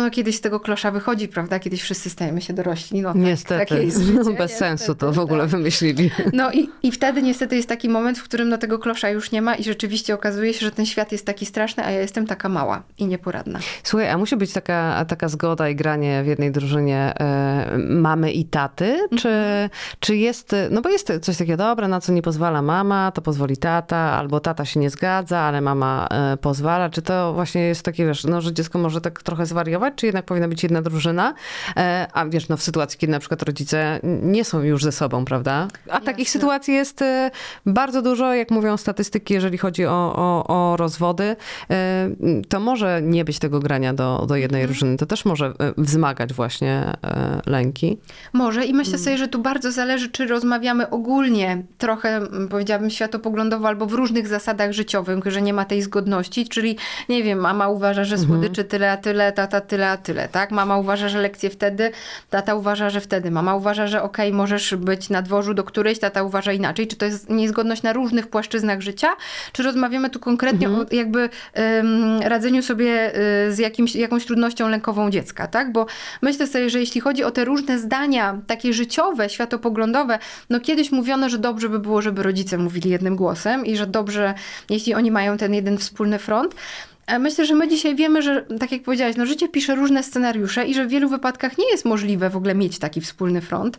no, 0.00 0.10
kiedyś 0.10 0.36
z 0.36 0.40
tego 0.40 0.60
klosza 0.60 0.90
wychodzi, 0.90 1.28
prawda? 1.28 1.58
Kiedyś 1.58 1.82
wszyscy 1.82 2.10
stajemy 2.10 2.40
się 2.40 2.52
dorośli. 2.52 3.00
No, 3.00 3.12
tak, 3.12 3.22
niestety. 3.22 3.66
Tak 3.74 3.84
jest 3.84 4.02
życie, 4.02 4.18
no, 4.18 4.24
bez 4.24 4.30
niestety, 4.32 4.58
sensu 4.58 4.94
to 4.94 5.12
w 5.12 5.18
ogóle 5.18 5.40
tak. 5.40 5.50
wymyślili. 5.50 6.10
No 6.32 6.52
i, 6.52 6.68
i 6.82 6.92
wtedy 6.92 7.22
niestety 7.22 7.56
jest 7.56 7.68
taki 7.68 7.88
moment, 7.88 8.18
w 8.18 8.24
którym 8.24 8.48
no, 8.48 8.58
tego 8.58 8.78
klosza 8.78 9.10
już 9.10 9.32
nie 9.32 9.42
ma 9.42 9.54
i 9.54 9.64
rzeczywiście 9.64 10.14
okazuje 10.14 10.54
się, 10.54 10.60
że 10.60 10.70
ten 10.70 10.86
świat 10.86 11.12
jest 11.12 11.26
taki 11.26 11.46
straszny, 11.46 11.84
a 11.84 11.90
ja 11.90 12.00
jestem 12.00 12.26
taka 12.26 12.48
mała 12.48 12.82
i 12.98 13.06
nieporadna. 13.06 13.58
Słuchaj, 13.82 14.10
a 14.10 14.18
musi 14.18 14.36
być 14.36 14.52
taka, 14.52 15.04
taka 15.08 15.28
zgoda 15.28 15.68
i 15.68 15.76
granie 15.76 16.22
w 16.24 16.26
jednej 16.26 16.52
drużynie 16.52 17.14
e, 17.20 17.78
mamy 17.78 18.32
i 18.32 18.44
taty? 18.44 18.86
Mhm. 18.86 19.18
Czy, 19.18 19.30
czy 20.00 20.16
jest, 20.16 20.56
no 20.70 20.80
bo 20.82 20.88
jest 20.88 21.12
coś 21.22 21.36
takiego, 21.36 21.56
dobre, 21.56 21.88
na 21.88 22.00
co 22.00 22.12
nie 22.12 22.22
pozwala 22.22 22.62
mama, 22.62 23.12
to 23.12 23.22
pozwoli 23.22 23.56
tata, 23.56 23.96
albo 23.96 24.40
tata 24.40 24.64
się 24.64 24.80
nie 24.80 24.90
zgadza, 24.90 25.38
ale 25.38 25.60
mama 25.60 26.08
e, 26.10 26.36
pozwala. 26.36 26.90
Czy 26.90 27.02
to 27.02 27.32
właśnie 27.32 27.62
jest 27.62 27.82
takie, 27.82 28.06
wiesz, 28.06 28.24
no, 28.24 28.40
że 28.40 28.52
dziecko 28.52 28.78
może 28.78 29.00
tak 29.00 29.22
trochę 29.22 29.46
zwariować 29.46 29.83
czy 29.90 30.06
jednak 30.06 30.24
powinna 30.24 30.48
być 30.48 30.62
jedna 30.62 30.82
drużyna? 30.82 31.34
E, 31.76 32.08
a 32.12 32.26
wiesz, 32.26 32.48
no 32.48 32.56
w 32.56 32.62
sytuacji, 32.62 32.98
kiedy 32.98 33.10
na 33.10 33.18
przykład 33.18 33.42
rodzice 33.42 34.00
nie 34.22 34.44
są 34.44 34.62
już 34.62 34.84
ze 34.84 34.92
sobą, 34.92 35.24
prawda? 35.24 35.68
A 35.86 35.88
Jasne. 35.88 36.06
takich 36.06 36.30
sytuacji 36.30 36.74
jest 36.74 37.02
e, 37.02 37.30
bardzo 37.66 38.02
dużo, 38.02 38.34
jak 38.34 38.50
mówią 38.50 38.76
statystyki, 38.76 39.34
jeżeli 39.34 39.58
chodzi 39.58 39.86
o, 39.86 40.14
o, 40.16 40.46
o 40.46 40.76
rozwody, 40.76 41.36
e, 41.70 42.10
to 42.48 42.60
może 42.60 43.02
nie 43.02 43.24
być 43.24 43.38
tego 43.38 43.60
grania 43.60 43.94
do, 43.94 44.26
do 44.28 44.36
jednej 44.36 44.62
mhm. 44.62 44.68
drużyny. 44.68 44.96
To 44.96 45.06
też 45.06 45.24
może 45.24 45.52
wzmagać 45.76 46.32
właśnie 46.32 46.92
lęki. 47.46 47.98
Może 48.32 48.64
i 48.64 48.74
myślę 48.74 48.98
sobie, 48.98 49.18
że 49.18 49.28
tu 49.28 49.38
bardzo 49.38 49.72
zależy, 49.72 50.10
czy 50.10 50.26
rozmawiamy 50.26 50.90
ogólnie, 50.90 51.62
trochę 51.78 52.20
powiedziałabym 52.50 52.90
światopoglądowo, 52.90 53.68
albo 53.68 53.86
w 53.86 53.92
różnych 53.92 54.28
zasadach 54.28 54.72
życiowych, 54.72 55.24
że 55.26 55.42
nie 55.42 55.52
ma 55.52 55.64
tej 55.64 55.82
zgodności, 55.82 56.48
czyli 56.48 56.76
nie 57.08 57.22
wiem, 57.22 57.38
mama 57.38 57.68
uważa, 57.68 58.04
że 58.04 58.14
mhm. 58.14 58.30
słodyczy 58.32 58.64
tyle, 58.64 58.92
a 58.92 58.96
tyle, 58.96 59.32
tata 59.32 59.60
tyle, 59.60 59.73
tyle, 59.74 59.90
a 59.90 59.96
tyle, 59.96 60.28
tak? 60.28 60.50
Mama 60.50 60.78
uważa, 60.78 61.08
że 61.08 61.18
lekcje 61.20 61.50
wtedy, 61.50 61.90
tata 62.30 62.54
uważa, 62.54 62.90
że 62.90 63.00
wtedy. 63.00 63.30
Mama 63.30 63.54
uważa, 63.54 63.86
że 63.86 64.02
okej, 64.02 64.28
okay, 64.28 64.36
możesz 64.36 64.74
być 64.74 65.10
na 65.10 65.22
dworzu 65.22 65.54
do 65.54 65.64
którejś, 65.64 65.98
tata 65.98 66.22
uważa 66.22 66.52
inaczej. 66.52 66.86
Czy 66.86 66.96
to 66.96 67.06
jest 67.06 67.30
niezgodność 67.30 67.82
na 67.82 67.92
różnych 67.92 68.26
płaszczyznach 68.26 68.80
życia? 68.80 69.08
Czy 69.52 69.62
rozmawiamy 69.62 70.10
tu 70.10 70.20
konkretnie 70.20 70.66
mhm. 70.66 70.86
o 70.86 70.94
jakby 70.94 71.28
radzeniu 72.20 72.62
sobie 72.62 73.18
y, 73.48 73.52
z 73.52 73.58
jakimś, 73.58 73.94
jakąś 73.94 74.26
trudnością 74.26 74.68
lękową 74.68 75.10
dziecka, 75.10 75.46
tak? 75.46 75.72
Bo 75.72 75.86
myślę 76.22 76.46
sobie, 76.46 76.70
że 76.70 76.80
jeśli 76.80 77.00
chodzi 77.00 77.24
o 77.24 77.30
te 77.30 77.44
różne 77.44 77.78
zdania, 77.78 78.38
takie 78.46 78.72
życiowe, 78.72 79.28
światopoglądowe, 79.28 80.18
no 80.50 80.60
kiedyś 80.60 80.92
mówiono, 80.92 81.28
że 81.28 81.38
dobrze 81.38 81.68
by 81.68 81.78
było, 81.78 82.02
żeby 82.02 82.22
rodzice 82.22 82.58
mówili 82.58 82.90
jednym 82.90 83.16
głosem 83.16 83.66
i 83.66 83.76
że 83.76 83.86
dobrze, 83.86 84.34
jeśli 84.70 84.94
oni 84.94 85.10
mają 85.10 85.36
ten 85.36 85.54
jeden 85.54 85.78
wspólny 85.78 86.18
front. 86.18 86.54
Myślę, 87.18 87.46
że 87.46 87.54
my 87.54 87.68
dzisiaj 87.68 87.94
wiemy, 87.94 88.22
że 88.22 88.44
tak 88.60 88.72
jak 88.72 88.82
powiedziałaś, 88.82 89.16
no 89.16 89.26
życie 89.26 89.48
pisze 89.48 89.74
różne 89.74 90.02
scenariusze 90.02 90.66
i 90.66 90.74
że 90.74 90.86
w 90.86 90.88
wielu 90.88 91.08
wypadkach 91.08 91.58
nie 91.58 91.70
jest 91.70 91.84
możliwe 91.84 92.30
w 92.30 92.36
ogóle 92.36 92.54
mieć 92.54 92.78
taki 92.78 93.00
wspólny 93.00 93.40
front. 93.40 93.78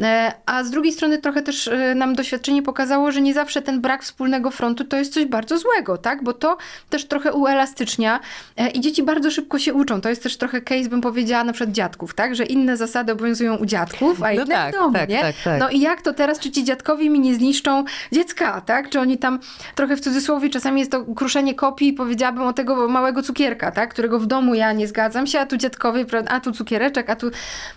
E, 0.00 0.32
a 0.46 0.64
z 0.64 0.70
drugiej 0.70 0.92
strony 0.92 1.18
trochę 1.18 1.42
też 1.42 1.68
e, 1.68 1.94
nam 1.94 2.14
doświadczenie 2.14 2.62
pokazało, 2.62 3.12
że 3.12 3.20
nie 3.20 3.34
zawsze 3.34 3.62
ten 3.62 3.80
brak 3.80 4.02
wspólnego 4.02 4.50
frontu 4.50 4.84
to 4.84 4.96
jest 4.96 5.14
coś 5.14 5.24
bardzo 5.24 5.58
złego, 5.58 5.98
tak? 5.98 6.24
Bo 6.24 6.32
to 6.32 6.56
też 6.90 7.04
trochę 7.04 7.32
uelastycznia 7.32 8.20
e, 8.56 8.70
i 8.70 8.80
dzieci 8.80 9.02
bardzo 9.02 9.30
szybko 9.30 9.58
się 9.58 9.74
uczą. 9.74 10.00
To 10.00 10.08
jest 10.08 10.22
też 10.22 10.36
trochę 10.36 10.60
case, 10.60 10.88
bym 10.88 11.00
powiedziała, 11.00 11.44
na 11.44 11.52
przykład 11.52 11.74
dziadków, 11.74 12.14
tak? 12.14 12.34
Że 12.34 12.44
inne 12.44 12.76
zasady 12.76 13.12
obowiązują 13.12 13.56
u 13.56 13.66
dziadków, 13.66 14.22
a 14.22 14.26
no 14.26 14.32
inne 14.32 14.46
tak, 14.46 14.74
w 14.74 14.78
domu, 14.78 14.94
tak, 14.94 15.08
nie? 15.08 15.20
Tak, 15.20 15.34
tak. 15.44 15.60
No 15.60 15.70
i 15.70 15.80
jak 15.80 16.02
to 16.02 16.12
teraz, 16.12 16.38
czy 16.38 16.50
ci 16.50 16.64
dziadkowie 16.64 17.10
mi 17.10 17.20
nie 17.20 17.34
zniszczą 17.34 17.84
dziecka, 18.12 18.60
tak? 18.60 18.90
Czy 18.90 19.00
oni 19.00 19.18
tam 19.18 19.38
trochę 19.74 19.96
w 19.96 20.00
cudzysłowie, 20.00 20.50
czasami 20.50 20.80
jest 20.80 20.92
to 20.92 21.04
kruszenie 21.04 21.54
kopii, 21.54 21.92
powiedziałabym 21.92 22.42
o 22.42 22.52
tego 22.52 22.63
tego 22.64 22.88
małego 22.88 23.22
cukierka, 23.22 23.70
tak? 23.70 23.90
którego 23.90 24.18
w 24.20 24.26
domu 24.26 24.54
ja 24.54 24.72
nie 24.72 24.88
zgadzam 24.88 25.26
się, 25.26 25.40
a 25.40 25.46
tu 25.46 25.56
dziadkowie, 25.56 26.06
a 26.28 26.40
tu 26.40 26.52
cukiereczek, 26.52 27.10
a 27.10 27.16
tu... 27.16 27.30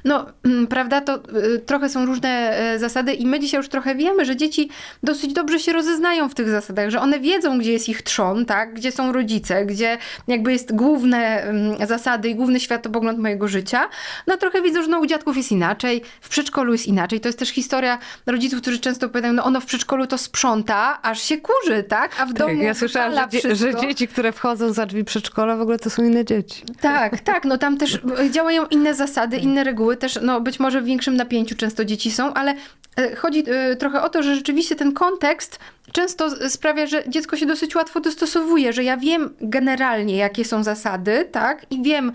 No, 0.05 0.25
mm, 0.45 0.67
prawda, 0.67 1.01
to 1.01 1.15
y, 1.15 1.59
trochę 1.59 1.89
są 1.89 2.05
różne 2.05 2.59
y, 2.75 2.79
zasady 2.79 3.13
i 3.13 3.25
my 3.25 3.39
dzisiaj 3.39 3.57
już 3.59 3.69
trochę 3.69 3.95
wiemy, 3.95 4.25
że 4.25 4.35
dzieci 4.35 4.69
dosyć 5.03 5.33
dobrze 5.33 5.59
się 5.59 5.73
rozeznają 5.73 6.29
w 6.29 6.35
tych 6.35 6.49
zasadach, 6.49 6.89
że 6.89 7.01
one 7.01 7.19
wiedzą, 7.19 7.59
gdzie 7.59 7.71
jest 7.71 7.89
ich 7.89 8.01
trzon, 8.01 8.45
tak? 8.45 8.73
gdzie 8.73 8.91
są 8.91 9.11
rodzice, 9.11 9.65
gdzie 9.65 9.97
jakby 10.27 10.51
jest 10.51 10.75
główne 10.75 11.41
mm, 11.41 11.87
zasady 11.87 12.29
i 12.29 12.35
główny 12.35 12.59
światopogląd 12.59 13.19
mojego 13.19 13.47
życia. 13.47 13.89
No 14.27 14.37
trochę 14.37 14.61
widzą, 14.61 14.83
że 14.83 14.87
no, 14.87 14.99
u 14.99 15.05
dziadków 15.05 15.37
jest 15.37 15.51
inaczej, 15.51 16.01
w 16.21 16.29
przedszkolu 16.29 16.71
jest 16.71 16.87
inaczej. 16.87 17.19
To 17.19 17.29
jest 17.29 17.39
też 17.39 17.49
historia 17.49 17.97
rodziców, 18.25 18.61
którzy 18.61 18.79
często 18.79 19.09
powiadają, 19.09 19.33
no 19.33 19.43
ono 19.43 19.61
w 19.61 19.65
przedszkolu 19.65 20.07
to 20.07 20.17
sprząta, 20.17 20.99
aż 21.01 21.21
się 21.21 21.37
kurzy, 21.37 21.83
tak? 21.83 22.11
A 22.19 22.25
w 22.25 22.27
tak, 22.27 22.37
domu 22.37 22.61
Ja 22.61 22.73
słyszałam, 22.73 23.13
że, 23.43 23.55
że, 23.55 23.75
dzieci, 23.75 24.07
które 24.07 24.31
wchodzą 24.31 24.73
za 24.77 24.85
drzwi 24.85 25.03
przedszkola 25.03 25.55
w 25.55 25.61
ogóle 25.61 25.79
to 25.79 25.89
są 25.89 26.03
inne 26.03 26.25
dzieci. 26.25 26.63
Tak, 26.81 27.19
tak, 27.19 27.45
no 27.45 27.57
tam 27.57 27.77
też 27.77 27.99
działają 28.31 28.65
inne 28.65 28.93
zasady, 28.93 29.37
inne 29.37 29.63
reguły, 29.63 29.97
też 29.97 30.19
no 30.21 30.41
być 30.41 30.59
może 30.59 30.81
w 30.81 30.85
większym 30.85 31.15
napięciu 31.15 31.55
często 31.55 31.85
dzieci 31.85 32.11
są, 32.11 32.33
ale 32.33 32.55
e, 32.97 33.15
chodzi 33.15 33.43
e, 33.47 33.75
trochę 33.75 34.01
o 34.01 34.09
to, 34.09 34.23
że 34.23 34.35
rzeczywiście 34.35 34.75
ten 34.75 34.93
kontekst 34.93 35.59
często 35.91 36.49
sprawia, 36.49 36.87
że 36.87 37.03
dziecko 37.07 37.37
się 37.37 37.45
dosyć 37.45 37.75
łatwo 37.75 37.99
dostosowuje, 37.99 38.73
że 38.73 38.83
ja 38.83 38.97
wiem 38.97 39.33
generalnie, 39.41 40.15
jakie 40.15 40.45
są 40.45 40.63
zasady, 40.63 41.27
tak, 41.31 41.65
i 41.69 41.83
wiem, 41.83 42.11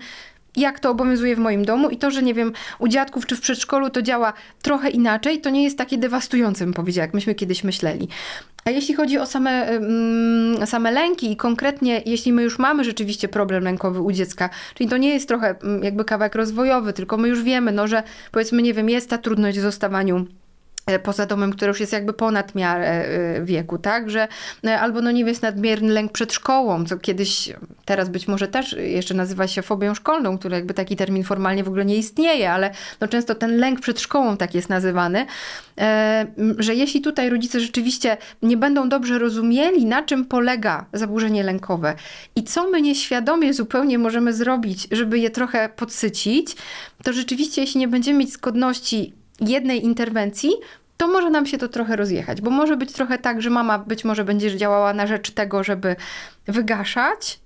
jak 0.57 0.79
to 0.79 0.89
obowiązuje 0.89 1.35
w 1.35 1.39
moim 1.39 1.65
domu 1.65 1.89
i 1.89 1.97
to, 1.97 2.11
że 2.11 2.23
nie 2.23 2.33
wiem, 2.33 2.53
u 2.79 2.87
dziadków 2.87 3.25
czy 3.25 3.35
w 3.35 3.41
przedszkolu 3.41 3.89
to 3.89 4.01
działa 4.01 4.33
trochę 4.61 4.89
inaczej, 4.89 5.41
to 5.41 5.49
nie 5.49 5.63
jest 5.63 5.77
takie 5.77 5.97
dewastujące, 5.97 6.65
bym 6.65 6.73
powiedziała, 6.73 7.05
jak 7.05 7.13
myśmy 7.13 7.35
kiedyś 7.35 7.63
myśleli. 7.63 8.07
A 8.65 8.69
jeśli 8.69 8.95
chodzi 8.95 9.17
o 9.17 9.25
same, 9.25 9.67
mm, 9.67 10.67
same 10.67 10.91
lęki 10.91 11.31
i 11.31 11.35
konkretnie, 11.35 12.01
jeśli 12.05 12.33
my 12.33 12.43
już 12.43 12.59
mamy 12.59 12.83
rzeczywiście 12.83 13.27
problem 13.27 13.63
lękowy 13.63 14.01
u 14.01 14.11
dziecka, 14.11 14.49
czyli 14.75 14.89
to 14.89 14.97
nie 14.97 15.09
jest 15.09 15.27
trochę 15.27 15.55
mm, 15.63 15.83
jakby 15.83 16.05
kawałek 16.05 16.35
rozwojowy, 16.35 16.93
tylko 16.93 17.17
my 17.17 17.27
już 17.27 17.43
wiemy, 17.43 17.71
no, 17.71 17.87
że 17.87 18.03
powiedzmy, 18.31 18.61
nie 18.61 18.73
wiem, 18.73 18.89
jest 18.89 19.09
ta 19.09 19.17
trudność 19.17 19.59
w 19.59 19.61
zostawaniu 19.61 20.25
poza 21.03 21.25
domem, 21.25 21.51
który 21.51 21.69
już 21.69 21.79
jest 21.79 21.93
jakby 21.93 22.13
ponad 22.13 22.55
miarę 22.55 22.87
e, 22.87 23.43
wieku, 23.43 23.77
tak, 23.77 24.09
że 24.09 24.27
e, 24.65 24.79
albo 24.79 25.01
no 25.01 25.11
nie 25.11 25.19
wiem, 25.19 25.27
jest 25.27 25.41
nadmierny 25.41 25.93
lęk 25.93 26.11
przed 26.11 26.33
szkołą, 26.33 26.85
co 26.85 26.97
kiedyś, 26.97 27.53
teraz 27.85 28.09
być 28.09 28.27
może 28.27 28.47
też 28.47 28.73
jeszcze 28.73 29.13
nazywa 29.13 29.47
się 29.47 29.61
fobią 29.61 29.93
szkolną, 29.93 30.37
który 30.37 30.55
jakby 30.55 30.73
taki 30.73 30.95
termin 30.95 31.23
formalnie 31.23 31.63
w 31.63 31.67
ogóle 31.67 31.85
nie 31.85 31.97
istnieje, 31.97 32.51
ale 32.51 32.71
no 33.01 33.07
często 33.07 33.35
ten 33.35 33.57
lęk 33.57 33.79
przed 33.79 33.99
szkołą 33.99 34.37
tak 34.37 34.55
jest 34.55 34.69
nazywany, 34.69 35.25
że 36.57 36.75
jeśli 36.75 37.01
tutaj 37.01 37.29
rodzice 37.29 37.59
rzeczywiście 37.59 38.17
nie 38.41 38.57
będą 38.57 38.89
dobrze 38.89 39.19
rozumieli, 39.19 39.85
na 39.85 40.03
czym 40.03 40.25
polega 40.25 40.85
zaburzenie 40.93 41.43
lękowe 41.43 41.95
i 42.35 42.43
co 42.43 42.69
my 42.69 42.81
nieświadomie 42.81 43.53
zupełnie 43.53 43.97
możemy 43.97 44.33
zrobić, 44.33 44.87
żeby 44.91 45.19
je 45.19 45.29
trochę 45.29 45.69
podsycić, 45.69 46.55
to 47.03 47.13
rzeczywiście 47.13 47.61
jeśli 47.61 47.79
nie 47.79 47.87
będziemy 47.87 48.19
mieć 48.19 48.33
zgodności 48.33 49.13
jednej 49.49 49.85
interwencji, 49.85 50.51
to 50.97 51.07
może 51.07 51.29
nam 51.29 51.45
się 51.45 51.57
to 51.57 51.67
trochę 51.67 51.95
rozjechać, 51.95 52.41
bo 52.41 52.49
może 52.49 52.77
być 52.77 52.91
trochę 52.91 53.17
tak, 53.17 53.41
że 53.41 53.49
mama 53.49 53.79
być 53.79 54.05
może 54.05 54.23
będzie 54.23 54.57
działała 54.57 54.93
na 54.93 55.07
rzecz 55.07 55.31
tego, 55.31 55.63
żeby 55.63 55.95
wygaszać, 56.47 57.39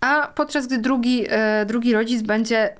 a 0.00 0.28
podczas 0.34 0.66
gdy 0.66 0.78
drugi, 0.78 1.26
e, 1.28 1.66
drugi 1.66 1.92
rodzic 1.92 2.22
będzie 2.22 2.76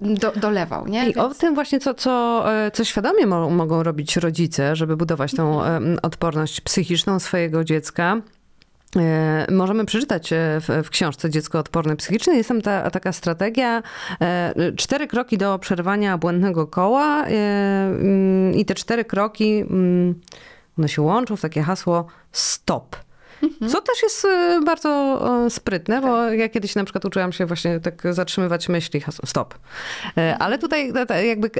do, 0.00 0.32
dolewał. 0.32 0.86
Nie? 0.86 1.02
I 1.02 1.04
Więc... 1.04 1.16
o 1.16 1.34
tym 1.34 1.54
właśnie, 1.54 1.80
co, 1.80 1.94
co, 1.94 2.44
e, 2.66 2.70
co 2.70 2.84
świadomie 2.84 3.26
mo 3.26 3.50
mogą 3.50 3.82
robić 3.82 4.16
rodzice, 4.16 4.76
żeby 4.76 4.96
budować 4.96 5.34
tą 5.34 5.62
mhm. 5.62 5.98
odporność 6.02 6.60
psychiczną 6.60 7.18
swojego 7.18 7.64
dziecka 7.64 8.16
możemy 9.50 9.84
przeczytać 9.84 10.32
e, 10.32 10.36
w, 10.60 10.68
w, 10.84 10.90
książce 10.90 11.30
Dziecko 11.30 11.58
odporne 11.58 11.96
psychicznie. 11.96 12.36
Jest 12.36 12.48
tam 12.48 12.62
ta, 12.62 12.90
taka 12.90 13.12
strategia, 13.12 13.82
e, 14.20 14.72
cztery 14.76 15.06
kroki 15.06 15.38
do 15.38 15.58
przerwania 15.58 16.18
błędnego 16.18 16.66
koła 16.66 17.24
mm, 17.26 18.54
i 18.54 18.64
te 18.64 18.74
cztery 18.74 19.04
kroki, 19.04 19.58
mm, 19.58 20.14
one 20.78 20.88
się 20.88 21.02
łączą 21.02 21.36
w 21.36 21.40
takie 21.40 21.62
hasło 21.62 22.06
stop. 22.32 22.96
Co 23.68 23.80
też 23.80 24.02
jest 24.02 24.24
y, 24.24 24.60
bardzo 24.64 25.20
sprytne, 25.48 26.00
bo 26.00 26.32
ja 26.32 26.48
kiedyś 26.48 26.74
na 26.74 26.84
przykład 26.84 27.04
uczyłam 27.04 27.32
się 27.32 27.46
właśnie 27.46 27.80
tak 27.80 28.02
zatrzymywać 28.10 28.68
myśli, 28.68 29.02
stop. 29.24 29.54
E, 30.18 30.36
ale 30.38 30.58
tutaj 30.58 30.92
jakby 31.26 31.50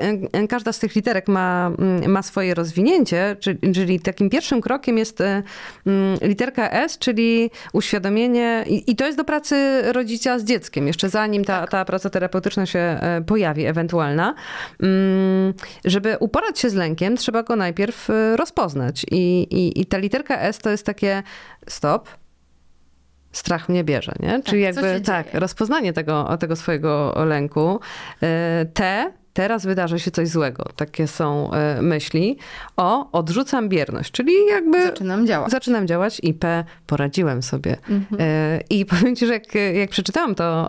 każda 0.48 0.72
z 0.72 0.78
tych 0.78 0.94
literek 0.94 1.28
ma, 1.28 1.72
mm, 1.78 2.10
ma 2.10 2.22
swoje 2.22 2.54
rozwinięcie, 2.54 3.36
czyli 3.74 4.00
takim 4.00 4.30
pierwszym 4.30 4.60
krokiem 4.60 4.98
jest 4.98 5.20
e, 5.20 5.42
mm, 5.86 6.18
literka 6.22 6.70
S, 6.70 6.98
czyli 6.98 7.50
uświadomienie 7.72 8.64
i 8.66 8.96
to 8.96 9.06
jest 9.06 9.18
do 9.18 9.24
pracy 9.24 9.82
rodzica 9.92 10.38
z 10.38 10.44
dzieckiem, 10.44 10.86
jeszcze 10.86 11.08
zanim 11.08 11.44
ta, 11.44 11.66
ta 11.66 11.84
praca 11.84 12.10
terapeutyczna 12.10 12.66
się 12.66 12.78
e, 12.78 13.22
pojawi, 13.26 13.66
ewentualna. 13.66 14.34
Mm, 14.82 15.54
żeby 15.84 16.16
uporać 16.20 16.58
się 16.58 16.70
z 16.70 16.74
lękiem, 16.74 17.16
trzeba 17.16 17.42
go 17.42 17.56
najpierw 17.56 18.08
rozpoznać 18.36 19.06
i, 19.10 19.42
i, 19.50 19.80
i 19.80 19.86
ta 19.86 19.98
literka 19.98 20.38
S 20.40 20.58
to 20.58 20.70
jest 20.70 20.86
takie 20.86 21.22
stop, 21.68 22.08
strach 23.32 23.68
mnie 23.68 23.84
bierze, 23.84 24.12
nie? 24.20 24.30
Tak, 24.30 24.44
Czyli 24.44 24.62
jakby 24.62 25.00
tak, 25.00 25.26
dzieje? 25.26 25.40
rozpoznanie 25.40 25.92
tego, 25.92 26.36
tego 26.40 26.56
swojego 26.56 27.14
lęku. 27.24 27.80
E, 28.22 28.66
T, 28.74 29.12
teraz 29.32 29.66
wydarzy 29.66 29.98
się 29.98 30.10
coś 30.10 30.28
złego. 30.28 30.64
Takie 30.76 31.06
są 31.06 31.52
e, 31.52 31.82
myśli. 31.82 32.38
O, 32.76 33.12
odrzucam 33.12 33.68
bierność, 33.68 34.10
czyli 34.12 34.32
jakby... 34.46 34.86
Zaczynam 34.86 35.26
działać. 35.26 35.50
Zaczynam 35.50 35.86
działać 35.86 36.20
i 36.22 36.34
P, 36.34 36.64
poradziłem 36.86 37.42
sobie. 37.42 37.76
Mhm. 37.88 38.20
E, 38.20 38.60
I 38.70 38.86
powiem 38.86 39.16
ci, 39.16 39.26
że 39.26 39.32
jak, 39.32 39.54
jak 39.74 39.90
przeczytałam 39.90 40.34
to, 40.34 40.68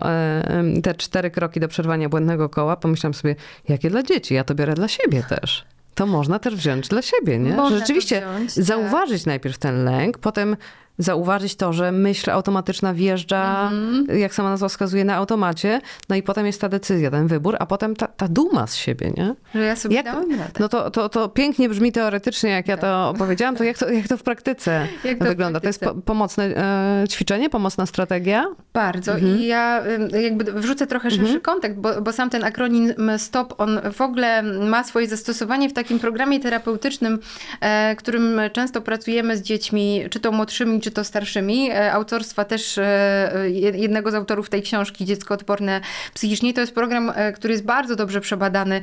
te 0.82 0.94
cztery 0.94 1.30
kroki 1.30 1.60
do 1.60 1.68
przerwania 1.68 2.08
błędnego 2.08 2.48
koła, 2.48 2.76
pomyślałam 2.76 3.14
sobie, 3.14 3.36
jakie 3.68 3.90
dla 3.90 4.02
dzieci, 4.02 4.34
ja 4.34 4.44
to 4.44 4.54
biorę 4.54 4.74
dla 4.74 4.88
siebie 4.88 5.22
też 5.28 5.64
to 5.94 6.06
można 6.06 6.38
też 6.38 6.54
wziąć 6.54 6.88
dla 6.88 7.02
siebie, 7.02 7.38
nie? 7.38 7.52
Można 7.52 7.78
Rzeczywiście 7.78 8.20
wziąć, 8.20 8.54
tak. 8.54 8.64
zauważyć 8.64 9.22
tak. 9.22 9.26
najpierw 9.26 9.58
ten 9.58 9.84
lęk, 9.84 10.18
potem 10.18 10.56
zauważyć 10.98 11.56
to, 11.56 11.72
że 11.72 11.92
myśl 11.92 12.30
automatyczna 12.30 12.94
wjeżdża, 12.94 13.70
mm. 13.72 14.06
jak 14.18 14.34
sama 14.34 14.50
nazwa 14.50 14.68
wskazuje, 14.68 15.04
na 15.04 15.14
automacie, 15.14 15.80
no 16.08 16.16
i 16.16 16.22
potem 16.22 16.46
jest 16.46 16.60
ta 16.60 16.68
decyzja, 16.68 17.10
ten 17.10 17.26
wybór, 17.26 17.56
a 17.58 17.66
potem 17.66 17.96
ta, 17.96 18.06
ta 18.06 18.28
duma 18.28 18.66
z 18.66 18.76
siebie, 18.76 19.12
nie? 19.16 19.34
Że 19.54 19.60
ja 19.60 19.76
sobie 19.76 19.96
jak, 19.96 20.04
dałam 20.04 20.30
radę. 20.30 20.52
No 20.60 20.68
to, 20.68 20.90
to, 20.90 21.08
to 21.08 21.28
pięknie 21.28 21.68
brzmi 21.68 21.92
teoretycznie, 21.92 22.50
jak 22.50 22.68
ja 22.68 22.76
to 22.76 23.08
opowiedziałam, 23.08 23.56
to 23.56 23.64
jak 23.64 23.78
to, 23.78 23.90
jak 23.90 24.08
to 24.08 24.16
w 24.16 24.22
praktyce 24.22 24.88
jak 25.04 25.18
to 25.18 25.24
wygląda? 25.24 25.58
W 25.58 25.62
praktyce? 25.62 25.80
To 25.80 25.90
jest 25.90 25.98
po, 25.98 26.02
pomocne 26.02 26.44
e, 26.44 27.04
ćwiczenie, 27.08 27.50
pomocna 27.50 27.86
strategia? 27.86 28.46
Bardzo 28.72 29.12
mhm. 29.12 29.38
i 29.38 29.46
ja 29.46 29.82
jakby 30.22 30.52
wrzucę 30.52 30.86
trochę 30.86 31.10
szerszy 31.10 31.24
mhm. 31.24 31.40
kontekst, 31.40 31.78
bo, 31.78 32.02
bo 32.02 32.12
sam 32.12 32.30
ten 32.30 32.44
akronim 32.44 32.94
STOP, 33.18 33.54
on 33.58 33.80
w 33.92 34.00
ogóle 34.00 34.42
ma 34.42 34.84
swoje 34.84 35.08
zastosowanie 35.08 35.68
w 35.68 35.72
takim 35.72 35.98
programie 35.98 36.40
terapeutycznym, 36.40 37.18
e, 37.60 37.96
którym 37.96 38.40
często 38.52 38.80
pracujemy 38.80 39.36
z 39.36 39.42
dziećmi, 39.42 40.04
czy 40.10 40.20
to 40.20 40.32
młodszymi, 40.32 40.80
czy 40.80 40.90
to 40.92 41.04
starszymi. 41.04 41.70
E, 41.70 41.92
autorstwa 41.92 42.44
też 42.44 42.78
e, 42.78 43.50
jednego 43.50 44.10
z 44.10 44.14
autorów 44.14 44.50
tej 44.50 44.62
książki, 44.62 45.04
Dziecko 45.04 45.34
odporne 45.34 45.80
psychicznie. 46.14 46.54
To 46.54 46.60
jest 46.60 46.74
program, 46.74 47.12
e, 47.14 47.32
który 47.32 47.54
jest 47.54 47.64
bardzo 47.64 47.96
dobrze 47.96 48.20
przebadany 48.20 48.80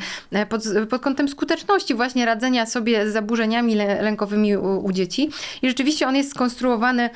pod, 0.50 0.64
pod 0.90 1.02
kątem 1.02 1.28
skuteczności 1.30 1.96
właśnie 1.96 2.26
radzenia 2.26 2.66
sobie 2.66 3.10
z 3.10 3.14
zaburzeniami 3.14 3.76
lękowymi 3.76 4.58
u, 4.58 4.86
u 4.86 4.92
dzieci. 4.92 5.30
I 5.62 5.68
rzeczywiście 5.68 6.08
on 6.08 6.16
jest 6.16 6.30
skonstruowany 6.32 7.10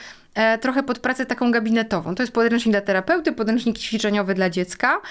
trochę 0.61 0.83
pod 0.83 0.99
pracę 0.99 1.25
taką 1.25 1.51
gabinetową. 1.51 2.15
To 2.15 2.23
jest 2.23 2.33
podręcznik 2.33 2.73
dla 2.73 2.81
terapeuty, 2.81 3.31
podręcznik 3.31 3.79
ćwiczeniowy 3.79 4.33
dla 4.33 4.49
dziecka 4.49 5.01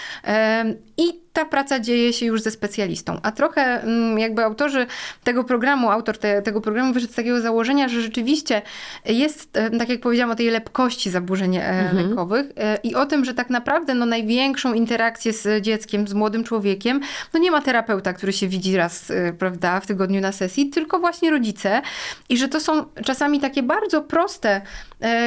i 1.02 1.22
ta 1.32 1.44
praca 1.44 1.80
dzieje 1.80 2.12
się 2.12 2.26
już 2.26 2.42
ze 2.42 2.50
specjalistą. 2.50 3.20
A 3.22 3.32
trochę 3.32 3.82
mm, 3.82 4.18
jakby 4.18 4.44
autorzy 4.44 4.86
tego 5.24 5.44
programu, 5.44 5.90
autor 5.90 6.18
te, 6.18 6.42
tego 6.42 6.60
programu 6.60 6.92
wyszedł 6.92 7.12
z 7.12 7.16
takiego 7.16 7.40
założenia, 7.40 7.88
że 7.88 8.02
rzeczywiście 8.02 8.62
jest, 9.04 9.56
e, 9.56 9.70
tak 9.70 9.88
jak 9.88 10.00
powiedziałam, 10.00 10.30
o 10.30 10.34
tej 10.34 10.50
lepkości 10.50 11.10
zaburzeń 11.10 11.56
e, 11.56 11.68
mhm. 11.68 11.96
lękowych 11.96 12.46
e, 12.56 12.78
i 12.82 12.94
o 12.94 13.06
tym, 13.06 13.24
że 13.24 13.34
tak 13.34 13.50
naprawdę 13.50 13.94
no, 13.94 14.06
największą 14.06 14.74
interakcję 14.74 15.32
z 15.32 15.62
dzieckiem, 15.64 16.08
z 16.08 16.14
młodym 16.14 16.44
człowiekiem, 16.44 17.00
no 17.34 17.40
nie 17.40 17.50
ma 17.50 17.62
terapeuta, 17.62 18.12
który 18.12 18.32
się 18.32 18.48
widzi 18.48 18.76
raz, 18.76 19.12
prawda, 19.38 19.80
w 19.80 19.86
tygodniu 19.86 20.20
na 20.20 20.32
sesji, 20.32 20.70
tylko 20.70 20.98
właśnie 20.98 21.30
rodzice 21.30 21.82
i 22.28 22.36
że 22.36 22.48
to 22.48 22.60
są 22.60 22.84
czasami 23.04 23.40
takie 23.40 23.62
bardzo 23.62 24.02
proste, 24.02 24.60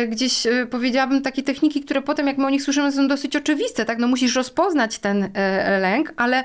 gdzieś 0.08 0.48
powiedziałabym 0.70 1.22
takie 1.22 1.44
techniki, 1.44 1.82
które 1.82 2.02
potem 2.02 2.28
jak 2.28 2.38
my 2.38 2.46
o 2.46 2.50
nich 2.50 2.64
słyszymy 2.64 2.92
są 2.92 3.08
dosyć 3.08 3.36
oczywiste, 3.36 3.86
tak, 3.86 4.00
no 4.00 4.08
musisz 4.08 4.36
rozpoznać 4.36 5.00
ten 5.00 5.30
lęk, 5.66 6.14
ale 6.18 6.44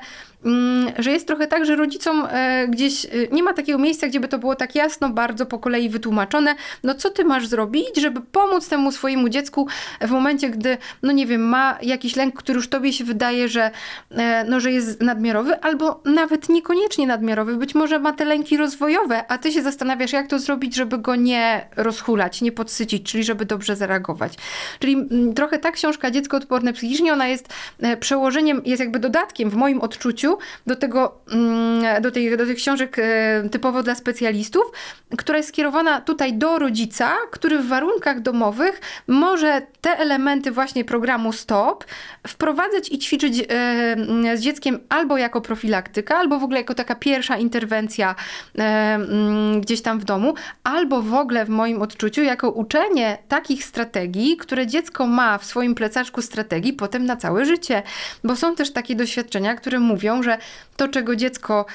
że 0.99 1.11
jest 1.11 1.27
trochę 1.27 1.47
tak, 1.47 1.65
że 1.65 1.75
rodzicom 1.75 2.27
e, 2.29 2.67
gdzieś 2.67 3.05
e, 3.05 3.09
nie 3.31 3.43
ma 3.43 3.53
takiego 3.53 3.79
miejsca, 3.79 4.07
gdzie 4.07 4.19
by 4.19 4.27
to 4.27 4.39
było 4.39 4.55
tak 4.55 4.75
jasno, 4.75 5.09
bardzo 5.09 5.45
po 5.45 5.59
kolei 5.59 5.89
wytłumaczone, 5.89 6.55
no 6.83 6.95
co 6.95 7.09
ty 7.09 7.25
masz 7.25 7.47
zrobić, 7.47 7.97
żeby 7.97 8.21
pomóc 8.21 8.67
temu 8.67 8.91
swojemu 8.91 9.29
dziecku 9.29 9.67
w 10.01 10.09
momencie, 10.09 10.49
gdy, 10.49 10.77
no 11.03 11.11
nie 11.11 11.25
wiem, 11.25 11.41
ma 11.41 11.77
jakiś 11.81 12.15
lęk, 12.15 12.35
który 12.35 12.57
już 12.57 12.69
tobie 12.69 12.93
się 12.93 13.03
wydaje, 13.03 13.49
że, 13.49 13.71
e, 14.11 14.45
no, 14.47 14.59
że 14.59 14.71
jest 14.71 15.01
nadmiarowy, 15.01 15.59
albo 15.61 16.01
nawet 16.05 16.49
niekoniecznie 16.49 17.07
nadmiarowy, 17.07 17.55
być 17.55 17.75
może 17.75 17.99
ma 17.99 18.13
te 18.13 18.25
lęki 18.25 18.57
rozwojowe, 18.57 19.31
a 19.31 19.37
ty 19.37 19.51
się 19.51 19.61
zastanawiasz, 19.63 20.13
jak 20.13 20.27
to 20.27 20.39
zrobić, 20.39 20.75
żeby 20.75 20.97
go 20.97 21.15
nie 21.15 21.67
rozhulać, 21.75 22.41
nie 22.41 22.51
podsycić, 22.51 23.11
czyli 23.11 23.23
żeby 23.23 23.45
dobrze 23.45 23.75
zareagować. 23.75 24.33
Czyli 24.79 24.93
mm, 24.93 25.33
trochę 25.33 25.59
ta 25.59 25.71
książka 25.71 26.11
Dziecko 26.11 26.37
odporne 26.37 26.73
psychicznie, 26.73 27.13
ona 27.13 27.27
jest 27.27 27.53
przełożeniem, 27.99 28.61
jest 28.65 28.79
jakby 28.79 28.99
dodatkiem 28.99 29.49
w 29.49 29.55
moim 29.55 29.81
odczuciu 29.81 30.30
do 30.67 30.75
tego, 30.75 31.21
mm, 31.31 32.01
do, 32.01 32.11
tych, 32.11 32.37
do 32.37 32.45
tych 32.45 32.57
książek 32.57 32.99
e, 32.99 33.49
typowo 33.51 33.83
dla 33.83 33.95
specjalistów, 33.95 34.63
która 35.17 35.37
jest 35.37 35.49
skierowana 35.49 36.01
tutaj 36.01 36.33
do 36.33 36.59
rodzica, 36.59 37.11
który 37.31 37.57
w 37.57 37.67
warunkach 37.67 38.19
domowych 38.21 38.81
może 39.07 39.61
te 39.81 39.89
elementy 39.97 40.51
właśnie 40.51 40.85
programu 40.85 41.33
STOP 41.33 41.85
wprowadzać 42.27 42.91
i 42.91 42.99
ćwiczyć 42.99 43.39
e, 43.39 44.37
z 44.37 44.41
dzieckiem 44.41 44.79
albo 44.89 45.17
jako 45.17 45.41
profilaktyka, 45.41 46.17
albo 46.17 46.39
w 46.39 46.43
ogóle 46.43 46.59
jako 46.59 46.73
taka 46.73 46.95
pierwsza 46.95 47.37
interwencja 47.37 48.15
e, 48.57 48.61
mm, 48.61 49.61
gdzieś 49.61 49.81
tam 49.81 49.99
w 49.99 50.03
domu, 50.03 50.33
albo 50.63 51.01
w 51.01 51.13
ogóle 51.13 51.45
w 51.45 51.49
moim 51.49 51.81
odczuciu 51.81 52.23
jako 52.23 52.51
uczenie 52.51 53.17
takich 53.27 53.63
strategii, 53.63 54.37
które 54.37 54.67
dziecko 54.67 55.07
ma 55.07 55.37
w 55.37 55.45
swoim 55.45 55.75
plecaczku 55.75 56.21
strategii 56.21 56.73
potem 56.73 57.05
na 57.05 57.15
całe 57.15 57.45
życie. 57.45 57.83
Bo 58.23 58.35
są 58.35 58.55
też 58.55 58.73
takie 58.73 58.95
doświadczenia, 58.95 59.55
które 59.55 59.79
mówią, 59.79 60.20
że 60.23 60.37
to, 60.77 60.87
czego 60.87 61.15
dziecko 61.15 61.65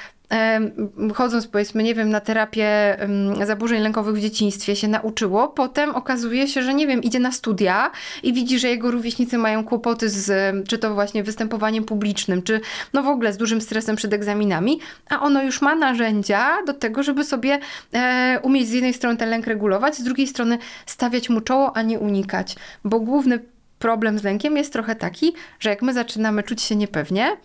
chodząc 1.14 1.46
powiedzmy, 1.46 1.82
nie 1.82 1.94
wiem, 1.94 2.10
na 2.10 2.20
terapię 2.20 2.96
zaburzeń 3.44 3.82
lękowych 3.82 4.16
w 4.16 4.20
dzieciństwie 4.20 4.76
się 4.76 4.88
nauczyło, 4.88 5.48
potem 5.48 5.94
okazuje 5.94 6.48
się, 6.48 6.62
że 6.62 6.74
nie 6.74 6.86
wiem, 6.86 7.02
idzie 7.02 7.20
na 7.20 7.32
studia 7.32 7.90
i 8.22 8.32
widzi, 8.32 8.58
że 8.58 8.68
jego 8.68 8.90
rówieśnicy 8.90 9.38
mają 9.38 9.64
kłopoty 9.64 10.08
z, 10.08 10.54
czy 10.68 10.78
to 10.78 10.94
właśnie 10.94 11.22
występowaniem 11.22 11.84
publicznym, 11.84 12.42
czy 12.42 12.60
no 12.92 13.02
w 13.02 13.08
ogóle 13.08 13.32
z 13.32 13.36
dużym 13.36 13.60
stresem 13.60 13.96
przed 13.96 14.12
egzaminami, 14.12 14.80
a 15.10 15.20
ono 15.20 15.42
już 15.42 15.62
ma 15.62 15.74
narzędzia 15.74 16.62
do 16.66 16.74
tego, 16.74 17.02
żeby 17.02 17.24
sobie 17.24 17.58
e, 17.92 18.40
umieć 18.42 18.68
z 18.68 18.72
jednej 18.72 18.94
strony 18.94 19.16
ten 19.16 19.30
lęk 19.30 19.46
regulować, 19.46 19.96
z 19.96 20.02
drugiej 20.02 20.26
strony 20.26 20.58
stawiać 20.86 21.28
mu 21.28 21.40
czoło, 21.40 21.76
a 21.76 21.82
nie 21.82 21.98
unikać, 21.98 22.56
bo 22.84 23.00
główny 23.00 23.38
problem 23.78 24.18
z 24.18 24.24
lękiem 24.24 24.56
jest 24.56 24.72
trochę 24.72 24.94
taki, 24.94 25.32
że 25.60 25.70
jak 25.70 25.82
my 25.82 25.92
zaczynamy 25.92 26.42
czuć 26.42 26.62
się 26.62 26.76
niepewnie, 26.76 27.36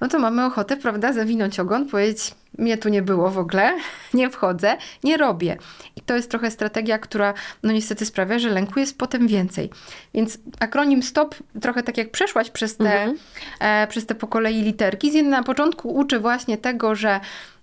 no 0.00 0.08
to 0.08 0.18
mamy 0.18 0.44
ochotę, 0.44 0.76
prawda, 0.76 1.12
zawinąć 1.12 1.60
ogon, 1.60 1.88
powiedzieć, 1.88 2.34
mnie 2.58 2.78
tu 2.78 2.88
nie 2.88 3.02
było 3.02 3.30
w 3.30 3.38
ogóle, 3.38 3.72
nie 4.14 4.30
wchodzę, 4.30 4.76
nie 5.04 5.16
robię. 5.16 5.56
I 5.96 6.00
to 6.00 6.14
jest 6.16 6.30
trochę 6.30 6.50
strategia, 6.50 6.98
która 6.98 7.34
no 7.62 7.72
niestety 7.72 8.06
sprawia, 8.06 8.38
że 8.38 8.48
lęku 8.48 8.80
jest 8.80 8.98
potem 8.98 9.26
więcej. 9.26 9.70
Więc 10.14 10.38
akronim 10.60 11.02
STOP, 11.02 11.34
trochę 11.60 11.82
tak 11.82 11.96
jak 11.96 12.10
przeszłaś 12.10 12.50
przez 12.50 12.76
te, 12.76 13.02
mhm. 13.02 13.18
e, 13.60 13.86
przez 13.86 14.06
te 14.06 14.14
po 14.14 14.26
kolei 14.26 14.62
literki, 14.62 15.22
na 15.22 15.42
początku 15.42 15.94
uczy 15.94 16.18
właśnie 16.18 16.58
tego, 16.58 16.94
że 16.94 17.20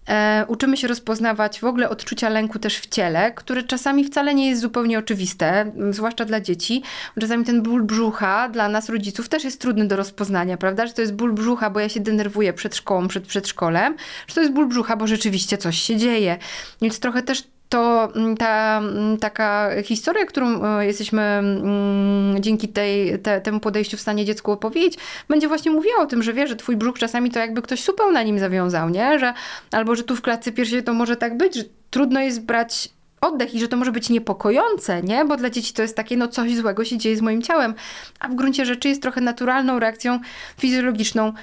E, 0.09 0.45
uczymy 0.47 0.77
się 0.77 0.87
rozpoznawać 0.87 1.59
w 1.59 1.63
ogóle 1.63 1.89
odczucia 1.89 2.29
lęku 2.29 2.59
też 2.59 2.77
w 2.79 2.89
ciele, 2.89 3.31
które 3.31 3.63
czasami 3.63 4.03
wcale 4.03 4.35
nie 4.35 4.49
jest 4.49 4.61
zupełnie 4.61 4.99
oczywiste, 4.99 5.71
zwłaszcza 5.89 6.25
dla 6.25 6.41
dzieci. 6.41 6.83
Czasami 7.21 7.45
ten 7.45 7.63
ból 7.63 7.83
brzucha 7.83 8.49
dla 8.49 8.69
nas 8.69 8.89
rodziców 8.89 9.29
też 9.29 9.43
jest 9.43 9.61
trudny 9.61 9.87
do 9.87 9.95
rozpoznania, 9.95 10.57
prawda? 10.57 10.87
Że 10.87 10.93
to 10.93 11.01
jest 11.01 11.13
ból 11.13 11.33
brzucha, 11.33 11.69
bo 11.69 11.79
ja 11.79 11.89
się 11.89 11.99
denerwuję 11.99 12.53
przed 12.53 12.75
szkołą, 12.75 13.07
przed 13.07 13.27
przedszkolem, 13.27 13.95
że 14.27 14.35
to 14.35 14.41
jest 14.41 14.53
ból 14.53 14.67
brzucha, 14.67 14.95
bo 14.97 15.07
rzeczywiście 15.07 15.57
coś 15.57 15.77
się 15.77 15.97
dzieje. 15.97 16.37
Więc 16.81 16.99
trochę 16.99 17.21
też 17.21 17.43
to 17.73 18.09
mm, 18.15 18.37
ta 18.37 18.77
mm, 18.77 19.17
taka 19.17 19.69
historia, 19.83 20.25
którą 20.25 20.63
e, 20.63 20.85
jesteśmy 20.85 21.21
mm, 21.21 22.43
dzięki 22.43 22.67
tej, 22.67 23.19
te, 23.19 23.41
temu 23.41 23.59
podejściu 23.59 23.97
w 23.97 24.01
stanie 24.01 24.25
dziecku 24.25 24.51
opowiedzieć, 24.51 24.97
będzie 25.29 25.47
właśnie 25.47 25.71
mówiła 25.71 25.97
o 25.97 26.05
tym, 26.05 26.23
że 26.23 26.33
wie, 26.33 26.47
że 26.47 26.55
twój 26.55 26.77
brzuch 26.77 26.99
czasami 26.99 27.31
to 27.31 27.39
jakby 27.39 27.61
ktoś 27.61 27.83
supeł 27.83 28.11
na 28.11 28.23
nim 28.23 28.39
zawiązał, 28.39 28.89
nie? 28.89 29.19
Że, 29.19 29.33
albo 29.71 29.95
że 29.95 30.03
tu 30.03 30.15
w 30.15 30.21
klatce 30.21 30.51
piersiowej 30.51 30.83
to 30.83 30.93
może 30.93 31.15
tak 31.15 31.37
być, 31.37 31.55
że 31.55 31.63
trudno 31.89 32.19
jest 32.19 32.41
brać 32.41 32.89
oddech 33.21 33.53
i 33.55 33.59
że 33.59 33.67
to 33.67 33.77
może 33.77 33.91
być 33.91 34.09
niepokojące, 34.09 35.03
nie? 35.03 35.25
Bo 35.25 35.37
dla 35.37 35.49
dzieci 35.49 35.73
to 35.73 35.81
jest 35.81 35.95
takie, 35.95 36.17
no 36.17 36.27
coś 36.27 36.55
złego 36.55 36.85
się 36.85 36.97
dzieje 36.97 37.17
z 37.17 37.21
moim 37.21 37.41
ciałem, 37.41 37.73
a 38.19 38.27
w 38.27 38.35
gruncie 38.35 38.65
rzeczy 38.65 38.89
jest 38.89 39.01
trochę 39.01 39.21
naturalną 39.21 39.79
reakcją 39.79 40.19
fizjologiczną 40.57 41.33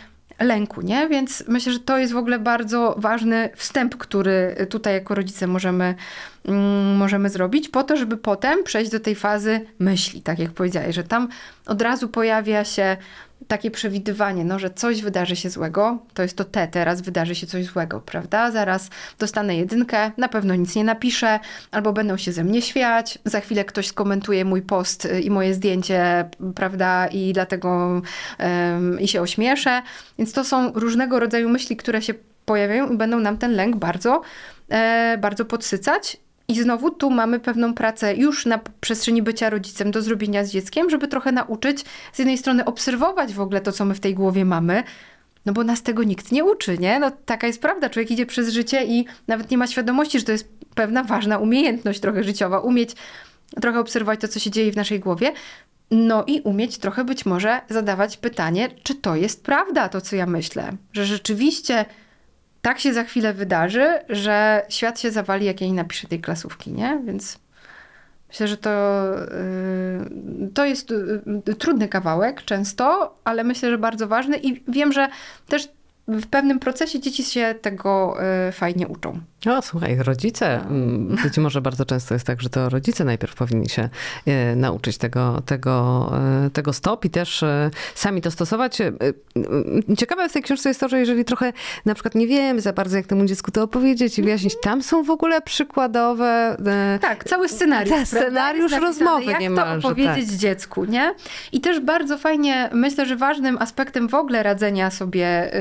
lęku, 0.41 0.81
nie? 0.81 1.09
Więc 1.09 1.45
myślę, 1.49 1.73
że 1.73 1.81
to 1.81 1.99
jest 1.99 2.13
w 2.13 2.17
ogóle 2.17 2.39
bardzo 2.39 2.95
ważny 2.99 3.51
wstęp, 3.57 3.97
który 3.97 4.67
tutaj 4.71 4.95
jako 4.95 5.15
rodzice 5.15 5.47
możemy, 5.47 5.95
mm, 6.45 6.97
możemy 6.97 7.31
zrobić, 7.31 7.69
po 7.69 7.85
to, 7.85 7.97
żeby 7.97 8.17
potem 8.17 8.65
przejść 8.65 8.91
do 8.91 9.01
tej 9.01 9.15
fazy 9.15 9.61
myśli, 9.79 10.23
tak 10.23 10.39
jak 10.39 10.51
powiedziałeś, 10.51 10.95
że 10.95 11.05
tam 11.05 11.29
od 11.67 11.83
razu 11.83 12.09
pojawia 12.09 12.65
się 12.65 12.97
takie 13.49 13.71
przewidywanie, 13.71 14.45
no, 14.45 14.59
że 14.59 14.71
coś 14.71 15.03
wydarzy 15.03 15.37
się 15.37 15.51
złego, 15.51 15.99
to 16.15 16.23
jest 16.23 16.37
to 16.37 16.45
te, 16.45 16.69
teraz 16.69 17.01
wydarzy 17.01 17.35
się 17.35 17.47
coś 17.47 17.65
złego, 17.65 18.01
prawda? 18.01 18.51
Zaraz 18.51 18.91
dostanę 19.19 19.57
jedynkę, 19.57 20.11
na 20.17 20.29
pewno 20.29 20.55
nic 20.55 20.77
nie 20.77 20.85
napiszę, 20.85 21.41
albo 21.71 21.93
będą 21.93 22.17
się 22.17 22.33
ze 22.33 22.45
mnie 22.45 22.63
śmiać, 22.63 23.19
za 23.25 23.41
chwilę 23.41 23.65
ktoś 23.65 23.87
skomentuje 23.87 24.45
mój 24.45 24.63
post 24.63 25.09
i 25.23 25.31
moje 25.31 25.55
zdjęcie, 25.55 26.29
prawda? 26.55 27.07
I 27.07 27.33
dlatego 27.33 28.03
um, 28.39 29.01
i 29.01 29.09
się 29.09 29.21
ośmieszę. 29.21 29.83
Więc 30.19 30.33
to 30.33 30.45
są 30.45 30.73
różnego 30.73 31.21
rodzaju 31.21 31.49
myśli, 31.49 31.77
które 31.77 32.03
się 32.03 32.15
pojawiają 32.45 32.91
i 32.91 32.97
będą 32.97 33.21
nam 33.21 33.39
ten 33.39 33.53
lęk 33.53 33.77
bardzo, 33.77 34.23
e, 34.69 35.19
bardzo 35.19 35.45
podsycać. 35.45 36.17
I 36.51 36.55
znowu 36.55 36.91
tu 36.91 37.11
mamy 37.11 37.41
pewną 37.41 37.75
pracę 37.75 38.15
już 38.15 38.47
na 38.47 38.61
przestrzeni 38.81 39.23
bycia 39.23 39.51
rodzicem 39.51 39.91
do 39.91 40.03
zrobienia 40.03 40.45
z 40.45 40.51
dzieckiem, 40.51 40.91
żeby 40.91 41.09
trochę 41.09 41.33
nauczyć 41.33 41.85
z 42.13 42.19
jednej 42.19 42.39
strony 42.39 42.65
obserwować 42.65 43.33
w 43.33 43.41
ogóle 43.41 43.61
to, 43.61 43.73
co 43.73 43.85
my 43.85 43.95
w 43.95 44.01
tej 44.01 44.15
głowie 44.15 44.45
mamy, 44.45 44.83
no 45.47 45.53
bo 45.53 45.65
nas 45.65 45.83
tego 45.83 46.03
nikt 46.03 46.33
nie 46.33 46.45
uczy, 46.45 46.79
nie? 46.79 46.99
No 46.99 47.11
taka 47.11 47.47
jest 47.47 47.63
prawda. 47.63 47.91
Człowiek 47.91 48.11
idzie 48.11 48.27
przez 48.27 48.49
życie 48.49 48.85
i 48.85 49.07
nawet 49.27 49.51
nie 49.51 49.59
ma 49.59 49.67
świadomości, 49.67 50.19
że 50.19 50.25
to 50.25 50.33
jest 50.33 50.49
pewna 50.75 51.05
ważna 51.05 51.39
umiejętność 51.39 52.01
trochę 52.01 52.25
życiowa. 52.25 52.59
Umieć 52.59 52.91
trochę 53.61 53.81
obserwować 53.81 54.21
to, 54.21 54.29
co 54.29 54.41
się 54.41 54.51
dzieje 54.51 54.73
w 54.73 54.77
naszej 54.77 55.01
głowie. 55.01 55.33
No 55.91 56.25
i 56.27 56.41
umieć 56.41 56.79
trochę 56.79 57.05
być 57.05 57.27
może 57.27 57.61
zadawać 57.69 58.17
pytanie, 58.17 58.69
czy 58.83 58.95
to 58.95 59.17
jest 59.17 59.45
prawda, 59.45 59.89
to 59.89 60.01
co 60.01 60.17
ja 60.17 60.27
myślę. 60.27 60.73
Że 60.93 61.07
rzeczywiście 61.07 61.85
tak 62.63 62.79
się 62.79 62.93
za 62.93 63.05
chwilę 63.05 63.35
wydarzy, 63.35 63.99
że 64.09 64.63
świat 64.69 65.01
się 65.01 65.11
zawali, 65.11 65.47
jak 65.47 65.61
ja 65.61 65.67
nie 65.67 65.73
napiszę 65.73 66.09
tej 66.09 66.21
klasówki, 66.21 66.73
nie? 66.73 67.01
Więc 67.05 67.39
myślę, 68.29 68.49
że 68.49 68.57
to, 68.57 68.71
yy, 70.41 70.51
to 70.55 70.65
jest 70.65 70.91
yy, 71.47 71.55
trudny 71.55 71.89
kawałek 71.89 72.45
często, 72.45 73.17
ale 73.25 73.45
myślę, 73.45 73.71
że 73.71 73.79
bardzo 73.79 74.09
ważny 74.09 74.39
i 74.39 74.63
wiem, 74.69 74.93
że 74.93 75.09
też 75.49 75.69
w 76.11 76.27
pewnym 76.27 76.59
procesie 76.59 77.01
dzieci 77.01 77.25
się 77.25 77.55
tego 77.63 78.17
yy, 78.47 78.53
fajnie 78.53 78.89
uczą. 78.89 79.21
O, 79.47 79.63
słuchaj, 79.63 79.97
rodzice, 79.97 80.61
mm, 80.61 81.17
być 81.23 81.39
może 81.39 81.61
bardzo 81.61 81.85
często 81.85 82.15
jest 82.15 82.27
tak, 82.27 82.43
że 82.43 82.49
to 82.51 82.69
rodzice 82.69 83.05
najpierw 83.05 83.35
powinni 83.35 83.69
się 83.69 83.89
e, 84.27 84.57
nauczyć 84.57 84.99
tego, 84.99 85.43
tego, 85.47 86.07
e, 86.47 86.51
tego 86.51 86.73
stop 86.73 87.05
i 87.05 87.11
też 87.11 87.43
e, 87.43 87.71
sami 87.95 88.21
to 88.23 88.31
stosować. 88.31 88.81
E, 88.81 88.93
e, 89.91 89.97
Ciekawe 89.97 90.29
w 90.29 90.33
tej 90.33 90.43
książce 90.43 90.69
jest 90.69 90.81
to, 90.81 90.89
że 90.89 91.01
jeżeli 91.01 91.25
trochę 91.25 91.53
na 91.85 91.95
przykład 91.95 92.15
nie 92.15 92.27
wiemy 92.27 92.61
za 92.61 92.73
bardzo, 92.73 92.97
jak 92.97 93.07
temu 93.07 93.25
dziecku 93.25 93.51
to 93.51 93.63
opowiedzieć 93.63 94.19
i 94.19 94.23
wyjaśnić, 94.23 94.55
tam 94.63 94.83
są 94.83 95.03
w 95.03 95.11
ogóle 95.11 95.43
przykładowe... 95.43 96.57
e, 96.67 96.99
Tak, 96.99 97.25
cały 97.25 97.49
scenariusz. 97.49 97.89
Prawda? 97.91 98.07
scenariusz 98.07 98.73
rozmowy 98.73 99.25
jak 99.25 99.41
niemalże, 99.41 99.83
to 99.83 99.89
opowiedzieć 99.89 100.31
tak. 100.31 100.39
dziecku, 100.39 100.85
nie? 100.85 101.15
I 101.53 101.61
też 101.61 101.81
bardzo 101.81 102.19
fajnie, 102.19 102.71
myślę, 102.73 103.07
że 103.07 103.17
ważnym 103.17 103.59
aspektem 103.59 104.09
w 104.09 104.15
ogóle 104.15 104.43
radzenia 104.43 104.91
sobie 104.91 105.53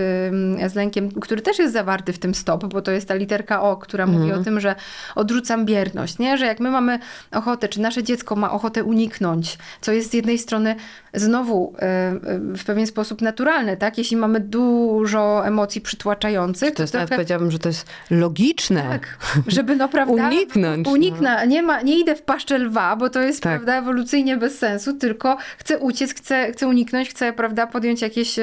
z 0.67 0.75
lękiem, 0.75 1.11
który 1.11 1.41
też 1.41 1.59
jest 1.59 1.73
zawarty 1.73 2.13
w 2.13 2.19
tym 2.19 2.35
stop, 2.35 2.65
bo 2.65 2.81
to 2.81 2.91
jest 2.91 3.07
ta 3.07 3.13
literka 3.15 3.61
O, 3.61 3.77
która 3.77 4.05
mówi 4.07 4.23
Mhm. 4.23 4.41
o 4.41 4.43
tym, 4.43 4.59
że 4.59 4.75
odrzucam 5.15 5.65
bierność, 5.65 6.19
nie? 6.19 6.37
Że 6.37 6.45
jak 6.45 6.59
my 6.59 6.71
mamy 6.71 6.99
ochotę, 7.31 7.67
czy 7.67 7.81
nasze 7.81 8.03
dziecko 8.03 8.35
ma 8.35 8.51
ochotę 8.51 8.83
uniknąć, 8.83 9.57
co 9.81 9.91
jest 9.91 10.11
z 10.11 10.13
jednej 10.13 10.37
strony 10.37 10.75
znowu 11.13 11.73
y, 11.75 12.29
y, 12.53 12.57
w 12.57 12.63
pewien 12.65 12.87
sposób 12.87 13.21
naturalne, 13.21 13.77
tak? 13.77 13.97
Jeśli 13.97 14.17
mamy 14.17 14.39
dużo 14.39 15.41
emocji 15.45 15.81
przytłaczających, 15.81 16.73
To 16.75 16.83
jest 16.83 16.93
trochę- 16.93 17.07
powiedziałabym, 17.07 17.51
że 17.51 17.59
to 17.59 17.69
jest 17.69 17.87
logiczne. 18.11 18.83
tak, 18.89 19.17
żeby 19.47 19.75
no 19.75 19.89
prawda... 19.89 20.13
Uniknąć, 20.29 20.87
no. 21.21 21.45
Nie, 21.47 21.63
ma, 21.63 21.81
nie 21.81 21.99
idę 21.99 22.15
w 22.15 22.21
paszczę 22.21 22.57
lwa, 22.57 22.95
bo 22.95 23.09
to 23.09 23.21
jest 23.21 23.43
Tak. 23.43 23.51
prawda 23.53 23.77
ewolucyjnie 23.77 24.37
bez 24.37 24.57
sensu, 24.57 24.93
tylko 24.93 25.37
chcę 25.57 25.77
uciec, 25.77 26.13
chcę, 26.13 26.51
chcę 26.51 26.67
uniknąć, 26.67 27.09
chcę 27.09 27.33
prawda 27.33 27.67
podjąć 27.67 28.01
jakieś, 28.01 28.35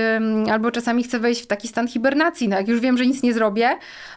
albo 0.53 0.71
czasami 0.71 1.03
chcę 1.05 1.19
wejść 1.19 1.43
w 1.43 1.47
taki 1.47 1.69
stan 1.69 1.86
hibernacji, 1.87 2.49
no 2.49 2.57
jak 2.57 2.69
już 2.69 2.81
wiem, 2.81 2.99
że 2.99 3.07
nic 3.07 3.23
nie 3.23 3.35
zrobię, 3.35 3.71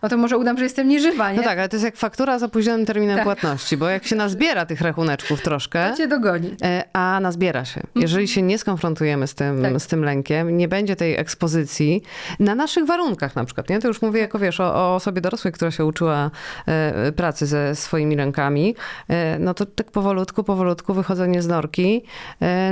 no 0.03 0.09
to 0.09 0.17
może 0.17 0.37
udam, 0.37 0.57
że 0.57 0.63
jestem 0.63 0.87
nieżywa, 0.87 1.31
nie? 1.31 1.37
No 1.37 1.43
tak, 1.43 1.59
ale 1.59 1.69
to 1.69 1.75
jest 1.75 1.85
jak 1.85 1.95
faktura 1.97 2.39
z 2.39 2.43
opóźnionym 2.43 2.85
terminem 2.85 3.15
Tak. 3.15 3.23
płatności, 3.25 3.77
bo 3.77 3.89
jak 3.89 4.05
się 4.05 4.15
nazbiera 4.15 4.65
tych 4.65 4.81
rachuneczków 4.81 5.41
troszkę, 5.41 5.89
To 5.91 5.97
cię 5.97 6.07
dogoni. 6.07 6.55
E, 6.63 6.83
A 6.93 7.19
nazbiera 7.19 7.65
się. 7.65 7.81
Jeżeli 7.95 8.27
się 8.27 8.41
nie 8.41 8.57
skonfrontujemy 8.57 9.27
z 9.27 9.35
tym, 9.35 9.61
Tak. 9.61 9.79
z 9.81 9.87
tym 9.87 10.03
lękiem, 10.03 10.57
nie 10.57 10.67
będzie 10.67 10.95
tej 10.95 11.15
ekspozycji 11.15 12.01
na 12.39 12.55
naszych 12.55 12.85
warunkach 12.85 13.35
na 13.35 13.45
przykład, 13.45 13.69
nie? 13.69 13.79
To 13.79 13.87
już 13.87 14.01
mówię 14.01 14.19
jako 14.21 14.39
wiesz 14.39 14.59
o, 14.59 14.75
o 14.75 14.95
osobie 14.95 15.21
dorosłej, 15.21 15.51
która 15.53 15.71
się 15.71 15.85
uczyła 15.85 16.31
e, 16.67 17.11
pracy 17.11 17.45
ze 17.45 17.75
swoimi 17.75 18.15
rękami, 18.15 18.75
e, 19.09 19.39
no 19.39 19.53
to 19.53 19.65
tak 19.65 19.91
powolutku, 19.91 20.43
powolutku 20.43 20.93
wychodzenie 20.93 21.41
z 21.41 21.47
norki, 21.47 22.03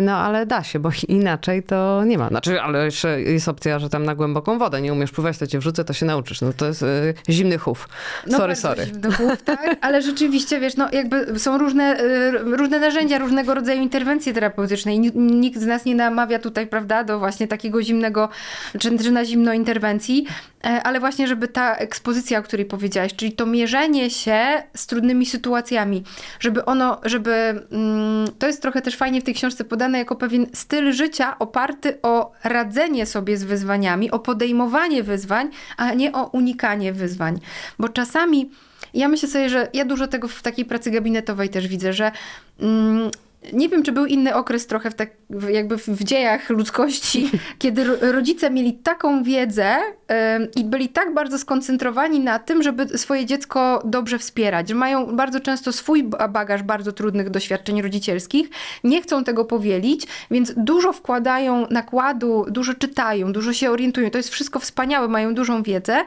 no 0.01 0.17
ale 0.17 0.45
da 0.45 0.63
się, 0.63 0.79
bo 0.79 0.89
inaczej 1.07 1.63
to 1.63 2.03
nie 2.05 2.17
ma. 2.17 2.27
Znaczy, 2.29 2.61
ale 2.61 2.85
jeszcze 2.85 3.21
jest 3.21 3.47
opcja, 3.47 3.79
że 3.79 3.89
tam 3.89 4.03
na 4.03 4.15
głęboką 4.15 4.57
wodę 4.57 4.81
nie 4.81 4.86
umiesz 4.93 5.11
pływać, 5.11 5.37
to 5.37 5.47
cię 5.47 5.59
wrzucę, 5.59 5.83
to 5.83 5.93
się 5.93 6.05
nauczysz. 6.05 6.41
No 6.41 6.53
to 6.53 6.65
jest 6.65 6.83
e, 6.83 7.13
zimny 7.29 7.57
chów. 7.57 7.89
No 8.27 8.37
sorry, 8.37 8.55
sorry. 8.55 8.85
zimny 8.85 9.11
chłop, 9.11 9.41
tak? 9.41 9.75
Ale 9.81 10.01
rzeczywiście, 10.01 10.59
wiesz, 10.59 10.75
no 10.75 10.87
jakby 10.91 11.39
są 11.39 11.57
różne, 11.57 12.01
y, 12.01 12.31
różne 12.57 12.79
narzędzia, 12.79 13.17
różnego 13.17 13.53
rodzaju 13.53 13.81
interwencje 13.81 14.33
terapeutyczne 14.33 14.95
i 14.95 14.99
ni- 14.99 15.11
nikt 15.15 15.61
z 15.61 15.65
nas 15.65 15.85
nie 15.85 15.95
namawia 15.95 16.39
tutaj, 16.39 16.67
prawda, 16.67 17.03
do 17.03 17.19
właśnie 17.19 17.47
takiego 17.47 17.83
zimnego, 17.83 18.29
czy, 18.79 18.99
czy 18.99 19.11
na 19.11 19.25
zimno 19.25 19.53
interwencji, 19.53 20.25
e, 20.65 20.83
ale 20.83 20.99
właśnie, 20.99 21.27
żeby 21.27 21.47
ta 21.47 21.75
ekspozycja, 21.75 22.39
o 22.39 22.43
której 22.43 22.65
powiedziałaś, 22.65 23.15
czyli 23.15 23.31
to 23.31 23.45
mierzenie 23.45 24.09
się 24.09 24.63
z 24.75 24.87
trudnymi 24.87 25.25
sytuacjami, 25.25 26.03
żeby 26.39 26.65
ono, 26.65 27.01
żeby, 27.03 27.31
mm, 27.71 28.27
to 28.39 28.47
jest 28.47 28.61
trochę 28.61 28.81
też 28.81 28.95
fajnie 28.95 29.21
w 29.21 29.23
tej 29.23 29.33
książce 29.33 29.63
podane 29.63 29.97
jako 29.97 30.15
pewien 30.15 30.45
styl 30.53 30.93
życia 30.93 31.39
oparty 31.39 31.97
o 32.03 32.31
radzenie 32.43 33.05
sobie 33.05 33.37
z 33.37 33.43
wyzwaniami, 33.43 34.11
o 34.11 34.19
podejmowanie 34.19 34.66
wyzwań, 35.03 35.49
a 35.77 35.93
nie 35.93 36.11
o 36.13 36.25
unikanie 36.25 36.93
wyzwań. 36.93 37.39
Bo 37.79 37.89
czasami 37.89 38.49
ja 38.93 39.07
myślę 39.07 39.29
sobie, 39.29 39.49
że 39.49 39.67
ja 39.73 39.85
dużo 39.85 40.07
tego 40.07 40.27
w 40.27 40.41
takiej 40.41 40.65
pracy 40.65 40.91
gabinetowej 40.91 41.49
też 41.49 41.67
widzę, 41.67 41.93
że 41.93 42.11
mm, 42.59 43.11
nie 43.53 43.69
wiem, 43.69 43.83
czy 43.83 43.91
był 43.91 44.05
inny 44.05 44.35
okres 44.35 44.67
trochę 44.67 44.91
w 44.91 44.95
tak, 44.95 45.09
jakby 45.49 45.77
w, 45.77 46.03
dziejach 46.03 46.49
ludzkości, 46.49 47.31
kiedy 47.59 47.83
ro, 47.83 47.95
rodzice 48.01 48.49
mieli 48.49 48.73
taką 48.73 49.23
wiedzę 49.23 49.77
i 50.55 50.63
byli 50.63 50.89
tak 50.89 51.13
bardzo 51.13 51.39
skoncentrowani 51.39 52.19
na 52.19 52.39
tym, 52.39 52.63
żeby 52.63 52.97
swoje 52.97 53.25
dziecko 53.25 53.81
dobrze 53.85 54.19
wspierać, 54.19 54.69
że 54.69 54.75
mają 54.75 55.15
bardzo 55.15 55.39
często 55.39 55.71
swój 55.71 56.03
ba- 56.03 56.27
bagaż 56.27 56.63
bardzo 56.63 56.91
trudnych 56.91 57.29
doświadczeń 57.29 57.81
rodzicielskich, 57.81 58.49
nie 58.83 59.01
chcą 59.01 59.23
tego 59.23 59.45
powielić, 59.45 60.07
więc 60.31 60.53
dużo 60.57 60.93
wkładają 60.93 61.67
nakładu, 61.69 62.45
dużo 62.49 62.73
czytają, 62.73 63.31
dużo 63.31 63.53
się 63.53 63.71
orientują. 63.71 64.09
To 64.09 64.17
jest 64.17 64.29
wszystko 64.29 64.59
wspaniałe, 64.59 65.07
mają 65.07 65.35
dużą 65.35 65.63
wiedzę. 65.63 66.05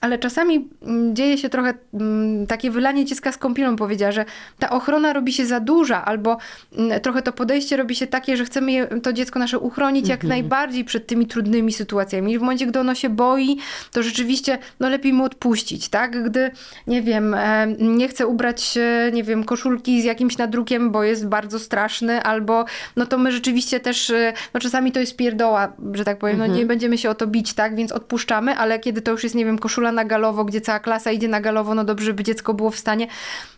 Ale 0.00 0.18
czasami 0.18 0.68
mm, 0.82 1.16
dzieje 1.16 1.38
się 1.38 1.48
trochę 1.48 1.74
mm, 1.94 2.46
takie 2.46 2.70
wylanie 2.70 3.04
dziecka 3.04 3.32
z 3.32 3.38
kąpielą, 3.38 3.76
powiedziała, 3.76 4.12
że 4.12 4.24
ta 4.58 4.70
ochrona 4.70 5.12
robi 5.12 5.32
się 5.32 5.46
za 5.46 5.60
duża, 5.60 6.04
albo 6.04 6.38
mm, 6.76 7.00
trochę 7.00 7.22
to 7.22 7.32
podejście 7.32 7.76
robi 7.76 7.96
się 7.96 8.06
takie, 8.06 8.36
że 8.36 8.44
chcemy 8.44 8.88
to 9.02 9.12
dziecko 9.12 9.38
nasze 9.38 9.58
uchronić 9.58 10.08
jak 10.08 10.24
najbardziej 10.24 10.84
przed 10.84 11.06
tymi 11.06 11.26
trudnymi 11.26 11.72
sytuacjami. 11.72 12.32
I 12.32 12.38
w 12.38 12.40
momencie, 12.40 12.66
gdy 12.66 12.80
ono 12.80 12.94
się 12.94 13.08
boi, 13.08 13.56
to 13.92 14.02
rzeczywiście 14.02 14.58
no, 14.80 14.88
lepiej 14.88 15.12
mu 15.12 15.24
odpuścić, 15.24 15.88
tak? 15.88 16.24
Gdy, 16.24 16.50
nie 16.86 17.02
wiem, 17.02 17.34
e, 17.34 17.66
nie 17.78 18.08
chce 18.08 18.26
ubrać, 18.26 18.78
nie 19.12 19.22
wiem, 19.22 19.44
koszulki 19.44 20.02
z 20.02 20.04
jakimś 20.04 20.38
nadrukiem, 20.38 20.90
bo 20.90 21.02
jest 21.02 21.28
bardzo 21.28 21.58
straszny, 21.58 22.22
albo 22.22 22.64
no 22.96 23.06
to 23.06 23.18
my 23.18 23.32
rzeczywiście 23.32 23.80
też, 23.80 24.10
e, 24.10 24.32
no 24.54 24.60
czasami 24.60 24.92
to 24.92 25.00
jest 25.00 25.16
pierdoła, 25.16 25.72
że 25.92 26.04
tak 26.04 26.18
powiem, 26.18 26.38
no 26.38 26.46
nie 26.46 26.66
będziemy 26.66 26.98
się 26.98 27.10
o 27.10 27.14
to 27.14 27.26
bić, 27.26 27.54
tak? 27.54 27.76
Więc 27.76 27.92
odpuszczamy, 27.92 28.56
ale 28.56 28.78
kiedy 28.78 29.02
to 29.02 29.10
już 29.10 29.22
jest, 29.24 29.34
nie 29.34 29.44
wiem, 29.44 29.58
koszula 29.58 29.87
na 29.92 30.04
galowo, 30.04 30.44
gdzie 30.44 30.60
cała 30.60 30.80
klasa 30.80 31.12
idzie 31.12 31.28
na 31.28 31.40
galowo, 31.40 31.74
no 31.74 31.84
dobrze, 31.84 32.14
by 32.14 32.22
dziecko 32.22 32.54
było 32.54 32.70
w 32.70 32.76
stanie, 32.76 33.06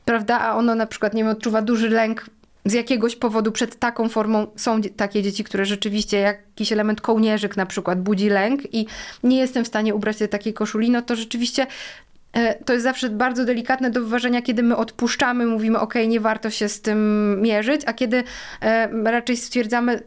prawda? 0.04 0.40
A 0.40 0.56
ono 0.56 0.74
na 0.74 0.86
przykład, 0.86 1.14
nie 1.14 1.24
wiem, 1.24 1.32
odczuwa 1.32 1.62
duży 1.62 1.88
lęk 1.88 2.26
z 2.64 2.72
jakiegoś 2.72 3.16
powodu 3.16 3.52
przed 3.52 3.78
taką 3.78 4.08
formą 4.08 4.46
są 4.56 4.80
takie 4.82 5.22
dzieci, 5.22 5.44
które 5.44 5.64
rzeczywiście 5.64 6.18
jakiś 6.18 6.72
element 6.72 7.00
kołnierzyk 7.00 7.56
na 7.56 7.66
przykład 7.66 8.02
budzi 8.02 8.28
lęk 8.28 8.74
i 8.74 8.86
nie 9.22 9.38
jestem 9.38 9.64
w 9.64 9.68
stanie 9.68 9.94
ubrać 9.94 10.16
tej 10.16 10.28
takiej 10.28 10.54
koszuli, 10.54 10.90
no 10.90 11.02
to 11.02 11.16
rzeczywiście 11.16 11.66
e, 12.32 12.64
to 12.64 12.72
jest 12.72 12.82
zawsze 12.82 13.10
bardzo 13.10 13.44
delikatne 13.44 13.90
do 13.90 14.00
wyważenia, 14.00 14.42
kiedy 14.42 14.62
my 14.62 14.76
odpuszczamy, 14.76 15.46
mówimy, 15.46 15.80
ok, 15.80 15.94
nie 16.08 16.20
warto 16.20 16.50
się 16.50 16.68
z 16.68 16.80
tym 16.80 17.38
mierzyć, 17.42 17.82
a 17.86 17.92
kiedy 17.92 18.24
e, 18.60 18.88
raczej 19.10 19.36
stwierdzamy, 19.36 20.02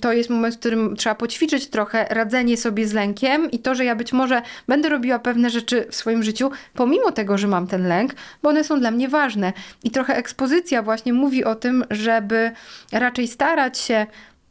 to 0.00 0.12
jest 0.12 0.30
moment, 0.30 0.54
w 0.54 0.58
którym 0.58 0.96
trzeba 0.96 1.14
poćwiczyć 1.14 1.66
trochę 1.66 2.06
radzenie 2.10 2.56
sobie 2.56 2.86
z 2.86 2.92
lękiem 2.92 3.50
i 3.50 3.58
to, 3.58 3.74
że 3.74 3.84
ja 3.84 3.96
być 3.96 4.12
może 4.12 4.42
będę 4.68 4.88
robiła 4.88 5.18
pewne 5.18 5.50
rzeczy 5.50 5.86
w 5.90 5.94
swoim 5.94 6.22
życiu, 6.22 6.50
pomimo 6.74 7.12
tego, 7.12 7.38
że 7.38 7.46
mam 7.46 7.66
ten 7.66 7.88
lęk, 7.88 8.14
bo 8.42 8.48
one 8.48 8.64
są 8.64 8.80
dla 8.80 8.90
mnie 8.90 9.08
ważne. 9.08 9.52
I 9.84 9.90
trochę 9.90 10.16
ekspozycja 10.16 10.82
właśnie 10.82 11.12
mówi 11.12 11.44
o 11.44 11.54
tym, 11.54 11.84
żeby 11.90 12.50
raczej 12.92 13.28
starać 13.28 13.78
się 13.78 14.06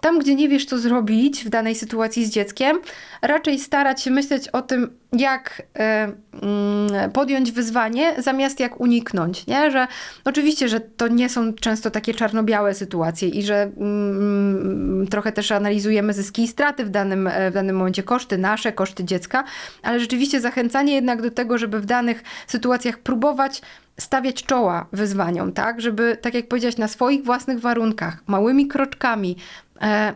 tam, 0.08 0.20
gdzie 0.20 0.36
nie 0.36 0.50
wiesz, 0.50 0.66
co 0.66 0.78
zrobić 0.78 1.46
w 1.46 1.50
danej 1.50 1.76
sytuacji 1.76 2.26
z 2.26 2.30
dzieckiem, 2.30 2.80
raczej 3.22 3.60
starać 3.60 4.02
się 4.02 4.12
myśleć 4.12 4.48
o 4.48 4.62
tym, 4.62 4.90
jak 5.14 5.62
e, 5.76 6.12
mm, 6.42 7.12
podjąć 7.12 7.52
wyzwanie, 7.52 8.16
zamiast 8.18 8.60
jak 8.60 8.80
uniknąć. 8.82 9.48
Nie? 9.48 9.72
Że 9.72 9.88
oczywiście, 10.26 10.70
że 10.70 10.80
to 10.80 11.08
nie 11.08 11.30
są 11.30 11.54
często 11.54 11.92
takie 11.92 12.14
czarno-białe 12.14 12.74
sytuacje 12.74 13.30
i 13.30 13.44
że 13.44 13.72
mm, 13.78 15.08
trochę 15.08 15.32
też 15.32 15.52
analizujemy 15.52 16.14
zyski 16.14 16.44
i 16.44 16.48
straty 16.48 16.86
w 16.86 16.90
danym, 16.90 17.28
e, 17.28 17.52
w 17.52 17.54
danym 17.54 17.76
momencie, 17.76 18.04
koszty 18.04 18.38
nasze, 18.38 18.72
koszty 18.72 19.04
dziecka, 19.04 19.44
ale 19.84 20.00
rzeczywiście 20.00 20.42
zachęcanie 20.42 20.94
jednak 20.94 21.22
do 21.22 21.32
tego, 21.32 21.58
żeby 21.58 21.80
w 21.80 21.86
danych 21.86 22.24
sytuacjach 22.48 23.00
próbować 23.00 23.62
stawiać 24.00 24.44
czoła 24.44 24.86
wyzwaniom, 24.92 25.52
tak? 25.54 25.82
Żeby, 25.82 26.18
tak 26.22 26.34
jak 26.34 26.48
powiedziałaś, 26.48 26.78
na 26.78 26.88
swoich 26.88 27.24
własnych 27.24 27.60
warunkach, 27.60 28.24
małymi 28.28 28.68
kroczkami, 28.68 29.38
e, 29.82 30.16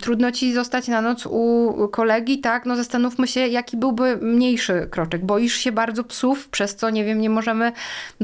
trudno 0.00 0.32
ci 0.32 0.52
zostać 0.52 0.88
na 0.88 1.00
noc 1.00 1.26
u 1.26 1.74
kolegi, 1.92 2.38
tak? 2.38 2.66
No 2.66 2.76
zastanówmy 2.76 3.28
się, 3.28 3.40
jaki 3.40 3.76
byłby 3.76 4.16
mniejszy 4.16 4.88
kroczek. 4.90 5.24
Boisz 5.24 5.54
się 5.54 5.72
bardzo 5.72 6.04
psów, 6.04 6.48
przez 6.48 6.76
co, 6.76 6.90
nie 6.90 7.04
wiem, 7.04 7.20
nie 7.20 7.30
możemy 7.30 7.72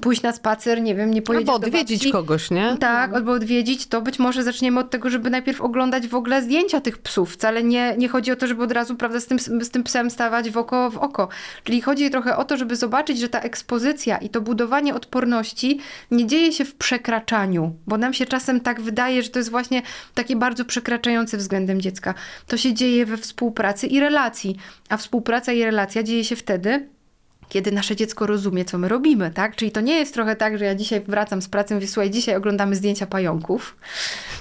pójść 0.02 0.22
na 0.22 0.32
spacer, 0.32 0.82
nie 0.82 0.94
wiem, 0.94 1.10
nie 1.10 1.22
pojedziesz 1.22 1.48
Albo 1.48 1.66
odwiedzić 1.66 2.12
kogoś, 2.12 2.50
nie? 2.50 2.76
Tak, 2.80 3.14
albo 3.14 3.32
odwiedzić, 3.32 3.86
to 3.86 4.02
być 4.02 4.18
może 4.18 4.42
zaczniemy 4.42 4.80
od 4.80 4.90
tego, 4.90 5.10
żeby 5.10 5.30
najpierw 5.30 5.60
oglądać 5.60 6.08
w 6.08 6.14
ogóle 6.14 6.42
zdjęcia 6.42 6.80
tych 6.80 6.98
psów. 6.98 7.32
Wcale 7.32 7.62
nie, 7.62 7.94
nie 7.98 8.08
chodzi 8.08 8.32
o 8.32 8.36
to, 8.36 8.46
żeby 8.46 8.62
od 8.62 8.72
razu 8.72 8.96
prawda, 8.96 9.20
z, 9.20 9.26
tym, 9.26 9.38
z 9.38 9.70
tym 9.70 9.82
psem 9.82 10.10
stawać 10.10 10.50
w 10.50 10.56
oko 10.56 10.90
w 10.90 10.98
oko. 10.98 11.28
Czyli 11.64 11.80
chodzi 11.80 12.10
trochę 12.10 12.36
o 12.36 12.44
to, 12.44 12.56
żeby 12.56 12.76
zobaczyć, 12.76 13.18
że 13.18 13.28
ta 13.28 13.40
ekspozycja 13.40 14.18
i 14.18 14.28
to 14.28 14.40
budowanie 14.40 14.94
odporności 14.94 15.80
nie 16.10 16.26
dzieje 16.26 16.52
się 16.52 16.64
w 16.64 16.74
przekraczaniu, 16.74 17.76
bo 17.86 17.98
nam 17.98 18.14
się 18.14 18.26
czasem 18.26 18.60
tak 18.60 18.80
wydaje, 18.80 19.22
że 19.22 19.28
to 19.28 19.38
jest 19.38 19.50
właśnie 19.50 19.82
takie 20.14 20.36
bardzo 20.36 20.64
przekraczające 20.64 21.36
względem 21.42 21.80
dziecka. 21.80 22.14
To 22.46 22.56
się 22.56 22.74
dzieje 22.74 23.06
we 23.06 23.16
współpracy 23.16 23.86
i 23.86 24.00
relacji, 24.00 24.56
a 24.88 24.96
współpraca 24.96 25.52
i 25.52 25.64
relacja 25.64 26.02
dzieje 26.02 26.24
się 26.24 26.36
wtedy, 26.36 26.88
kiedy 27.52 27.72
nasze 27.72 27.96
dziecko 27.96 28.26
rozumie, 28.26 28.64
co 28.64 28.78
my 28.78 28.88
robimy, 28.88 29.30
tak? 29.30 29.56
Czyli 29.56 29.70
to 29.70 29.80
nie 29.80 29.94
jest 29.94 30.14
trochę 30.14 30.36
tak, 30.36 30.58
że 30.58 30.64
ja 30.64 30.74
dzisiaj 30.74 31.00
wracam 31.00 31.42
z 31.42 31.48
pracy 31.48 31.74
i 31.74 31.74
mówię, 31.74 31.86
słuchaj, 31.86 32.10
dzisiaj 32.10 32.36
oglądamy 32.36 32.76
zdjęcia 32.76 33.06
pająków, 33.06 33.76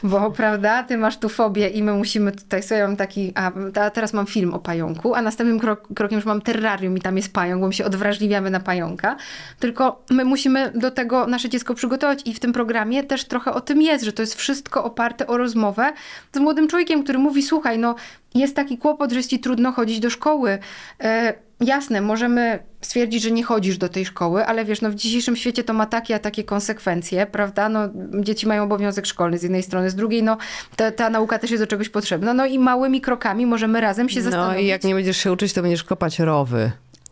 bo, 0.03 0.31
prawda, 0.41 0.83
ty 0.83 0.97
masz 0.97 1.17
tu 1.17 1.29
fobię 1.29 1.67
i 1.67 1.83
my 1.83 1.93
musimy 1.93 2.31
tutaj 2.31 2.63
sobie, 2.63 2.87
mam 2.87 2.95
taki, 2.95 3.31
a, 3.35 3.51
a 3.81 3.89
teraz 3.89 4.13
mam 4.13 4.25
film 4.25 4.53
o 4.53 4.59
pająku, 4.59 5.15
a 5.15 5.21
następnym 5.21 5.59
krok, 5.59 5.87
krokiem 5.95 6.15
już 6.15 6.25
mam 6.25 6.41
terrarium 6.41 6.97
i 6.97 7.01
tam 7.01 7.17
jest 7.17 7.33
pająk, 7.33 7.61
bo 7.61 7.67
my 7.67 7.73
się 7.73 7.85
odwrażliwiamy 7.85 8.49
na 8.49 8.59
pająka, 8.59 9.15
tylko 9.59 10.03
my 10.09 10.25
musimy 10.25 10.71
do 10.75 10.91
tego 10.91 11.27
nasze 11.27 11.49
dziecko 11.49 11.73
przygotować 11.73 12.21
i 12.25 12.33
w 12.33 12.39
tym 12.39 12.53
programie 12.53 13.03
też 13.03 13.25
trochę 13.25 13.53
o 13.53 13.61
tym 13.61 13.81
jest, 13.81 14.05
że 14.05 14.13
to 14.13 14.21
jest 14.21 14.35
wszystko 14.35 14.83
oparte 14.83 15.27
o 15.27 15.37
rozmowę 15.37 15.93
z 16.33 16.39
młodym 16.39 16.67
człowiekiem, 16.67 17.03
który 17.03 17.19
mówi, 17.19 17.43
słuchaj, 17.43 17.79
no 17.79 17.95
jest 18.35 18.55
taki 18.55 18.77
kłopot, 18.77 19.11
że 19.11 19.17
jest 19.17 19.29
ci 19.29 19.39
trudno 19.39 19.71
chodzić 19.71 19.99
do 19.99 20.09
szkoły, 20.09 20.59
e, 20.99 21.33
Jasne, 21.61 22.01
możemy 22.01 22.59
stwierdzić, 22.81 23.23
że 23.23 23.31
nie 23.31 23.43
chodzisz 23.43 23.77
do 23.77 23.89
tej 23.89 24.05
szkoły, 24.05 24.45
ale 24.45 24.65
wiesz, 24.65 24.81
no 24.81 24.89
w 24.89 24.95
dzisiejszym 24.95 25.35
świecie 25.35 25.63
to 25.63 25.73
ma 25.73 25.85
takie, 25.85 26.15
a 26.15 26.19
takie 26.19 26.43
konsekwencje, 26.43 27.25
prawda? 27.25 27.69
No, 27.69 27.79
dzieci 28.19 28.47
mają 28.47 28.63
obowiązek 28.63 29.05
szkolny 29.05 29.37
z 29.37 29.43
jednej 29.43 29.63
strony, 29.63 29.89
z 29.89 29.95
drugiej, 29.95 30.23
no 30.23 30.37
ta, 30.75 30.91
ta 30.91 31.09
nauka 31.09 31.39
też 31.39 31.51
jest 31.51 31.63
do 31.63 31.67
czegoś 31.67 31.89
potrzebna. 31.89 32.33
No 32.33 32.45
i 32.45 32.59
małymi 32.59 33.01
krokami 33.01 33.45
możemy 33.45 33.81
razem 33.81 34.09
się 34.09 34.19
No 34.19 34.23
zastanowić. 34.23 34.63
i 34.63 34.67
jak 34.67 34.83
nie 34.83 34.95
będziesz 34.95 35.17
się 35.17 35.31
uczyć, 35.31 35.53
to 35.53 35.61
będziesz 35.61 35.83
kopać 35.83 36.19
rowy. 36.19 36.71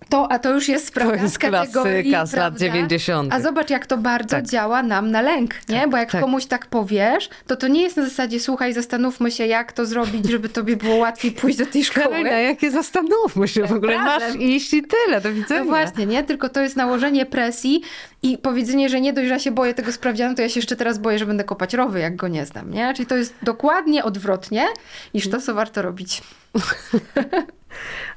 To, 0.09 0.31
a 0.31 0.39
to 0.39 0.53
już 0.53 0.67
jest 0.67 0.93
prawda, 0.93 1.17
To 1.17 1.23
jest 1.23 1.37
klasyka 1.37 2.25
z 2.25 2.33
lat 2.33 2.53
prawda? 2.53 2.59
90. 2.59 3.33
A 3.33 3.39
zobacz, 3.39 3.69
jak 3.69 3.85
to 3.85 3.97
bardzo 3.97 4.35
Tak. 4.35 4.45
działa 4.45 4.83
nam 4.83 5.11
na 5.11 5.21
lęk, 5.21 5.55
nie? 5.69 5.87
Bo 5.87 5.97
jak 5.97 6.11
tak. 6.11 6.21
komuś 6.21 6.45
tak 6.45 6.65
powiesz, 6.65 7.29
to 7.47 7.55
to 7.55 7.67
nie 7.67 7.81
jest 7.81 7.97
na 7.97 8.03
zasadzie, 8.03 8.39
słuchaj, 8.39 8.73
zastanówmy 8.73 9.31
się, 9.31 9.45
jak 9.47 9.71
to 9.71 9.85
zrobić, 9.85 10.29
żeby 10.29 10.49
tobie 10.49 10.77
było 10.77 10.95
łatwiej 10.95 11.31
pójść 11.31 11.57
do 11.57 11.65
tej 11.65 11.83
szkoły. 11.83 12.05
Karolina, 12.05 12.31
jakie 12.31 12.71
zastanówmy 12.71 13.47
się 13.47 13.65
w 13.65 13.71
ogóle. 13.71 13.97
Masz 13.99 14.35
iść 14.35 14.73
i 14.73 14.83
tyle, 14.83 15.21
do 15.21 15.33
widzenia. 15.33 15.59
No 15.59 15.65
właśnie, 15.65 16.05
nie? 16.05 16.23
Tylko 16.23 16.49
to 16.49 16.61
jest 16.61 16.75
nałożenie 16.75 17.25
presji 17.25 17.81
i 18.23 18.37
powiedzenie, 18.37 18.89
że 18.89 19.01
nie 19.01 19.13
dość, 19.13 19.27
że 19.27 19.33
ja 19.33 19.39
się 19.39 19.51
boję 19.51 19.73
tego 19.73 19.91
sprawdzianu, 19.91 20.35
to 20.35 20.41
ja 20.41 20.49
się 20.49 20.59
jeszcze 20.59 20.75
teraz 20.75 20.97
boję, 20.97 21.19
że 21.19 21.25
będę 21.25 21.43
kopać 21.43 21.73
rowy, 21.73 21.99
jak 21.99 22.15
go 22.15 22.27
nie 22.27 22.45
znam, 22.45 22.71
nie? 22.71 22.93
Czyli 22.93 23.05
to 23.05 23.15
jest 23.15 23.33
dokładnie 23.43 24.03
odwrotnie 24.03 24.65
niż 25.13 25.29
to, 25.29 25.41
co 25.41 25.53
warto 25.53 25.81
robić. 25.81 26.21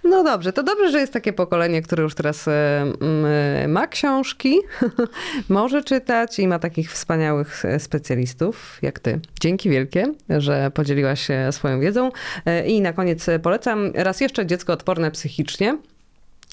No 0.05 0.25
dobrze, 0.25 0.53
to 0.53 0.63
dobrze, 0.63 0.91
że 0.91 1.01
jest 1.01 1.13
takie 1.13 1.33
pokolenie, 1.33 1.83
które 1.83 2.03
już 2.03 2.15
teraz 2.15 2.49
e, 2.49 2.83
mm, 2.83 3.71
ma 3.71 3.87
książki, 3.87 4.59
może 5.49 5.85
czytać 5.85 6.39
i 6.39 6.49
ma 6.49 6.59
takich 6.59 6.93
wspaniałych 6.93 7.65
e, 7.65 7.81
specjalistów 7.81 8.79
jak 8.83 9.01
ty. 9.01 9.21
Dzięki 9.41 9.71
wielkie, 9.71 10.15
że 10.29 10.71
podzieliłaś 10.75 11.27
się 11.27 11.49
swoją 11.53 11.81
wiedzą. 11.81 12.11
E, 12.47 12.67
I 12.67 12.81
na 12.81 12.93
koniec 12.93 13.29
e, 13.29 13.39
polecam 13.39 13.93
raz 13.95 14.21
jeszcze 14.21 14.47
dziecko 14.47 14.73
odporne 14.73 15.11
psychicznie. 15.11 15.79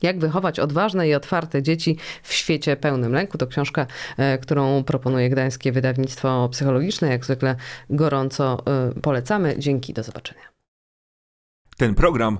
Jak 0.03 0.19
wychować 0.19 0.59
odważne 0.59 1.07
i 1.07 1.15
otwarte 1.15 1.63
dzieci 1.63 1.97
w 2.23 2.33
świecie 2.33 2.75
pełnym 2.75 3.13
lęku? 3.13 3.37
To 3.37 3.47
książka, 3.47 3.85
e, 4.17 4.37
którą 4.37 4.83
proponuje 4.83 5.29
Gdańskie 5.29 5.71
Wydawnictwo 5.71 6.49
Psychologiczne. 6.51 7.09
Jak 7.09 7.25
zwykle 7.25 7.55
gorąco 7.89 8.63
e, 8.67 9.01
polecamy. 9.01 9.55
Dzięki, 9.57 9.93
do 9.93 10.03
zobaczenia. 10.03 10.41
Ten 11.77 11.95
program 11.95 12.39